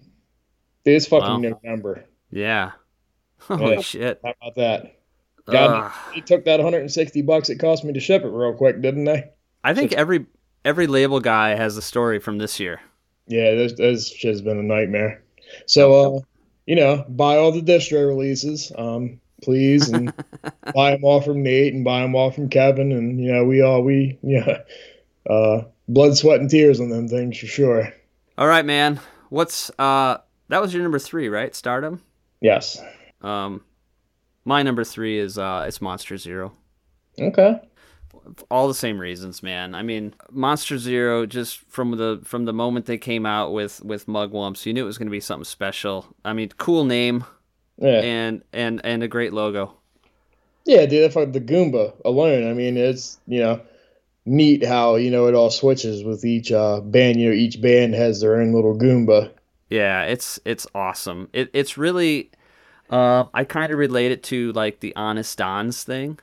[0.84, 1.58] It's fucking Wow.
[1.64, 2.04] November.
[2.30, 2.72] Yeah.
[3.40, 3.80] Holy Yeah.
[3.80, 4.20] shit.
[4.24, 4.92] How about that?
[5.46, 5.92] God, Ugh.
[6.14, 9.30] they took that 160 bucks it cost me to ship it real quick, didn't they?
[9.62, 10.26] I think every
[10.64, 12.80] every label guy has a story from this year.
[13.28, 15.22] Yeah, this this shit's been a nightmare.
[15.66, 16.20] So, uh,
[16.66, 20.12] you know, buy all the distro releases, um, please, and
[20.74, 23.62] buy them all from Nate and buy them all from Kevin, and you know, we
[23.62, 24.58] all we yeah,
[25.28, 27.92] uh, blood, sweat, and tears on them things for sure.
[28.36, 29.00] All right, man.
[29.30, 30.18] What's uh
[30.48, 31.52] that was your number 3, right?
[31.52, 32.00] Stardumb?
[32.40, 32.80] Yes.
[33.22, 33.62] Um
[34.44, 36.52] my number 3 is uh it's Monster Zero.
[37.18, 37.60] Okay.
[38.50, 39.74] All the same reasons, man.
[39.74, 44.06] I mean, Monster Zero just from the from the moment they came out with with
[44.06, 46.06] Mugwumps, you knew it was going to be something special.
[46.24, 47.24] I mean, cool name
[47.78, 48.00] Yeah.
[48.00, 49.74] and and and a great logo.
[50.64, 51.04] Yeah, dude.
[51.04, 52.48] That's like the Goomba alone.
[52.48, 53.60] I mean, it's you know
[54.24, 57.20] neat how you know it all switches with each uh, band.
[57.20, 59.30] You know, each band has their own little Goomba.
[59.70, 61.28] Yeah, it's it's awesome.
[61.32, 62.30] It it's really
[62.90, 66.18] Uh, I kind of relate it to like the Honest Don's thing.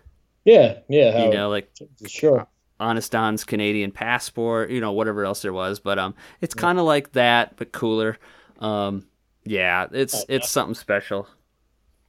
[0.46, 1.26] Yeah, yeah.
[1.26, 1.72] You know, like
[2.08, 2.48] sure.
[2.80, 5.80] Honest Don's Canadian passport, you know, whatever else there was.
[5.80, 8.18] But um, it's kind of like that, but cooler.
[8.60, 9.06] Um,
[9.46, 11.28] yeah, it's it's something special.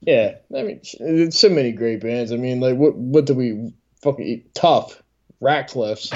[0.00, 2.32] Yeah, I mean, so many great bands.
[2.32, 4.54] I mean, like, what what do we fucking eat?
[4.54, 5.02] Tough,
[5.40, 6.12] Ratcliffs.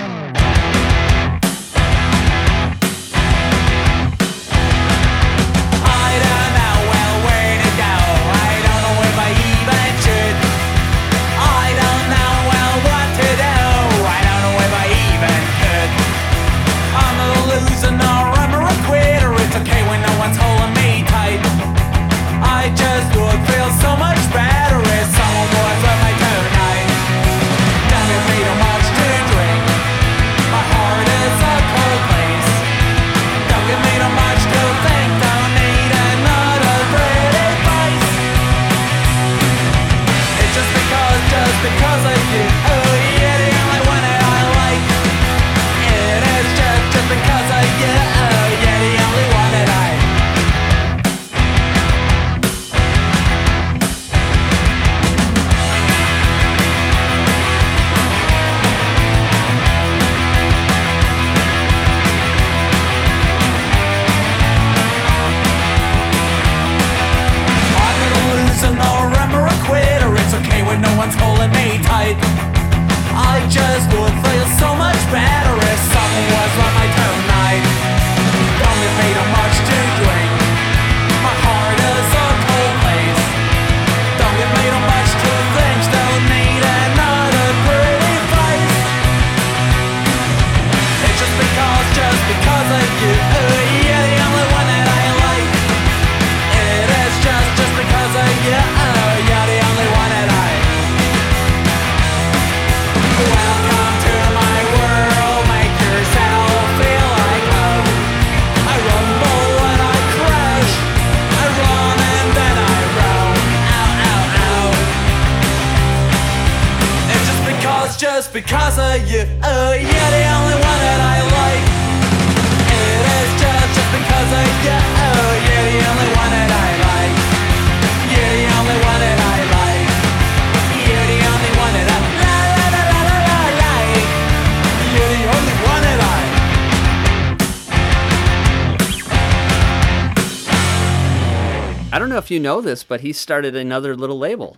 [142.38, 144.56] You know this, but he started another little label.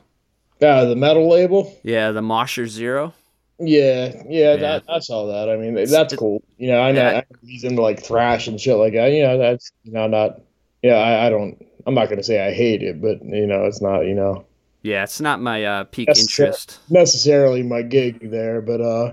[0.60, 1.74] Uh, the metal label.
[1.82, 3.14] Yeah, the Mosher Zero.
[3.58, 4.56] Yeah, yeah, Yeah.
[4.56, 5.48] That, I saw that.
[5.48, 6.42] I mean, that's cool.
[6.58, 7.18] You know, I know Yeah.
[7.20, 9.12] I- he's into like thrash and shit like that.
[9.12, 10.40] You know, that's you know not.
[10.82, 11.64] Yeah, I, I don't.
[11.86, 14.44] I'm not gonna say I hate it, but you know, it's not you know
[14.82, 16.20] Yeah, it's not my uh, peak fair.
[16.20, 16.78] interest.
[16.90, 19.12] necessarily my gig there, but uh,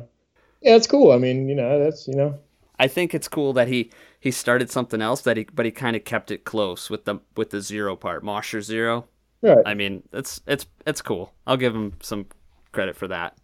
[0.61, 1.11] yeah, it's cool.
[1.14, 2.38] I mean, you know, that's you know,
[2.80, 5.95] I think it's cool that he he started something else that he but he kind
[5.95, 9.07] of kept it close with the with the zero part, Mosher Zero.
[9.41, 9.65] right.
[9.65, 11.34] I mean, it's it's it's cool.
[11.45, 12.27] I'll give him some
[12.72, 13.38] credit for that.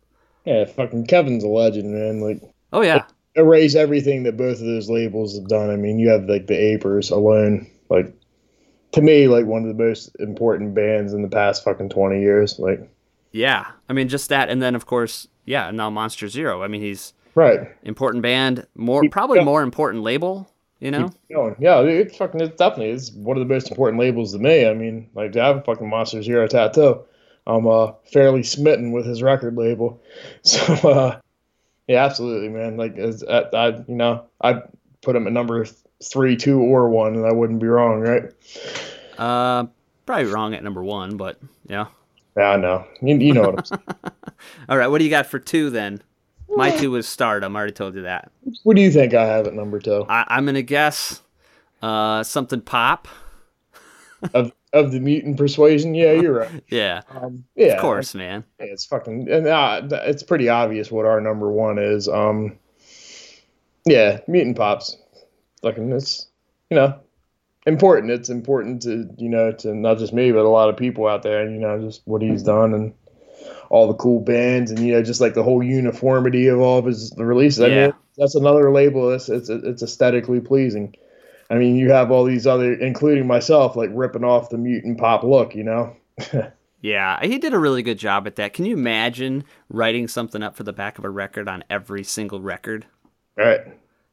[0.45, 2.19] Yeah, fucking Kevin's a legend, man.
[2.21, 2.41] Like
[2.71, 3.05] Oh yeah,
[3.35, 5.69] erase everything that both of those labels have done.
[5.69, 8.13] I mean, you have like the Apers alone, like
[8.93, 12.57] to me, like one of the most important bands in the past fucking twenty years.
[12.59, 12.79] Like,
[13.31, 13.67] yeah.
[13.89, 15.69] I mean, just that, and then of course, yeah.
[15.71, 16.63] Now Monster Zero.
[16.63, 17.67] I mean, he's right?
[17.83, 20.49] important band, more probably more important label.
[20.83, 24.39] You know, yeah, it's fucking it's definitely it's one of the most important labels to
[24.39, 24.67] me.
[24.67, 27.05] I mean, like to have a fucking Monster Zero tattoo,
[27.47, 30.03] I'm uh fairly smitten with his record label.
[30.43, 31.19] So uh,
[31.87, 32.75] yeah, absolutely, man.
[32.75, 34.61] Like, as, I, I you know, I
[35.01, 35.65] put him at number
[36.03, 38.23] three, two, or one, and I wouldn't be wrong, right?
[39.17, 39.67] uh,
[40.05, 41.87] probably wrong at number one, but yeah.
[42.35, 42.85] Yeah, I know.
[43.01, 43.83] You, you know what I'm saying.
[44.69, 46.01] All right, what do you got for two then?
[46.55, 47.55] My two was Stardumb.
[47.55, 48.31] I already told you that.
[48.63, 51.21] What do you think I have at number two I, I'm gonna guess
[51.81, 53.07] uh, something pop.
[54.33, 55.93] of of the mutant persuasion?
[55.95, 56.63] Yeah, you're right.
[56.69, 58.43] Yeah, Um, yeah, of course, man.
[58.59, 62.07] it's fucking and uh, it's pretty obvious what our number one is.
[62.07, 62.57] Um,
[63.85, 64.97] yeah, mutant pops.
[65.61, 66.27] Fucking it's
[66.69, 66.99] you know
[67.65, 68.11] important.
[68.11, 71.23] It's important to you know to not just me but a lot of people out
[71.23, 71.49] there.
[71.49, 72.93] You know just what he's done and
[73.73, 76.85] all the cool bands and you know just like the whole uniformity of all of
[76.85, 77.61] his releases.
[77.63, 79.11] I mean that's another label.
[79.11, 80.95] It's it's it's aesthetically pleasing.
[81.49, 85.23] I mean you have all these other, including myself, like ripping off the mutant pop
[85.23, 85.55] look.
[85.55, 85.97] You know.
[86.85, 88.51] Yeah, he did a really good job at that.
[88.51, 92.41] Can you imagine writing something up for the back of a record on every single
[92.41, 92.85] record?
[93.37, 93.61] Right.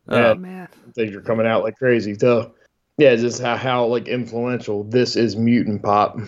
[0.08, 0.34] Oh Yeah.
[0.34, 0.68] man.
[0.94, 2.52] things are coming out like crazy too.
[2.96, 6.20] Yeah, just how, how like influential this is mutant pop.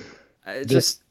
[0.45, 1.02] Uh, just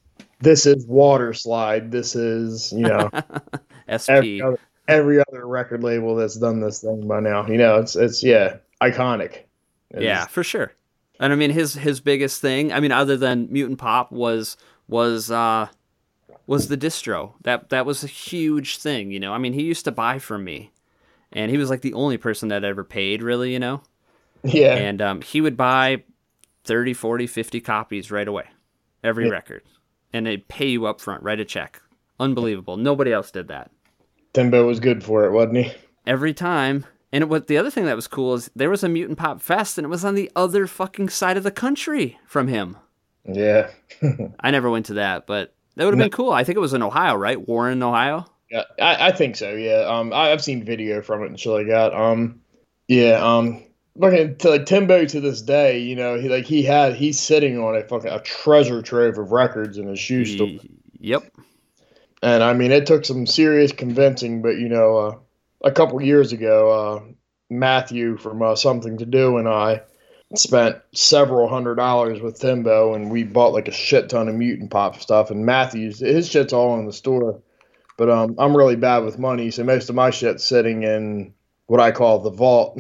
[0.42, 1.92] this is Waterslide.
[1.92, 3.10] This is you know
[3.88, 4.44] every SP.
[4.44, 7.46] other, every other record label that's done this thing by now.
[7.48, 9.44] You know, it's it's yeah iconic.
[9.92, 10.74] It's- Yeah, for sure.
[11.20, 14.58] And I mean his his biggest thing, I mean other than Mutant Pop was
[14.88, 15.68] was uh
[16.48, 17.34] was the distro.
[17.44, 19.32] That that was a huge thing, you know.
[19.34, 20.72] I mean, he used to buy from me.
[21.34, 23.84] And he was like the only person that ever paid really, you know.
[24.44, 24.74] yeah.
[24.76, 26.04] And um he would buy
[26.64, 28.46] 30, 40, 50 copies right away.
[29.04, 29.32] Every Yeah.
[29.34, 29.62] record.
[30.14, 31.82] And they'd pay you up front, write a check.
[32.20, 32.78] Unbelievable.
[32.78, 33.72] Nobody else did that.
[34.34, 35.74] Timbo was good for it, wasn't he?
[36.06, 36.86] every time.
[37.12, 39.78] And what the other thing that was cool is there was a Mutant Pop Fest,
[39.78, 42.78] and it was on the other fucking side of the country from him.
[43.26, 43.70] Yeah.
[44.40, 46.32] I never went to that, but that would have been cool.
[46.32, 47.48] I think it was in Ohio, right?
[47.48, 48.26] Warren, Ohio.
[48.50, 49.54] Yeah, I, I think so.
[49.54, 51.94] Yeah, um, I, I've seen video from it and shit like that.
[51.94, 52.42] Um,
[52.88, 53.64] yeah, um,
[53.96, 57.58] looking to like Timbo to this day, you know, he like he had he's sitting
[57.60, 60.48] on a fucking a treasure trove of records in his shoe store,
[61.00, 61.24] Yep.
[62.24, 65.16] and I mean, it took some serious convincing, but you know, uh,
[65.64, 67.04] a couple years ago, uh,
[67.50, 69.82] Matthew from uh, Something to Do and I
[70.36, 74.72] spent several hundred dollars with Timbo, and we bought like a shit ton of mutant
[74.72, 75.30] pop stuff.
[75.30, 77.42] And Matthew's his shit's all in the store,
[77.98, 81.34] but um, I'm really bad with money, so most of my shit's sitting in
[81.66, 82.80] what I call the vault.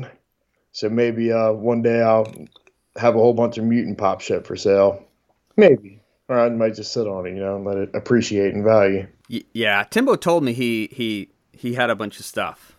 [0.71, 2.31] So maybe uh, one day I'll
[2.95, 5.03] have a whole bunch of mutant pop shit for sale,
[5.57, 8.63] maybe, or I might just sit on it, you know, and let it appreciate in
[8.63, 9.07] value.
[9.29, 9.83] Y- yeah.
[9.83, 12.73] Timbo told me he he he had a bunch of stuff.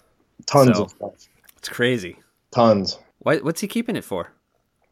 [0.46, 1.12] Tons So- of stuff,
[1.58, 2.16] It's crazy.
[2.50, 2.98] tons.
[3.20, 4.32] Why, what's he keeping it for?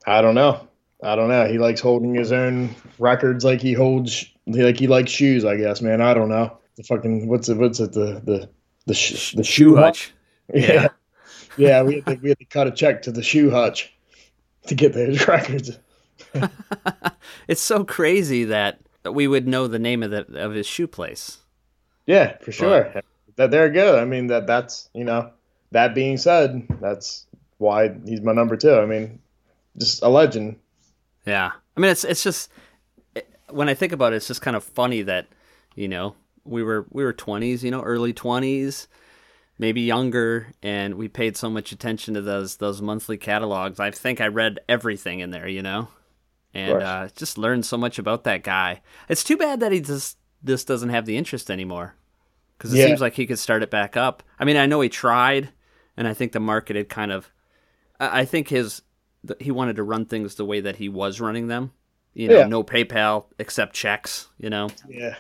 [0.06, 0.66] I don't know.
[1.02, 1.47] I don't know.
[1.48, 5.44] He likes holding his own records like he holds like he likes shoes.
[5.44, 6.01] I guess, man.
[6.02, 6.56] I don't know.
[6.77, 7.56] The fucking what's it?
[7.56, 7.93] What's it?
[7.93, 8.48] The the
[8.86, 10.12] the sh- the shoe hutch.
[10.55, 10.89] Yeah,
[11.60, 11.82] yeah.
[11.82, 13.92] We had to, we had to cut a check to the shoe hutch
[14.66, 15.78] to get those records.
[17.48, 21.38] It's so crazy that we would know the name of the of his shoe place.
[22.06, 23.02] Yeah, for sure.
[23.36, 23.98] That there you go.
[24.00, 25.30] I mean that that's you know.
[25.72, 27.26] That being said, that's
[27.58, 28.74] why he's my number two.
[28.74, 29.20] I mean,
[29.78, 30.56] just a legend.
[31.26, 32.50] Yeah, I mean, it's it's just
[33.48, 35.26] when I think about it, it's just kind of funny that
[35.74, 36.14] you know
[36.44, 38.88] we were we were twenties, you know, early twenties,
[39.60, 43.78] maybe younger, and we paid so much attention to those those monthly catalogs.
[43.78, 45.88] I think I read everything in there, you know,
[46.54, 48.80] and uh, just learned so much about that guy.
[49.08, 51.94] It's too bad that he just this doesn't have the interest anymore
[52.56, 52.86] because it Yeah.
[52.86, 54.22] seems like he could start it back up.
[54.38, 55.50] I mean, I know he tried,
[55.96, 57.30] and I think the market had kind of.
[58.00, 58.80] I think his
[59.38, 61.72] he wanted to run things the way that he was running them.
[62.14, 62.46] You know, Yeah.
[62.46, 64.26] no PayPal except checks.
[64.38, 65.16] You know, Yeah.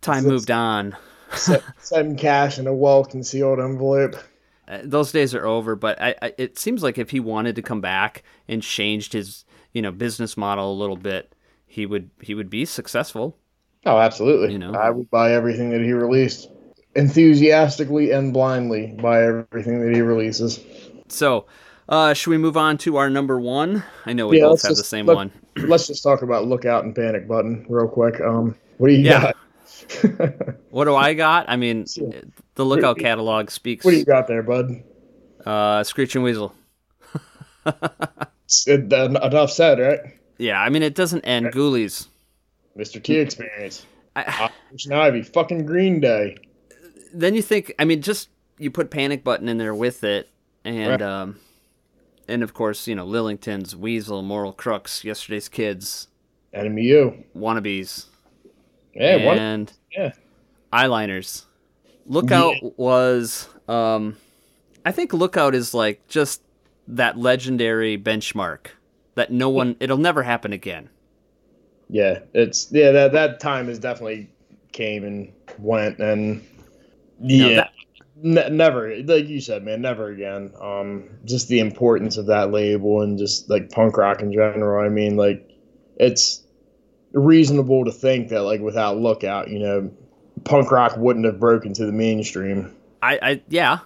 [0.00, 0.96] time That's- moved on.
[1.34, 4.16] Se- Send cash in a well concealed envelope.
[4.68, 5.74] Uh, those days are over.
[5.76, 9.44] But I, I, it seems like if he wanted to come back and changed his
[9.72, 11.34] you know business model a little bit,
[11.66, 13.36] he would he would be successful.
[13.84, 14.52] Oh, absolutely.
[14.52, 14.72] You know?
[14.74, 16.48] I would buy everything that he released.
[16.94, 20.60] Enthusiastically and blindly buy everything that he releases.
[21.08, 21.46] So,
[21.88, 23.82] uh, should we move on to our number one?
[24.06, 25.32] I know we Yeah, both have the same let- one.
[25.56, 28.20] Let's just talk about Lookout and Panic Button real quick.
[28.20, 29.20] Um, what do you Yeah.
[29.20, 29.36] got?
[30.70, 31.48] What do I got?
[31.48, 31.84] I mean,
[32.54, 33.84] the Lookout catalog speaks.
[33.84, 34.82] what do you got there, bud?
[35.44, 36.54] Uh, Screeching Weasel.
[38.66, 40.00] It- en- Enough said, right?
[40.38, 41.46] Yeah, I mean it doesn't end.
[41.52, 42.08] Ghoulies.
[42.76, 43.02] Mr.
[43.02, 43.86] T experience.
[44.14, 45.22] I, Operation Ivy.
[45.22, 46.36] Fucking Green Day.
[47.14, 48.28] then you think, I mean, just
[48.58, 50.28] you put Panic Button in there with it,
[50.64, 51.02] and Right.
[51.02, 51.38] um,
[52.28, 56.08] and of course, you know, Lillingtons, Weasel, Moral Crux, Yesterday's Kids,
[56.52, 58.06] Enemy You, Wannabes,
[58.94, 59.38] Yeah, one.
[59.38, 60.12] and Yeah.
[60.72, 61.44] Eyeliners.
[62.06, 64.16] Lookout was, um,
[64.84, 66.42] I think Lookout is like just
[66.88, 68.68] that legendary benchmark
[69.14, 70.88] that no one, it'll never happen again.
[71.88, 74.30] Yeah, it's yeah that that time has definitely
[74.72, 76.42] came and went and
[77.20, 77.72] yeah, that-
[78.16, 80.52] ne- never like you said, man, never again.
[80.58, 84.82] Um, just the importance of that label and just like punk rock in general.
[84.82, 85.48] I mean, like
[85.96, 86.41] it's
[87.12, 89.90] reasonable to think that like without Lookout, you know,
[90.44, 92.74] punk rock wouldn't have broken to the mainstream.
[93.02, 93.80] I, I yeah.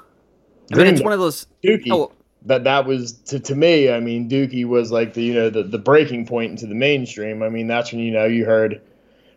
[0.73, 1.47] I mean, it's one of those.
[1.63, 1.93] Dookie.
[1.93, 2.13] Oh,
[2.47, 5.63] that that was to, to me i mean dookie was like the you know the,
[5.63, 8.81] the breaking point into the mainstream i mean that's when you know you heard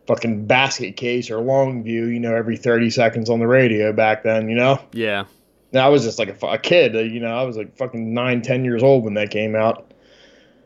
[0.07, 4.47] fucking basket case or longview you know every 30 seconds on the radio back then
[4.47, 5.25] you know yeah.
[5.71, 8.41] and i was just like a, a kid you know i was like fucking nine
[8.41, 9.91] ten years old when that came out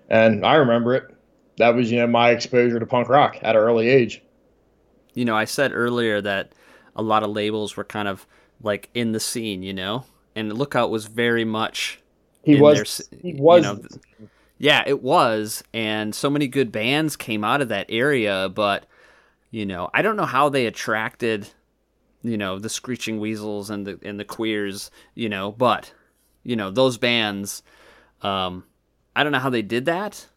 [0.09, 1.12] and i remember it
[1.57, 4.21] that was you know my exposure to punk rock at an early age.
[5.13, 6.53] You know, I said earlier that
[6.95, 8.25] a lot of labels were kind of
[8.61, 10.05] like in the scene, you know,
[10.35, 12.01] and Lookout was very much.
[12.43, 12.75] he was
[13.11, 13.81] their he you was know,
[14.57, 18.85] Yeah, it was, and so many good bands came out of that area, but
[19.51, 21.49] You know, I don't know how they attracted,
[22.23, 25.93] you know, the Screeching Weasels and the and the Queers, you know, but
[26.43, 27.63] you know, those bands
[28.23, 28.65] um
[29.15, 30.27] I don't know how they did that,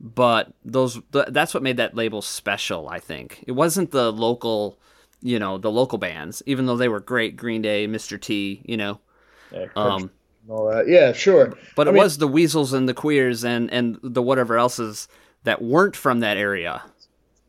[0.00, 3.44] but those th- that's what made that label special, I think.
[3.46, 4.78] It wasn't the local,
[5.20, 8.20] you know, the local bands, even though they were great, Green Day, Mr.
[8.20, 9.00] T, you know.
[9.52, 10.10] Yeah, Um
[10.48, 10.88] all that.
[10.88, 11.52] Yeah, sure.
[11.76, 15.08] but I it mean- was the Weasels and the Queers and and the whatever else's
[15.44, 16.82] that weren't from that area.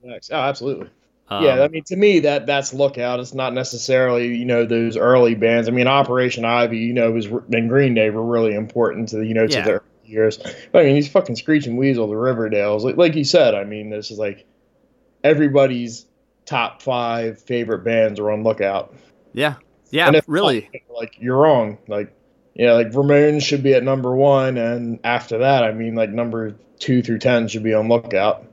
[0.04, 0.32] Next.
[0.32, 0.90] Oh, absolutely.
[1.32, 3.20] Um, yeah, I mean, to me, that that's lookout.
[3.20, 5.68] It's not necessarily you know those early bands.
[5.68, 9.26] I mean, Operation Ivy, you know, was and Green Day were really important to the
[9.28, 9.64] you know to Yeah.
[9.64, 10.38] their years.
[10.72, 13.56] But I mean, he's fucking Screeching Weasel, the Riverdales, like, like you said.
[13.56, 14.46] I mean, this is like
[15.24, 16.06] everybody's
[16.46, 18.96] top five favorite bands are on lookout.
[19.34, 19.56] yeah,
[19.92, 20.70] yeah, And if really.
[20.96, 21.78] like you're wrong.
[21.88, 22.14] Like
[22.56, 26.56] yeah, like Ramones should be at number one, and after that, I mean, like number
[26.80, 28.46] two through ten should be on lookout.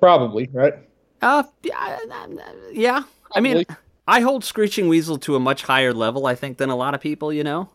[0.00, 0.74] Probably right.
[1.20, 1.98] Uh, yeah,
[2.72, 3.02] yeah.
[3.34, 3.64] I mean,
[4.06, 7.00] I hold Screeching Weasel to a much higher level, I think, than a lot of
[7.00, 7.32] people.
[7.32, 7.70] You know.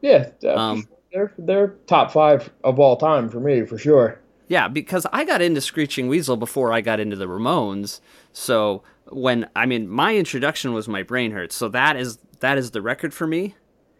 [0.00, 4.20] Yeah, Um, they're they're top five of all time for me for sure.
[4.48, 8.00] Yeah, because I got into Screeching Weasel before I got into the Ramones.
[8.32, 11.54] So when I mean, my introduction was My Brain Hurts.
[11.54, 13.54] So that is that is the record for me.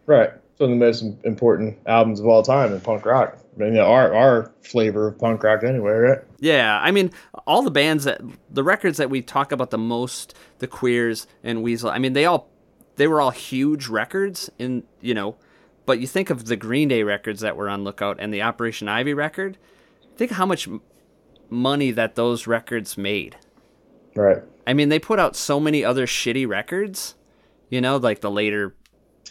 [0.05, 0.29] Right.
[0.51, 3.39] It's one of the most important albums of all time in punk rock.
[3.55, 6.19] I mean, our our flavor of punk rock anyway, right?
[6.39, 7.11] Yeah, I mean,
[7.47, 8.21] all the bands that
[8.51, 11.89] the records that we talk about the most, the Queers and Weasel.
[11.89, 12.49] I mean, they all
[12.95, 15.35] they were all huge records in you know,
[15.85, 18.87] but you think of the Green Day records that were on Lookout and the Operation
[18.87, 19.57] Ivy record.
[20.15, 20.67] Think how much
[21.49, 23.37] money that those records made.
[24.15, 24.43] Right.
[24.65, 27.15] I mean, they put out so many other shitty records,
[27.69, 28.75] you know, like the later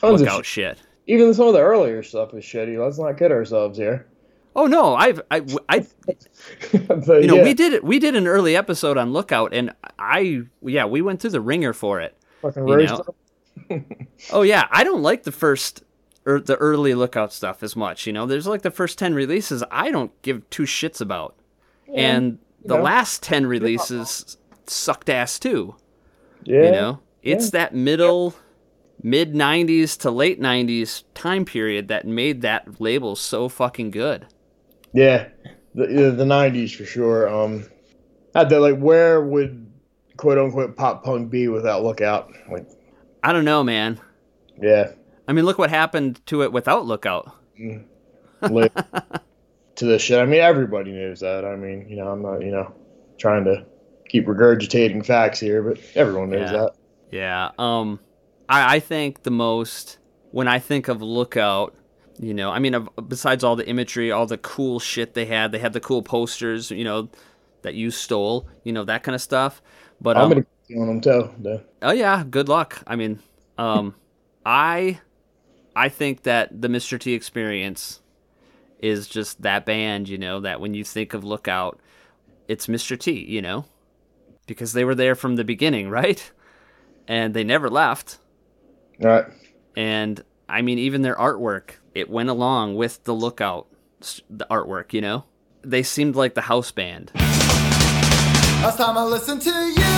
[0.02, 0.76] oh, Tons Lookout shit.
[0.78, 0.86] shit.
[1.06, 2.82] Even some of the earlier stuff is shitty.
[2.82, 4.06] Let's not kid ourselves here.
[4.54, 8.26] Oh no, I've I, I but you know yeah, we did it we did an
[8.26, 12.16] early episode on Lookout and I yeah we went through the ringer for it.
[12.42, 13.04] fucking you know.
[14.32, 15.82] Oh yeah, I don't like the first
[16.26, 18.06] or the early Lookout stuff as much.
[18.06, 21.36] You know, there's like the first ten releases I don't give two shits about,
[21.94, 22.82] and the know.
[22.82, 24.36] last ten releases
[24.66, 25.76] sucked ass too.
[26.44, 26.64] Yeah.
[26.64, 28.34] You know, it's that middle
[29.02, 34.26] mid '90s to late '90s time period that made that label so fucking good.
[34.92, 35.28] Yeah.
[35.74, 37.28] The the- the nineties for sure.
[37.28, 37.64] Um,
[38.34, 39.66] had that like where would
[40.16, 42.30] quote unquote pop punk be without Lookout?
[42.50, 42.66] Like,
[43.22, 43.98] I don't know, man.
[44.60, 44.92] yeah.
[45.32, 47.34] I mean, look what happened to it without Lookout.
[48.42, 48.70] lit
[49.76, 50.20] to this shit.
[50.20, 51.46] I mean, everybody knows that.
[51.46, 52.74] I mean, you know, I'm not, you know,
[53.16, 53.64] trying to
[54.10, 56.52] keep regurgitating facts here, but everyone knows Yeah.
[56.52, 56.72] that.
[57.10, 57.50] Yeah.
[57.58, 57.98] Um,
[58.46, 59.96] I, I think the most
[60.32, 61.74] when I think of Lookout,
[62.18, 65.60] you know, I mean, besides all the imagery, all the cool shit they had, they
[65.60, 67.08] had the cool posters, you know,
[67.62, 69.62] that you stole, you know, that kind of stuff.
[69.98, 70.30] But I'm um,
[70.68, 71.30] gonna on them too.
[71.38, 71.62] though.
[71.80, 72.82] oh yeah, good luck.
[72.86, 73.18] I mean,
[73.56, 73.94] um,
[74.44, 75.00] I,
[75.74, 76.98] I think that the Mr.
[76.98, 78.00] T experience
[78.80, 81.80] is just that band, you know, that when you think of Lookout,
[82.48, 82.98] it's Mr.
[82.98, 83.64] T, you know,
[84.46, 86.30] because they were there from the beginning, right?
[87.08, 88.18] And they never left.
[89.02, 89.24] All right.
[89.76, 93.68] And I mean, even their artwork, it went along with the Lookout,
[94.28, 95.24] the artwork, you know?
[95.62, 97.12] They seemed like the house band.
[97.14, 99.92] Last time I listened to you,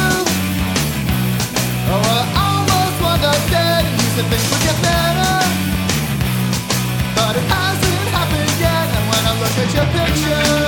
[1.91, 3.85] oh, I almost wondered dead.
[3.85, 5.24] You said things would get better,
[7.17, 8.87] but it hasn't happened yet.
[8.97, 10.64] And when I look at your picture,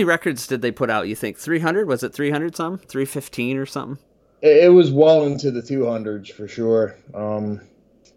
[0.00, 1.08] many records did they put out?
[1.08, 1.86] You think 300?
[1.86, 2.78] Was it 300 some?
[2.78, 4.02] 315 or something?
[4.40, 6.96] It, it was well into the 200s for sure.
[7.14, 7.60] Um,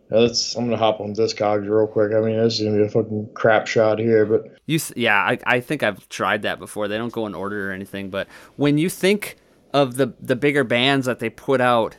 [0.09, 0.55] let's.
[0.55, 2.13] I'm gonna hop on Discogs real quick.
[2.13, 5.17] I mean, this is gonna be a fucking crap shot here, but You th- yeah,
[5.17, 6.87] I, I think I've tried that before.
[6.87, 9.35] They don't go in order or anything, but when you think
[9.73, 11.97] of the the bigger bands that they put out,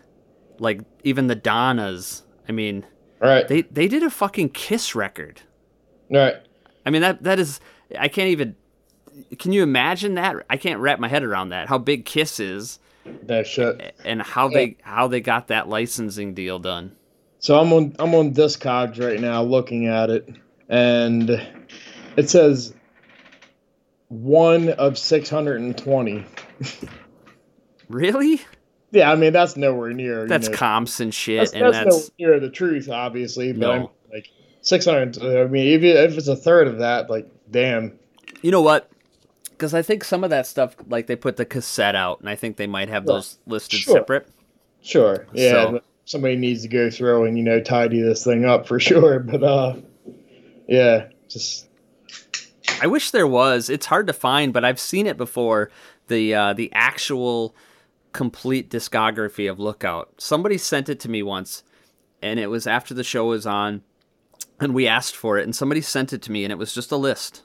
[0.59, 2.87] like even the Donnas, I mean,
[3.21, 5.43] all right, they they did a fucking Kiss record.
[6.11, 6.37] all right.
[6.87, 7.61] I mean that that is
[7.99, 8.57] I can't even
[9.39, 10.37] can you imagine that?
[10.51, 11.69] I can't wrap my head around that.
[11.69, 12.79] How big Kiss is
[13.25, 13.95] That shit.
[14.05, 16.97] and how they how they got that licensing deal done.
[17.39, 20.29] So I'm on I'm on Discogs right now looking at it,
[20.69, 21.31] and
[22.17, 22.73] it says
[24.09, 26.25] one of 620.
[27.89, 28.41] Really?
[28.93, 30.23] Yeah, I mean that's nowhere near.
[30.23, 33.53] you That's know, comps and shit that's, and that's, that's nowhere near the truth, obviously.
[33.53, 33.73] But No.
[33.73, 34.29] I'm like
[34.63, 35.19] 600.
[35.23, 37.99] I mean, if if it's a third of that, like damn.
[38.41, 38.91] You know what?
[39.55, 42.35] Because I think some of that stuff, like they put the cassette out, and I
[42.37, 43.95] think they might have those listed Sure.
[43.99, 44.29] separate.
[44.83, 45.27] Sure.
[45.33, 45.51] Yeah.
[45.53, 49.21] So- somebody needs to go through and you know tidy this thing up for sure.
[49.21, 49.77] But uh,
[50.69, 51.67] yeah, just
[52.83, 53.71] I wish there was.
[53.71, 55.71] It's hard to find, but I've seen it before.
[56.09, 57.55] The uh, the actual
[58.13, 60.13] complete discography of Lookout.
[60.19, 61.63] Somebody sent it to me once,
[62.21, 63.83] and it was after the show was on,
[64.61, 66.93] and we asked for it, and somebody sent it to me, and it was just
[66.93, 67.43] a list,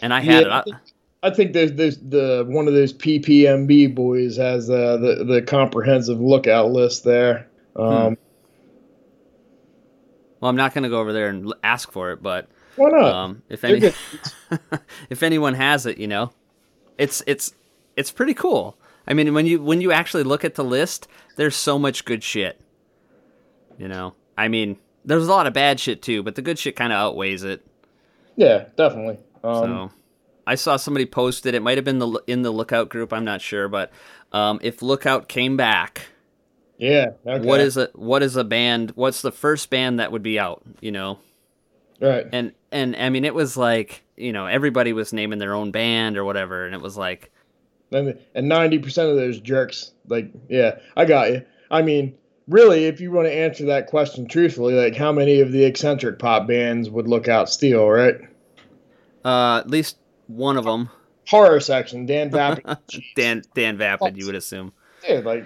[0.00, 0.72] and I had Yeah, it.
[0.72, 0.78] I,
[1.26, 6.20] I think there's, there's the one of those PPMB boys has uh, the the comprehensive
[6.20, 7.48] lookout list there.
[7.74, 8.16] Um,
[10.40, 13.12] well, I'm not going to go over there and ask for it, but Why not?
[13.12, 13.92] um, if any
[15.10, 16.30] if anyone has it, you know,
[16.96, 17.54] it's it's
[17.96, 18.78] it's pretty cool.
[19.08, 22.22] I mean, when you when you actually look at the list, there's so much good
[22.22, 22.60] shit.
[23.78, 26.76] You know, I mean, there's a lot of bad shit too, but the good shit
[26.76, 27.66] kind of outweighs it.
[28.36, 29.18] yeah, definitely.
[29.42, 29.90] Um, So,
[30.46, 31.54] I saw somebody posted.
[31.54, 33.12] It might have been the in the Lookout group.
[33.12, 33.90] I'm not sure, but
[34.32, 36.08] um, if Lookout came back,
[36.78, 37.10] yeah.
[37.26, 37.46] Okay.
[37.46, 38.92] what is a what is a band?
[38.94, 40.62] What's the first band that would be out?
[40.80, 41.18] You know,
[42.00, 42.26] right?
[42.32, 46.16] and and I mean, it was like you know everybody was naming their own band
[46.16, 47.32] or whatever, and it was like.
[47.92, 51.42] And ninety percent of those jerks, like, yeah, I got you.
[51.70, 52.18] I mean,
[52.48, 56.18] really, if you want to answer that question truthfully, like, how many of the eccentric
[56.18, 57.88] pop bands would Lookout steal?
[57.88, 58.16] Right?
[59.24, 60.90] Uh, at least one of them,
[61.28, 62.78] Horror section, Dan Vapid.
[63.16, 64.72] Dan Dan Vapid, you would assume.
[65.06, 65.44] Dude, like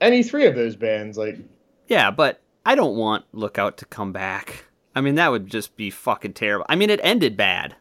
[0.00, 1.38] any three of those bands, like
[1.86, 4.64] Yeah, but I don't want Lookout to come back.
[4.94, 6.66] I mean, that would just be fucking terrible.
[6.68, 7.76] I mean, it ended bad.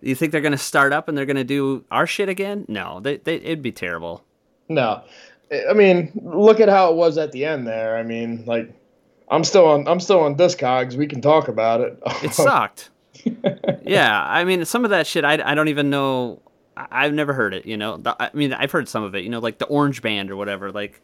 [0.00, 2.64] You think they're gonna start up and they're gonna do our shit again?
[2.68, 4.24] No, they, they it'd be terrible.
[4.68, 5.02] no.
[5.70, 7.96] I mean, look at how it was at the end there.
[7.96, 8.70] I mean, like
[9.30, 10.94] I'm still on I'm still on Discogs.
[10.94, 11.98] We can talk about it.
[12.22, 12.90] It sucked.
[13.82, 16.40] yeah, I mean, some of that shit I, I don't even know.
[16.76, 17.66] I- I've never heard it.
[17.66, 19.24] You know, The- I mean, I've heard some of it.
[19.24, 20.70] You know, like the Orange Band or whatever.
[20.72, 21.00] Like,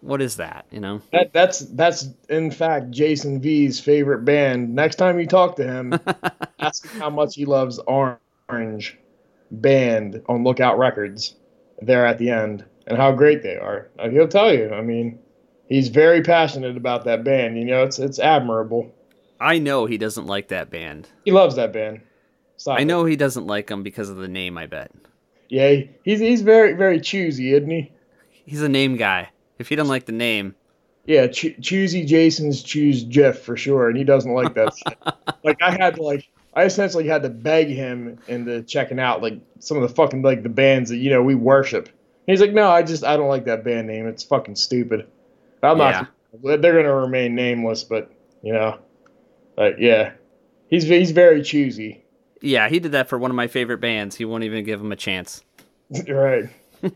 [0.00, 0.66] what is that?
[0.70, 1.00] You know?
[1.12, 4.74] That, that's that's in fact Jason V's favorite band.
[4.74, 5.94] Next time you talk to him,
[6.60, 8.98] ask him how much he loves Orange
[9.50, 11.36] Band on Lookout Records.
[11.80, 13.88] There at the end, and how great they are.
[14.08, 14.70] He'll tell you.
[14.72, 15.18] I mean,
[15.68, 17.58] he's very passionate about that band.
[17.58, 18.94] You know, it's it's admirable.
[19.42, 21.08] I know he doesn't like that band.
[21.24, 22.00] He loves that band.
[22.56, 22.84] Stop I it.
[22.84, 24.56] know he doesn't like them because of the name.
[24.56, 24.92] I bet
[25.48, 27.90] Yeah, he's he's very very choosy, isn't he?
[28.44, 29.30] he's a name guy.
[29.58, 30.54] If he doesn't like the name,
[31.06, 34.98] Yeah, cho- choosy Jason's choose Jeff for sure, and he doesn't like that shit.
[35.44, 39.40] Like I had to like I essentially had to beg him into checking out like
[39.58, 41.88] some of the fucking like the bands that you know we worship.
[42.26, 44.06] He's like, no, I just I don't like that band name.
[44.06, 45.08] It's fucking stupid.
[45.62, 46.08] I'm not.
[46.42, 48.12] They're gonna remain nameless, but
[48.42, 48.78] you know,
[49.64, 50.12] like yeah,
[50.68, 52.04] he's he's very choosy.
[52.40, 54.16] yeah, he did that for one of my favorite bands.
[54.16, 55.42] He won't even give him a chance.
[56.08, 56.48] right.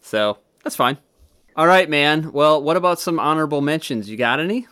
[0.00, 0.98] So that's fine.
[1.56, 2.32] All right, man.
[2.32, 4.08] Well, what about some honorable mentions?
[4.08, 4.66] You got any?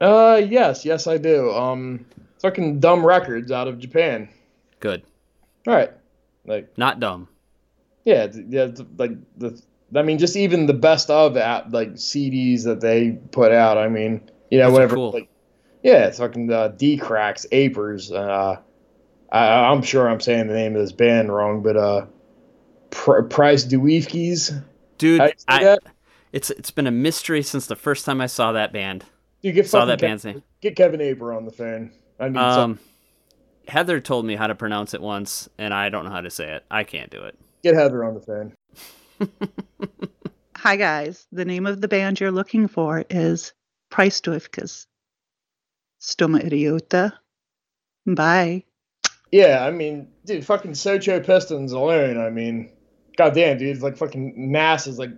[0.00, 1.50] Uh, yes, yes, I do.
[1.52, 2.04] Um,
[2.40, 4.28] fucking dumb records out of Japan.
[4.80, 5.02] Good.
[5.66, 5.90] All right,
[6.46, 7.28] like Not dumb.
[8.04, 9.60] Yeah, yeah, like the.
[9.94, 13.78] I mean, just even the best of app like CDs that they put out.
[13.78, 14.94] I mean, you know, Those whatever.
[14.96, 15.10] cool.
[15.12, 15.28] Like,
[15.82, 18.12] yeah, it's fucking uh, Dee Cracks, Apers.
[18.12, 18.60] Uh,
[19.30, 22.06] I, I'm sure I'm saying the name of this band wrong, but uh,
[22.90, 24.62] Pr- Price Dweefkes.
[24.98, 25.80] Dude, How you say I, that?
[26.32, 29.04] it's it's been a mystery since the first time I saw that band.
[29.42, 30.42] You get Saw fucking that Kev- band's name.
[30.60, 31.92] Get Kevin Aber on the phone.
[32.18, 32.72] I need some.
[32.72, 32.78] Um,
[33.68, 36.54] Heather told me how to pronounce it once, and I don't know how to say
[36.54, 36.64] it.
[36.70, 37.38] I can't do it.
[37.62, 38.54] Get Heather on the phone.
[40.56, 41.26] Hi, guys.
[41.30, 43.52] The name of the band you're looking for is
[43.90, 44.86] Price Preisdorfkas.
[46.00, 47.12] Stoma Idiota.
[48.06, 48.64] Bye.
[49.30, 52.18] Yeah, I mean, dude, fucking Socho Pistons alone.
[52.18, 52.70] I mean,
[53.16, 55.10] goddamn, dude, it's like fucking Nass is like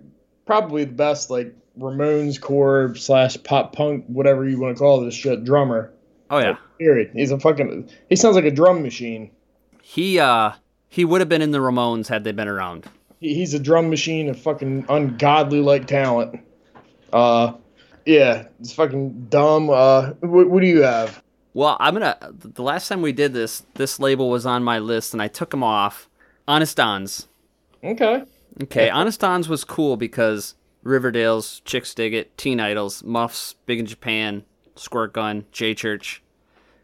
[0.45, 5.13] probably the best like Ramones core slash pop punk, whatever you want to call this
[5.13, 5.93] shit, drummer.
[6.29, 7.11] Oh yeah, Period.
[7.13, 7.89] He's a fucking.
[8.09, 9.31] He sounds like a drum machine.
[9.81, 10.51] he uh
[10.89, 12.85] he would have been in the Ramones had they been around.
[13.21, 16.41] He, he's a drum machine of fucking ungodly like talent.
[17.13, 17.53] Uh,
[18.05, 19.69] yeah, it's fucking dumb.
[19.69, 21.21] Uh, what, what do you have?
[21.53, 22.17] Well, I'm gonna.
[22.31, 25.51] The last time we did this, this label was on my list, and I took
[25.51, 26.09] them off.
[26.47, 27.27] Honest Dons.
[27.83, 28.23] Okay.
[28.63, 33.85] Okay, Honest Dons was cool because Riverdale's, Chicks Dig It, Teen Idols, Muffs, Big in
[33.85, 34.43] Japan,
[34.75, 36.21] Squirt Gun, J Church.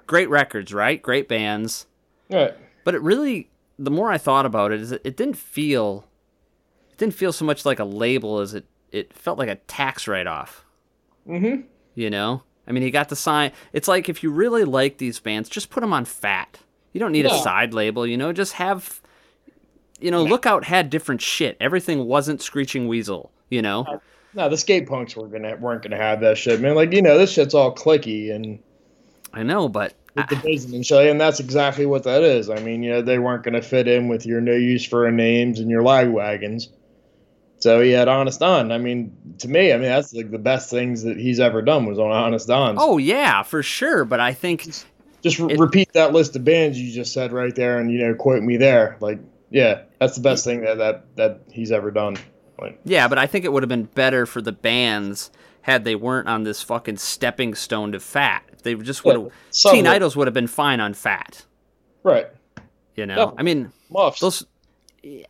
[0.05, 1.01] Great records, right?
[1.01, 1.87] Great bands.
[2.29, 2.53] Right.
[2.83, 6.07] But it really, the more I thought about it, is it, it didn't feel,
[6.91, 10.07] it didn't feel so much like a label as it, it felt like a tax
[10.07, 10.63] write off.
[11.27, 11.61] Mm-hmm.
[11.95, 13.51] You know, I mean, he got the sign.
[13.73, 16.59] It's like if you really like these bands, just put them on Fat.
[16.93, 18.07] You don't need a side label.
[18.07, 19.01] You know, just have,
[19.99, 21.57] you know, Lookout had different shit.
[21.59, 23.31] Everything wasn't Screeching Weasel.
[23.49, 23.85] You know,
[24.33, 26.75] No, the skate punks were gonna weren't gonna have that shit, man.
[26.75, 28.59] Like you know, this shit's all clicky and
[29.33, 32.49] I know, but with the and shit, and that's exactly what that is.
[32.49, 35.11] I mean, you know, they weren't gonna fit in with your no use for a
[35.11, 36.69] names and your Lagwagons.
[37.67, 38.71] So he had Honest Don.
[38.71, 41.85] I mean, to me, I mean that's like the best things that he's ever done
[41.85, 42.77] was on Honest Don's.
[42.81, 44.05] oh yeah, for sure.
[44.05, 44.63] But I think
[45.21, 47.99] just re- it- repeat that list of bands you just said right there, and you
[47.99, 48.95] know, quote me there.
[49.01, 49.19] Like,
[49.49, 52.15] yeah, that's the best thing that that that he's ever done.
[52.57, 55.29] Like, Yeah, but I think it would have been better for the bands
[55.63, 58.43] had they weren't on this fucking stepping stone to fat.
[58.53, 61.45] If they just would have, some Teen Idols would have been fine on fat.
[62.03, 62.27] right,
[62.95, 63.31] You know, Yeah.
[63.37, 64.21] I mean, muffs.
[64.21, 64.45] those.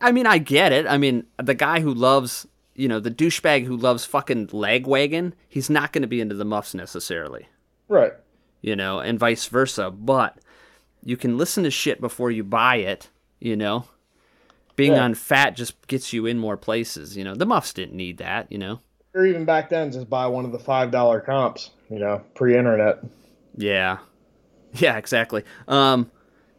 [0.00, 0.86] I mean, I get it.
[0.86, 5.34] I mean, the guy who loves, you know, the douchebag who loves fucking leg wagon,
[5.48, 7.48] he's not going to be into the muffs necessarily.
[7.88, 8.12] right.
[8.60, 9.88] You know, and vice versa.
[9.90, 10.36] But
[11.04, 13.08] you can listen to shit before you buy it.
[13.40, 13.84] You know,
[14.74, 15.04] being Yeah.
[15.04, 17.16] on fat just gets you in more places.
[17.16, 18.50] You know, the muffs didn't need that.
[18.50, 18.80] You know.
[19.14, 21.70] Or even back then, just buy one of the five dollar comps.
[21.88, 22.98] You know, pre-internet.
[23.56, 23.98] Yeah.
[24.74, 25.44] Yeah, exactly.
[25.66, 26.10] Um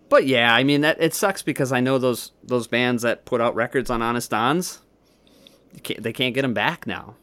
[0.10, 3.42] but yeah, I mean that it sucks because I know those those bands that put
[3.42, 4.82] out records on Honest Dons,
[5.84, 7.16] can't, they can't get them back now.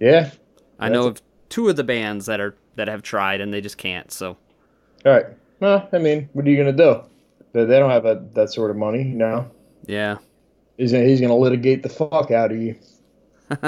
[0.00, 0.30] Yeah.
[0.78, 3.78] I know of two of the bands that are that have tried and they just
[3.78, 4.12] can't.
[4.12, 4.36] So
[5.04, 5.26] All right.
[5.60, 7.02] Well, I mean, what are you gonna do?
[7.52, 9.50] They, they don't have that, that sort of money, now.
[9.86, 10.18] yeah,
[10.76, 12.76] He's gonna, he's gonna litigate the fuck out of you.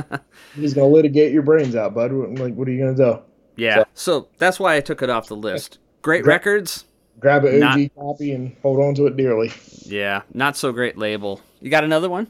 [0.54, 2.12] he's gonna litigate your brains out, bud.
[2.12, 3.18] Like, what are you gonna do?
[3.56, 3.84] yeah.
[3.94, 5.78] So that's why I took it off the list.
[6.02, 6.84] Great records.
[7.20, 9.52] Grab an OG Not- copy and hold on to it dearly.
[9.82, 11.40] Yeah, not so great label.
[11.60, 12.28] You got another one?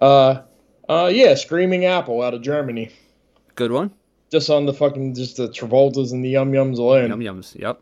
[0.00, 0.42] Uh,
[0.88, 2.90] uh, yeah, Screaming Apple out of Germany.
[3.54, 3.92] Good one.
[4.30, 7.08] Just on the fucking just the Travoltas and the Yum Yums alone.
[7.10, 7.54] Yum yums.
[7.58, 7.80] Yep.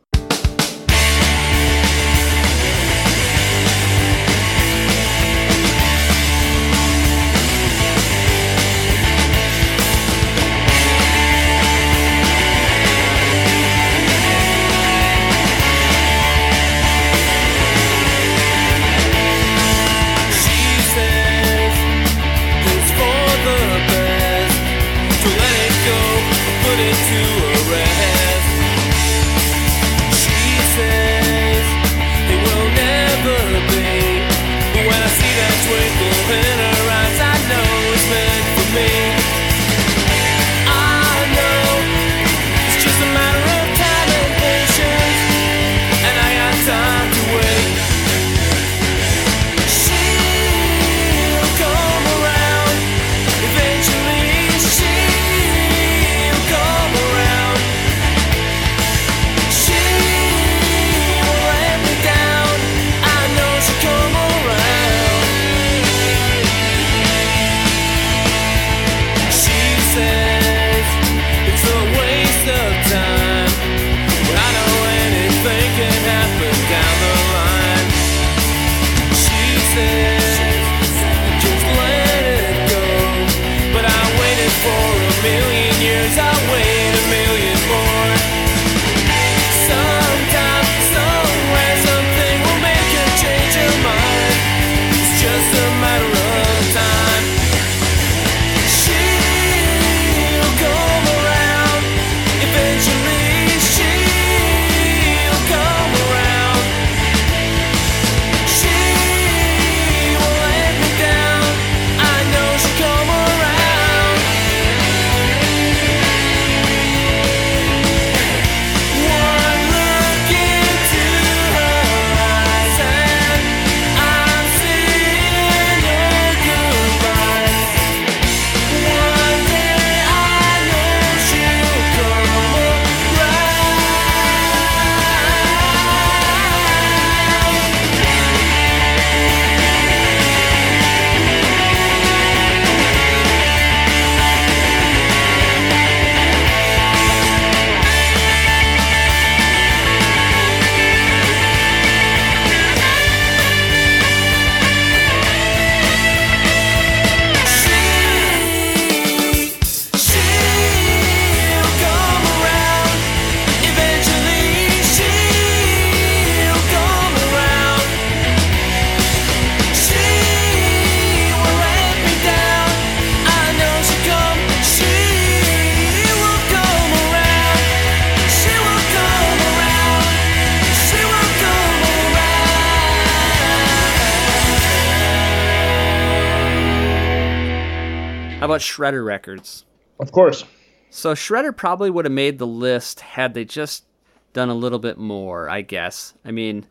[188.77, 189.65] Shredder records?
[190.01, 190.44] Of course.
[190.90, 193.85] So Shredder probably would have made the list had they just
[194.32, 196.15] done a little bit more, I guess.
[196.24, 196.66] I mean,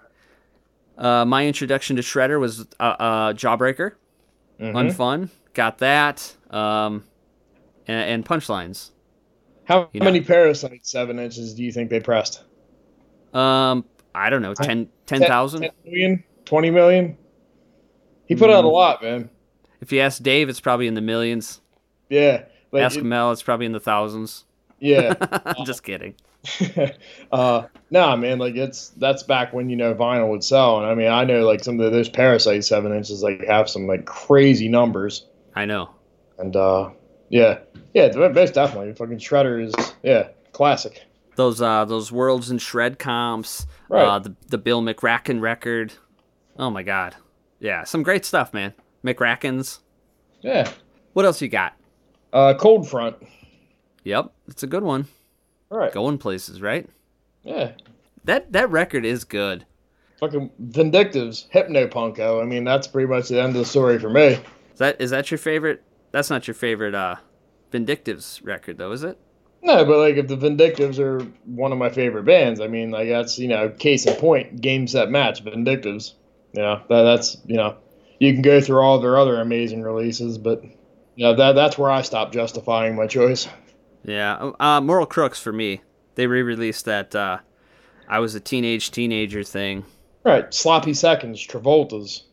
[0.97, 3.93] uh, my introduction to Shredder was uh, uh, Jawbreaker,
[4.59, 7.03] Unfun, got that, um,
[7.87, 8.91] and, and Punchlines.
[9.65, 10.05] How You know.
[10.05, 12.43] many Parasite seven inches do you think they pressed?
[13.33, 13.83] Um,
[14.13, 15.61] I don't know, 10 10,000?
[15.61, 16.23] 10 million?
[16.45, 17.17] 20 million?
[18.27, 18.53] He put Mm.
[18.53, 19.29] out a lot, man.
[19.81, 21.61] If you ask Dave, it's probably in the millions.
[22.09, 22.43] Yeah.
[22.71, 24.45] Like, ask it- Mel, it's probably in the thousands.
[24.79, 25.13] yeah.
[25.45, 26.15] I'm just kidding.
[27.31, 30.93] uh, nah, man, like it's that's back when you know vinyl would sell, and I
[30.93, 34.67] mean, I know like some of those Parasite seven inches like have some like crazy
[34.67, 35.25] numbers,
[35.55, 35.89] I know.
[36.37, 36.91] and uh,
[37.29, 37.59] yeah,
[37.95, 39.73] yeah, most definitely, fucking Shredder is
[40.03, 41.03] yeah, classic.
[41.35, 44.05] Those uh those Worlds and Shred comps, Right.
[44.05, 45.93] uh the the Bill McRacken record.
[46.59, 47.15] Oh my god.
[47.59, 48.73] Yeah, some great stuff, man.
[49.03, 49.79] McRackins.
[50.41, 50.69] Yeah,
[51.13, 51.73] What else you got?
[52.33, 53.17] Uh, Cold Front.
[54.03, 55.07] Yep, it's a good one.
[55.71, 55.91] All right.
[55.91, 56.87] Going places, right?
[57.43, 57.71] Yeah.
[58.23, 59.65] That that record is good.
[60.19, 62.41] Fucking Vindictives, Hypnopunko.
[62.41, 64.39] I mean, that's pretty much the end of the story for me.
[64.73, 65.83] Is that is that your favorite?
[66.11, 67.17] That's not your favorite uh
[67.71, 69.17] Vindictives record though, is it?
[69.61, 73.09] No, but like if the Vindictives are one of my favorite bands, I mean, like
[73.09, 76.13] that's you know, case in point, game set match, Vindictives.
[76.53, 77.75] You know, that, that's you know,
[78.19, 80.63] you can go through all their other amazing releases, but
[81.23, 83.47] know, that that's where I stopped justifying my choice.
[84.03, 84.51] Yeah.
[84.59, 85.81] Uh Moral Crux for me.
[86.15, 87.39] They re-released that uh
[88.07, 89.85] I was a teenage teenager thing.
[90.23, 92.23] Right, sloppy seconds, Travolta's.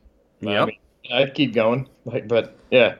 [0.46, 0.66] I Yep.
[0.66, 0.78] mean,
[1.12, 2.96] I'd keep going, like, but yeah,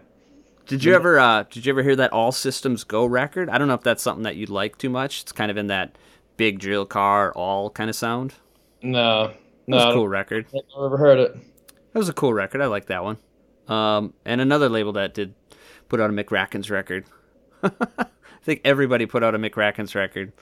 [0.67, 3.49] Did you ever uh did you ever hear that All Systems Go record?
[3.49, 5.23] I don't know if that's something that you'd like too much.
[5.23, 5.97] It's kind of in that
[6.37, 8.35] big drill car all kind of sound.
[8.83, 9.33] no,
[9.67, 10.47] It no, was a I cool record.
[10.55, 11.35] I've ever heard it.
[11.93, 12.61] That was a cool record.
[12.61, 13.19] I like that one.
[13.69, 15.35] Um, and another label that did
[15.93, 17.05] put out a McRackins record.
[17.63, 18.07] I
[18.43, 20.33] think everybody put out a McRackins record.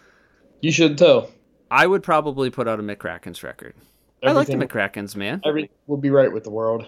[0.61, 1.25] You should too.
[1.73, 3.75] I would probably put out a McRackins record.
[4.23, 5.41] I like the Everything- McRackins, man.
[5.45, 6.87] Everything will be right with the world.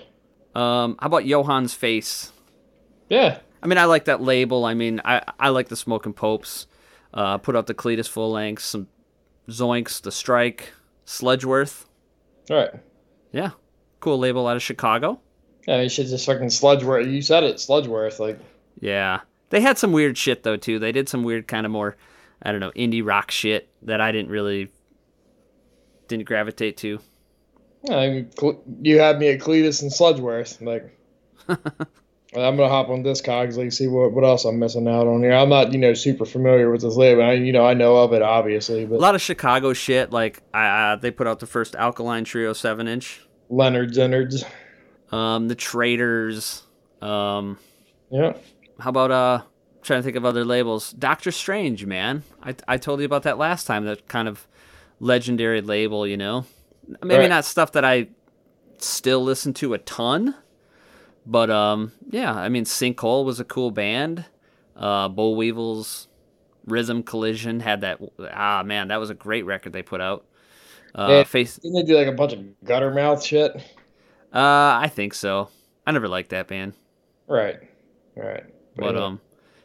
[0.55, 2.31] Um, how about Johann's Face?
[3.09, 4.65] Yeah, I mean, I like that label.
[4.65, 6.69] I mean, I I like the Smoking Popes.
[7.13, 8.87] Uh, put out the Cletus full length, some
[9.49, 10.73] Zoinks, the Strike,
[11.05, 11.85] Sludgeworth.
[12.51, 12.71] all right.
[13.33, 13.51] Yeah,
[14.01, 15.21] cool label out of Chicago.
[15.67, 17.11] Yeah, you should just fucking Sludgeworth.
[17.11, 18.19] You said it, Sludgeworth.
[18.19, 18.39] Like,
[18.81, 19.21] Yeah.
[19.51, 20.79] They had some weird shit though too.
[20.79, 21.97] They did some weird kind of more
[22.43, 24.71] I don't know, indie rock shit that I didn't really
[26.09, 26.99] didn't gravitate to.
[27.85, 28.31] yeah, I mean,
[28.83, 30.61] you had me at Cletus and Sludgeworth.
[30.61, 30.99] Like,
[32.35, 35.23] I'm gonna hop on this Discogs, like, see what what else I'm missing out on
[35.23, 35.33] here.
[35.33, 37.23] I'm not, you know, super familiar with this label.
[37.23, 40.43] I, you know, I know of it obviously, but A lot of Chicago shit like
[40.55, 43.21] uh, they put out the first Alkaline Trio 7 inch.
[43.49, 44.45] Leonard's Innards.
[45.11, 46.63] Um the Traders
[47.03, 47.59] um
[48.11, 48.33] Yeah.
[48.83, 49.43] How about uh
[49.83, 50.93] trying to think of other labels.
[50.93, 52.25] Doctor Strange, man.
[52.43, 54.47] I I told you about that last time that kind of
[54.99, 56.47] legendary label, you know.
[57.03, 57.29] Maybe Right.
[57.29, 58.09] not stuff that I
[58.79, 60.35] still listen to a ton,
[61.25, 64.25] but um yeah, I mean Sinkhole was a cool band.
[64.77, 66.09] Uh Bull Weevils
[66.67, 68.01] Rhythm Collision had that
[68.33, 70.25] ah man, that was a great record they put out.
[70.95, 71.25] Uh Yeah.
[71.25, 73.55] face Didn't they do like a bunch of Guttermouth shit?
[74.35, 75.51] uh I think so.
[75.87, 76.73] I never liked that band.
[77.29, 77.59] Right.
[78.17, 78.45] Right.
[78.77, 79.05] But yeah.
[79.05, 79.21] um,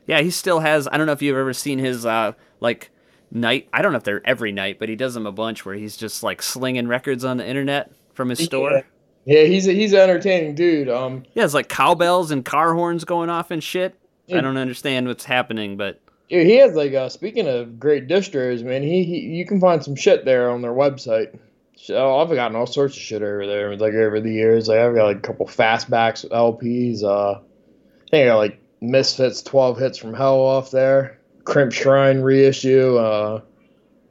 [0.05, 0.87] yeah, he still has.
[0.91, 2.89] I don't know if you've ever seen his uh like
[3.31, 3.67] night.
[3.73, 5.97] I don't know if they're every night, but he does them a bunch where he's
[5.97, 8.83] just like slinging records on the internet from his store.
[9.25, 10.87] Yeah, he's a, he's an entertaining dude.
[10.87, 13.93] Um, Yeah, it's like cowbells and car horns going off and shit.
[14.25, 14.37] Yeah.
[14.37, 18.63] I don't understand what's happening, but yeah, he has like uh, speaking of great distros,
[18.63, 18.83] man.
[18.83, 21.37] He, he you can find some shit there on their website.
[21.75, 24.67] So I've gotten all sorts of shit over there, like over the years.
[24.67, 27.03] Like I've got like a couple fastbacks LPs.
[27.03, 31.19] Uh, I think I got like Misfits, twelve hits from Hell off there.
[31.43, 32.97] Crimp Shrine reissue.
[32.97, 33.41] Uh,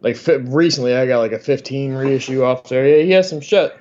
[0.01, 2.86] like fi- recently, I got like a fifteen reissue off there.
[2.86, 3.72] Yeah, he has some shit.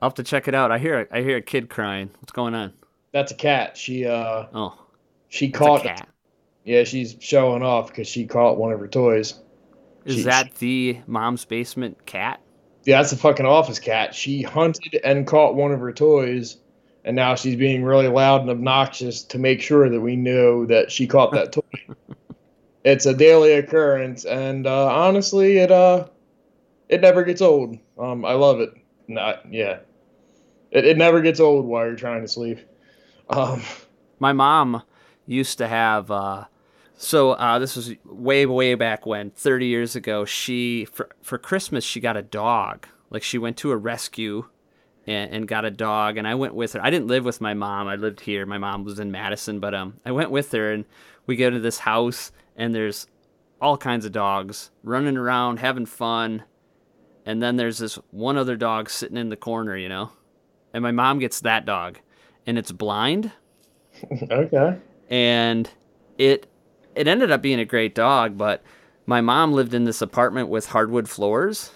[0.00, 0.70] I'll have to check it out.
[0.70, 2.10] I hear I hear a kid crying.
[2.20, 2.72] What's going on?
[3.12, 3.76] That's a cat.
[3.76, 4.78] She uh Oh,
[5.28, 6.08] she caught a cat.
[6.64, 9.34] Yeah, she's showing off because she caught one of her toys.
[10.04, 10.24] Is Jeez.
[10.24, 12.40] that the mom's basement cat?
[12.84, 14.14] Yeah, that's a fucking office cat.
[14.14, 16.58] She hunted and caught one of her toys,
[17.04, 20.90] and now she's being really loud and obnoxious to make sure that we know that
[20.90, 21.62] she caught that toy.
[22.84, 26.08] It's a daily occurrence, and uh, honestly, it uh,
[26.88, 27.78] it never gets old.
[27.98, 28.70] Um, I love it.
[29.08, 29.78] Not yeah,
[30.70, 32.58] it, it never gets old while you're trying to sleep.
[33.30, 33.62] Um,
[34.18, 34.82] my mom
[35.26, 36.44] used to have uh
[36.96, 41.82] so uh this was way way back when 30 years ago she for for christmas
[41.84, 44.46] she got a dog like she went to a rescue
[45.06, 46.84] and, and got a dog, and I went with her.
[46.84, 47.88] I didn't live with my mom.
[47.88, 48.46] I lived here.
[48.46, 50.84] My mom was in Madison, but um, I went with her, and
[51.26, 53.06] we go to this house, and there's
[53.60, 56.44] all kinds of dogs running around, having fun,
[57.24, 60.10] and then there's this one other dog sitting in the corner, you know,
[60.72, 61.98] and my mom gets that dog,
[62.46, 63.32] and it's blind
[64.30, 64.76] Okay.
[65.08, 65.70] and
[66.18, 66.46] it
[66.94, 68.62] it ended up being a great dog but
[69.06, 71.70] my mom lived in this apartment with hardwood floors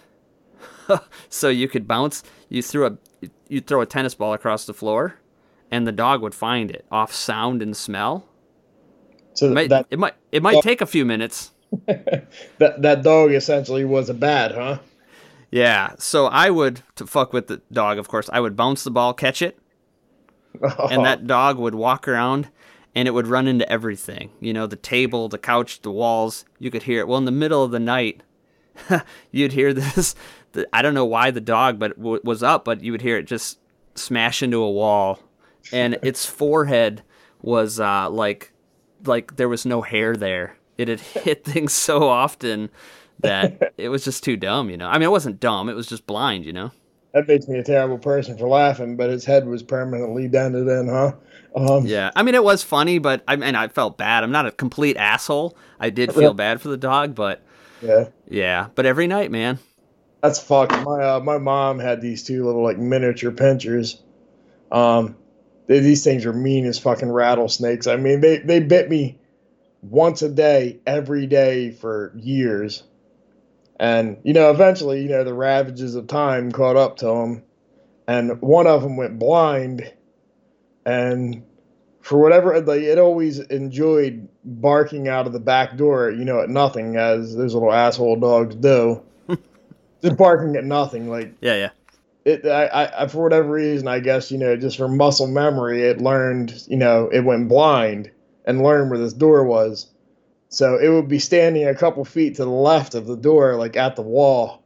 [1.29, 2.99] so you could bounce you threw a
[3.49, 5.16] you throw a tennis ball across the floor
[5.70, 8.27] and the dog would find it off sound and smell.
[9.35, 11.53] So it might that it might it might take a few minutes.
[12.59, 14.79] That that dog essentially was a bat, huh?
[15.51, 18.91] yeah so i would to fuck with the dog of course i would bounce the
[18.91, 19.59] ball catch it
[20.91, 22.49] and that dog would walk around
[22.95, 26.70] and it would run into everything you know the table the couch the walls you
[26.70, 27.09] could hear it.
[27.09, 28.23] Well in the middle of the night
[29.31, 30.15] you'd hear this
[30.53, 33.16] the, i don't know why the dog but w- was up but you would hear
[33.16, 33.59] it just
[33.95, 35.20] smash into a wall
[35.73, 37.03] and its forehead
[37.43, 38.53] was uh, like
[39.05, 42.70] like there was no hair there it had hit things so often
[43.20, 45.87] that it was just too dumb you know i mean it wasn't dumb it was
[45.87, 46.70] just blind you know
[47.15, 50.89] That makes me a terrible person for laughing, but his head was permanently dented in,
[50.89, 51.12] huh?
[51.57, 54.23] Um, Yeah, I mean it was funny, but I mean I felt bad.
[54.23, 55.57] I'm not a complete asshole.
[55.81, 57.43] I did feel bad for the dog, but
[57.81, 58.09] yeah.
[58.29, 58.69] yeah.
[58.75, 59.59] But every night, man.
[60.20, 60.73] That's fucked.
[60.85, 64.01] My uh, my mom had these two little like miniature pinschers.
[64.70, 65.16] Um,
[65.66, 67.86] they, these things are mean as fucking rattlesnakes.
[67.86, 69.19] I mean, they they bit me
[69.81, 72.82] once a day, every day for years,
[73.78, 77.45] and you know, eventually, you know, the ravages of time caught up to them,
[78.09, 79.93] and one of them went blind,
[80.85, 81.45] and
[82.01, 86.51] for whatever like it always enjoyed barking out of the back door, you know, at
[86.51, 89.01] nothing as those little asshole dogs do
[90.03, 91.09] just barking at nothing.
[91.09, 91.70] Like Yeah, yeah.
[92.25, 96.01] it, I, I, for whatever reason, I guess you know, just from muscle memory, it
[96.01, 98.11] learned, you know, it went blind
[98.45, 99.89] and learned where this door was.
[100.49, 103.77] So it would be standing a couple feet to the left of the door, like
[103.77, 104.65] at the wall,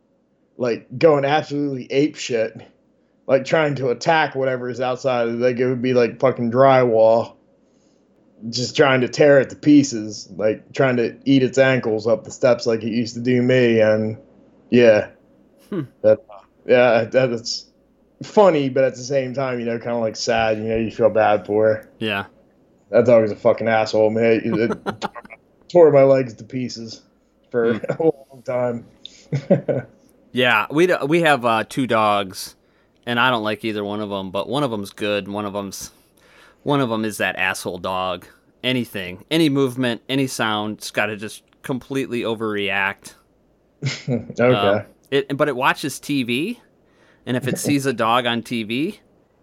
[0.57, 2.57] like going absolutely ape shit,
[3.27, 5.25] like trying to attack whatever is outside.
[5.25, 7.35] Like it would be like fucking drywall,
[8.49, 12.31] just trying to tear it to pieces, like trying to eat its ankles up the
[12.31, 13.81] steps like it used to do me.
[13.81, 14.19] And
[14.71, 15.09] yeah,
[16.03, 16.19] that
[16.67, 17.67] yeah, that it's
[18.23, 20.59] funny, but at the same time, you know, kind of like sad.
[20.59, 21.91] You know, you feel bad for her.
[21.99, 22.27] Yeah.
[22.91, 24.43] That dog is a fucking asshole, man.
[24.45, 25.05] It, it
[25.69, 27.03] tore my legs to pieces
[27.51, 28.87] for a long time.
[30.33, 32.57] Yeah, we we have uh, two dogs,
[33.05, 34.31] and I don't like either one of them.
[34.31, 35.29] But one of them's good.
[35.29, 35.91] One of them's
[36.63, 38.27] one of them is that asshole dog.
[38.65, 43.15] Anything, any movement, any sound, it's got to just completely overreact.
[44.09, 44.45] okay.
[44.45, 46.59] Um, it, but it watches TV,
[47.27, 48.99] and if it sees a dog on TV,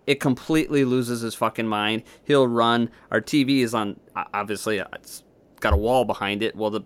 [0.07, 2.03] it completely loses his fucking mind.
[2.23, 2.89] He'll run.
[3.11, 3.99] Our TV is on,
[4.33, 5.23] obviously, uh, it's
[5.59, 6.55] got a wall behind it.
[6.55, 6.81] Well, the,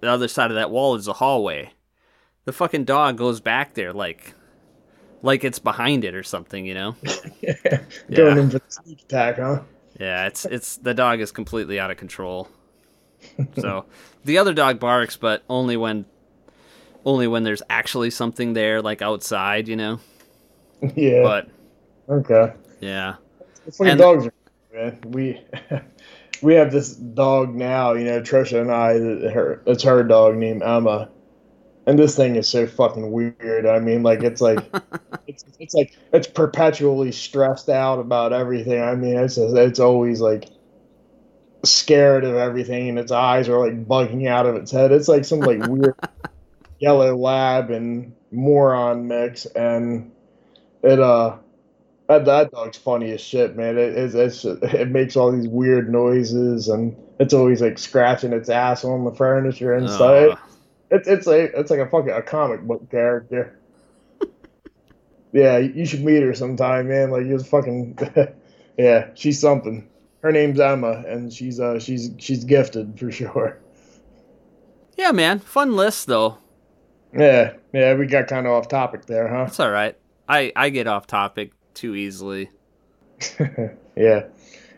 [0.00, 1.72] the other side of that wall is a hallway.
[2.46, 4.32] The fucking dog goes back there like,
[5.20, 6.96] like it's behind it or something, you know?
[7.42, 7.80] yeah.
[8.10, 9.60] Going in for the sneak attack, huh?
[10.00, 12.48] Yeah, it's it's the dog is completely out of control.
[13.58, 13.86] So
[14.24, 16.04] the other dog barks, but only when
[17.04, 20.00] only when there's actually something there, like outside, you know.
[20.94, 21.22] Yeah.
[21.22, 21.48] But
[22.08, 22.52] okay.
[22.80, 23.16] yeah,
[23.72, 24.32] Fucking And- dogs are.
[25.06, 25.40] We
[26.42, 29.30] we have this dog now, you know, Trisha and I.
[29.30, 31.08] Her it's her dog named Emma,
[31.86, 33.66] and this thing is so fucking weird.
[33.66, 34.58] I mean, like it's like
[35.28, 38.82] it's it's like it's perpetually stressed out about everything.
[38.82, 40.46] I mean, it's just, it's always like
[41.62, 44.90] scared of everything, and its eyes are like bugging out of its head.
[44.92, 45.94] It's like some like weird
[46.84, 50.12] yellow lab and moron mix, and
[50.82, 51.36] it uh
[52.08, 53.78] that, that dog's funny as shit, man.
[53.78, 58.50] It it's, it's it makes all these weird noises, and it's always like scratching its
[58.50, 60.38] ass on the furniture and stuff.
[60.90, 63.58] It's it's like it's like a fucking a comic book character.
[65.32, 67.10] yeah, you should meet her sometime, man.
[67.10, 67.98] Like you're fucking
[68.78, 69.88] yeah, she's something.
[70.22, 73.58] Her name's Emma, and she's uh she's she's gifted for sure.
[74.98, 76.36] yeah, man, fun list though.
[77.16, 79.44] Yeah, yeah, we got kind of off topic there, huh?
[79.48, 79.96] It's all right.
[80.28, 82.50] I I get off topic too easily.
[83.96, 84.24] yeah,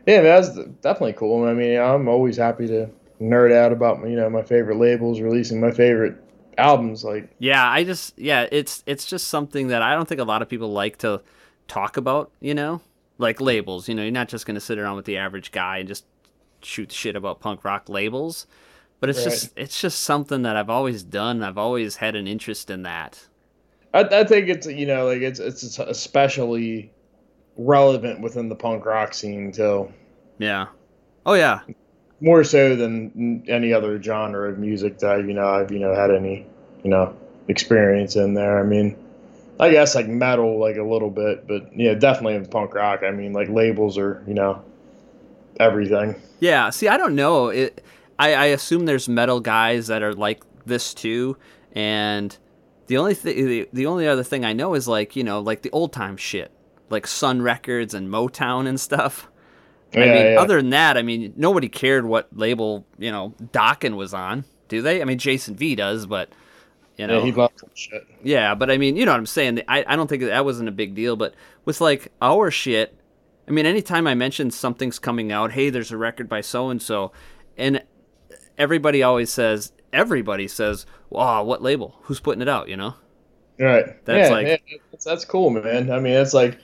[0.07, 0.51] yeah, that's
[0.83, 1.45] definitely cool.
[1.45, 2.91] I mean, I'm always happy to
[3.21, 6.17] nerd out about you know my favorite labels, releasing my favorite
[6.59, 7.05] albums.
[7.05, 10.43] Like, Yeah, I just yeah, it's it's just something that I don't think a lot
[10.43, 11.23] of people like to
[11.69, 12.81] talk about, you know?
[13.19, 15.79] Like labels, you know, you're not just going to sit around with the average guy
[15.79, 16.05] and just
[16.63, 18.47] shoot shit about punk rock labels.
[19.01, 19.31] But it's Right.
[19.31, 21.43] just it's just something that I've always done.
[21.43, 23.27] I've always had an interest in that.
[23.95, 26.91] I, I think it's you know like it's it's especially
[27.57, 29.93] relevant within the punk rock scene too,
[30.39, 30.67] Yeah.
[31.25, 31.61] Oh yeah.
[32.21, 36.11] more so than any other genre of music that you know I've you know had
[36.11, 36.47] any
[36.83, 37.15] you know
[37.49, 38.59] experience in there.
[38.59, 38.97] I mean,
[39.61, 43.03] I guess like metal like a little bit, but yeah, definitely in punk rock.
[43.03, 44.63] I mean, like labels are you know
[45.61, 46.21] everything.
[46.41, 46.71] Yeah.
[46.71, 47.49] See, I don't know.
[47.49, 47.83] It.
[48.19, 51.37] I, I assume there's metal guys that are like this too,
[51.73, 52.37] and
[52.87, 55.63] the only thing, the, the only other thing I know is like you know like
[55.63, 56.51] the old time shit,
[56.91, 59.29] like Sun Records and Motown and stuff.
[59.95, 60.41] I Yeah, mean, yeah.
[60.41, 64.83] other than that, I mean, nobody cared what label you know Dokken was on, do
[64.83, 65.01] they?
[65.01, 66.31] I mean, Jason V does, but
[66.97, 68.07] you know, Yeah, he loves shit.
[68.23, 69.63] yeah, but I mean, you know what I'm saying.
[69.69, 71.15] I, I don't think that wasn't a big deal.
[71.17, 71.35] But
[71.67, 72.99] with like our shit,
[73.47, 76.81] I mean, anytime I mention something's coming out, hey, there's a record by so and
[76.81, 77.13] so,
[77.57, 77.83] and
[78.59, 81.97] everybody always says, everybody says, wow, what label?
[82.03, 82.69] Who's putting it out?
[82.69, 82.95] You know?
[83.59, 84.05] Right.
[84.05, 85.91] That's yeah, like- yeah, that's, that's cool, man.
[85.91, 86.59] I mean, it's like,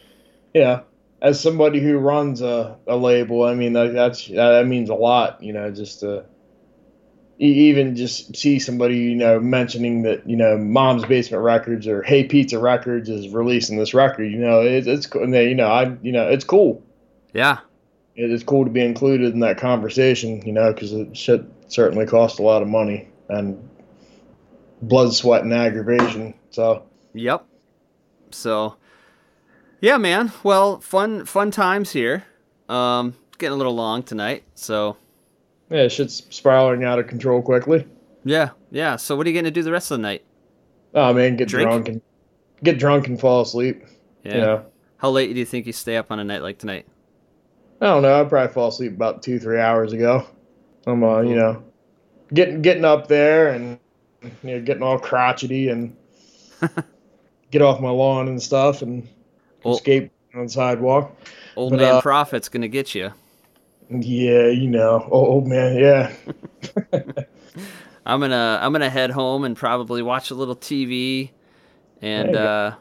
[0.54, 0.80] yeah,
[1.22, 5.42] as somebody who runs a, a label, I mean, that, that's that means a lot,
[5.42, 6.24] you know, just to
[7.38, 12.24] even just see somebody, you know, mentioning that, you know, Mom's Basement Records or Hey
[12.24, 15.22] Pizza Records is releasing this record, you know, it, it's cool.
[15.22, 16.82] And they, you know, I, you know, it's cool.
[17.32, 17.58] Yeah.
[18.14, 22.04] It is cool to be included in that conversation, you know, because it should certainly
[22.06, 23.68] cost a lot of money and
[24.82, 26.34] blood, sweat, and aggravation.
[26.50, 26.84] So.
[27.14, 27.46] Yep.
[28.30, 28.76] So,
[29.80, 30.32] yeah, man.
[30.42, 32.24] Well, fun fun times here.
[32.68, 34.96] Um, getting a little long tonight, so
[35.70, 37.86] Yeah, shit's spiraling out of control quickly.
[38.24, 38.96] yeah, yeah.
[38.96, 40.24] So, what are you going to do the rest of the night?
[40.94, 41.68] Oh man, get Drink?
[41.68, 42.00] drunk and
[42.62, 43.84] get drunk and fall asleep.
[44.24, 44.34] Yeah.
[44.34, 44.66] You know,
[44.98, 46.86] How late do you think you stay up on a night like tonight?
[47.80, 48.18] I don't know.
[48.20, 50.26] I probably fall asleep about two, three hours ago.
[50.86, 51.62] I'm, uh, you know,
[52.34, 53.78] getting getting up there and
[54.22, 55.96] you know getting all crotchety and
[57.50, 59.06] get off my lawn and stuff and
[59.64, 61.16] Well- escape on the sidewalk.
[61.56, 63.12] Old But, man uh, Proffit's going to get you.
[63.90, 66.12] Yeah, you know, oh, old man, yeah.
[68.06, 71.30] I'm gonna I'm gonna head home and probably watch a little TV,
[72.00, 72.44] and There you go.
[72.46, 72.74] uh,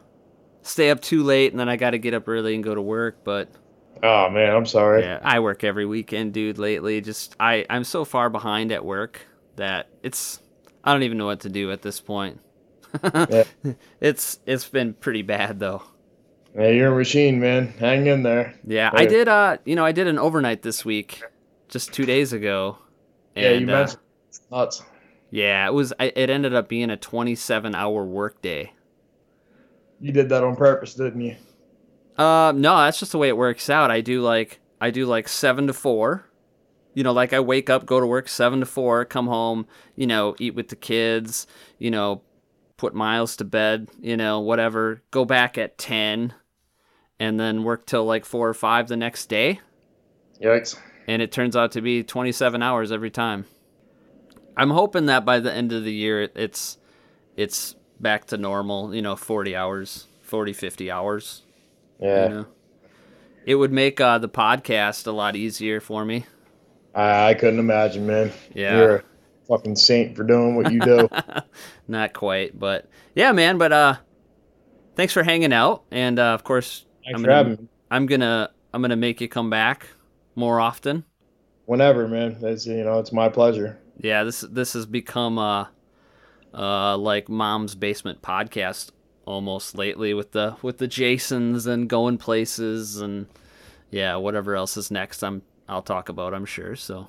[0.62, 2.80] stay up too late, and then I got to get up early and go to
[2.80, 3.18] work.
[3.24, 3.48] But
[4.02, 5.02] Oh man, I'm sorry.
[5.02, 6.58] yeah, I work every weekend, dude.
[6.58, 9.20] Lately, just I I'm so far behind at work
[9.56, 10.40] that it's
[10.82, 12.40] I don't even know what to do at this point.
[13.02, 13.44] Yeah.
[14.00, 15.82] It's it's been pretty bad though.
[16.54, 17.68] Yeah, you're a machine, man.
[17.78, 18.54] Hang in there.
[18.66, 19.28] Yeah, I did.
[19.28, 21.22] Uh, you know, I did an overnight this week,
[21.68, 22.76] just two days ago.
[23.34, 24.00] Yeah, you and, uh, mentioned
[24.50, 24.82] nuts.
[25.30, 25.94] Yeah, it was.
[25.98, 28.72] It ended up being a 27 hour workday.
[30.00, 31.36] You did that on purpose, didn't you?
[32.18, 33.90] Um, no, that's just the way it works out.
[33.90, 36.26] I do like I do like seven to four.
[36.94, 39.66] You know, like I wake up, go to work seven to four, come home,
[39.96, 41.46] you know, eat with the kids,
[41.78, 42.20] you know,
[42.76, 45.02] put Miles to bed, you know, whatever.
[45.10, 46.34] Go back at ten,
[47.18, 49.60] and then work till like four or five the next day.
[50.42, 50.76] Yikes.
[51.08, 53.46] And it turns out to be 27 hours every time.
[54.56, 56.78] I'm hoping that by the end of the year, it's
[57.36, 58.94] it's back to normal.
[58.94, 61.42] You know, 40 hours, 40, 50 hours.
[62.00, 62.28] Yeah.
[62.28, 62.46] You know?
[63.44, 66.26] It would make uh, the podcast a lot easier for me.
[66.94, 68.32] I, I couldn't imagine, man.
[68.54, 68.76] Yeah.
[68.76, 69.02] You're a
[69.48, 71.08] fucking saint for doing what you do.
[71.88, 73.58] Not quite, but yeah, man.
[73.58, 73.96] But uh,
[74.94, 77.58] thanks for hanging out, and uh, of course, Thanks I'm gonna.
[77.90, 79.86] I'm gonna I'm gonna make you come back
[80.34, 81.04] more often.
[81.66, 82.38] Whenever, man.
[82.42, 83.78] It's you know, it's my pleasure.
[83.98, 85.66] Yeah, this this has become uh,
[86.54, 88.90] uh, like mom's basement podcast
[89.24, 93.26] almost lately with the with the Jasons and going places and
[93.90, 95.22] yeah, whatever else is next.
[95.22, 96.34] I'm I'll talk about.
[96.34, 96.76] I'm sure.
[96.76, 97.08] So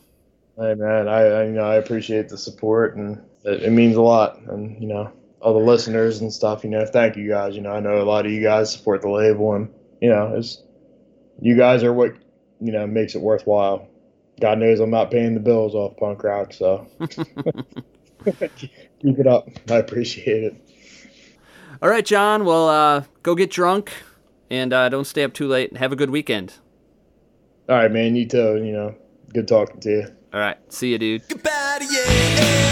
[0.57, 4.02] Hey man, I, I you know I appreciate the support and it, it means a
[4.02, 4.40] lot.
[4.41, 5.11] And you know,
[5.44, 6.64] all the listeners and stuff.
[6.64, 7.56] You know, thank you guys.
[7.56, 9.69] You know, I know a lot of you guys support the label, and
[10.02, 10.64] you know, it's
[11.41, 12.15] you guys are what
[12.60, 13.88] you know makes it worthwhile.
[14.40, 16.88] God knows I'm not paying the bills off punk rock, so
[18.49, 19.49] keep it up.
[19.69, 20.56] I appreciate it.
[21.84, 22.45] All right, John.
[22.45, 23.91] Well, uh, go get drunk
[24.49, 25.76] and uh, don't stay up too late.
[25.76, 26.53] Have a good weekend.
[27.68, 28.15] All right, man.
[28.15, 28.64] You too.
[28.64, 28.95] You know,
[29.34, 30.07] good talking to you.
[30.34, 31.27] All right, see you, dude.
[31.27, 32.62] Goodbye to you.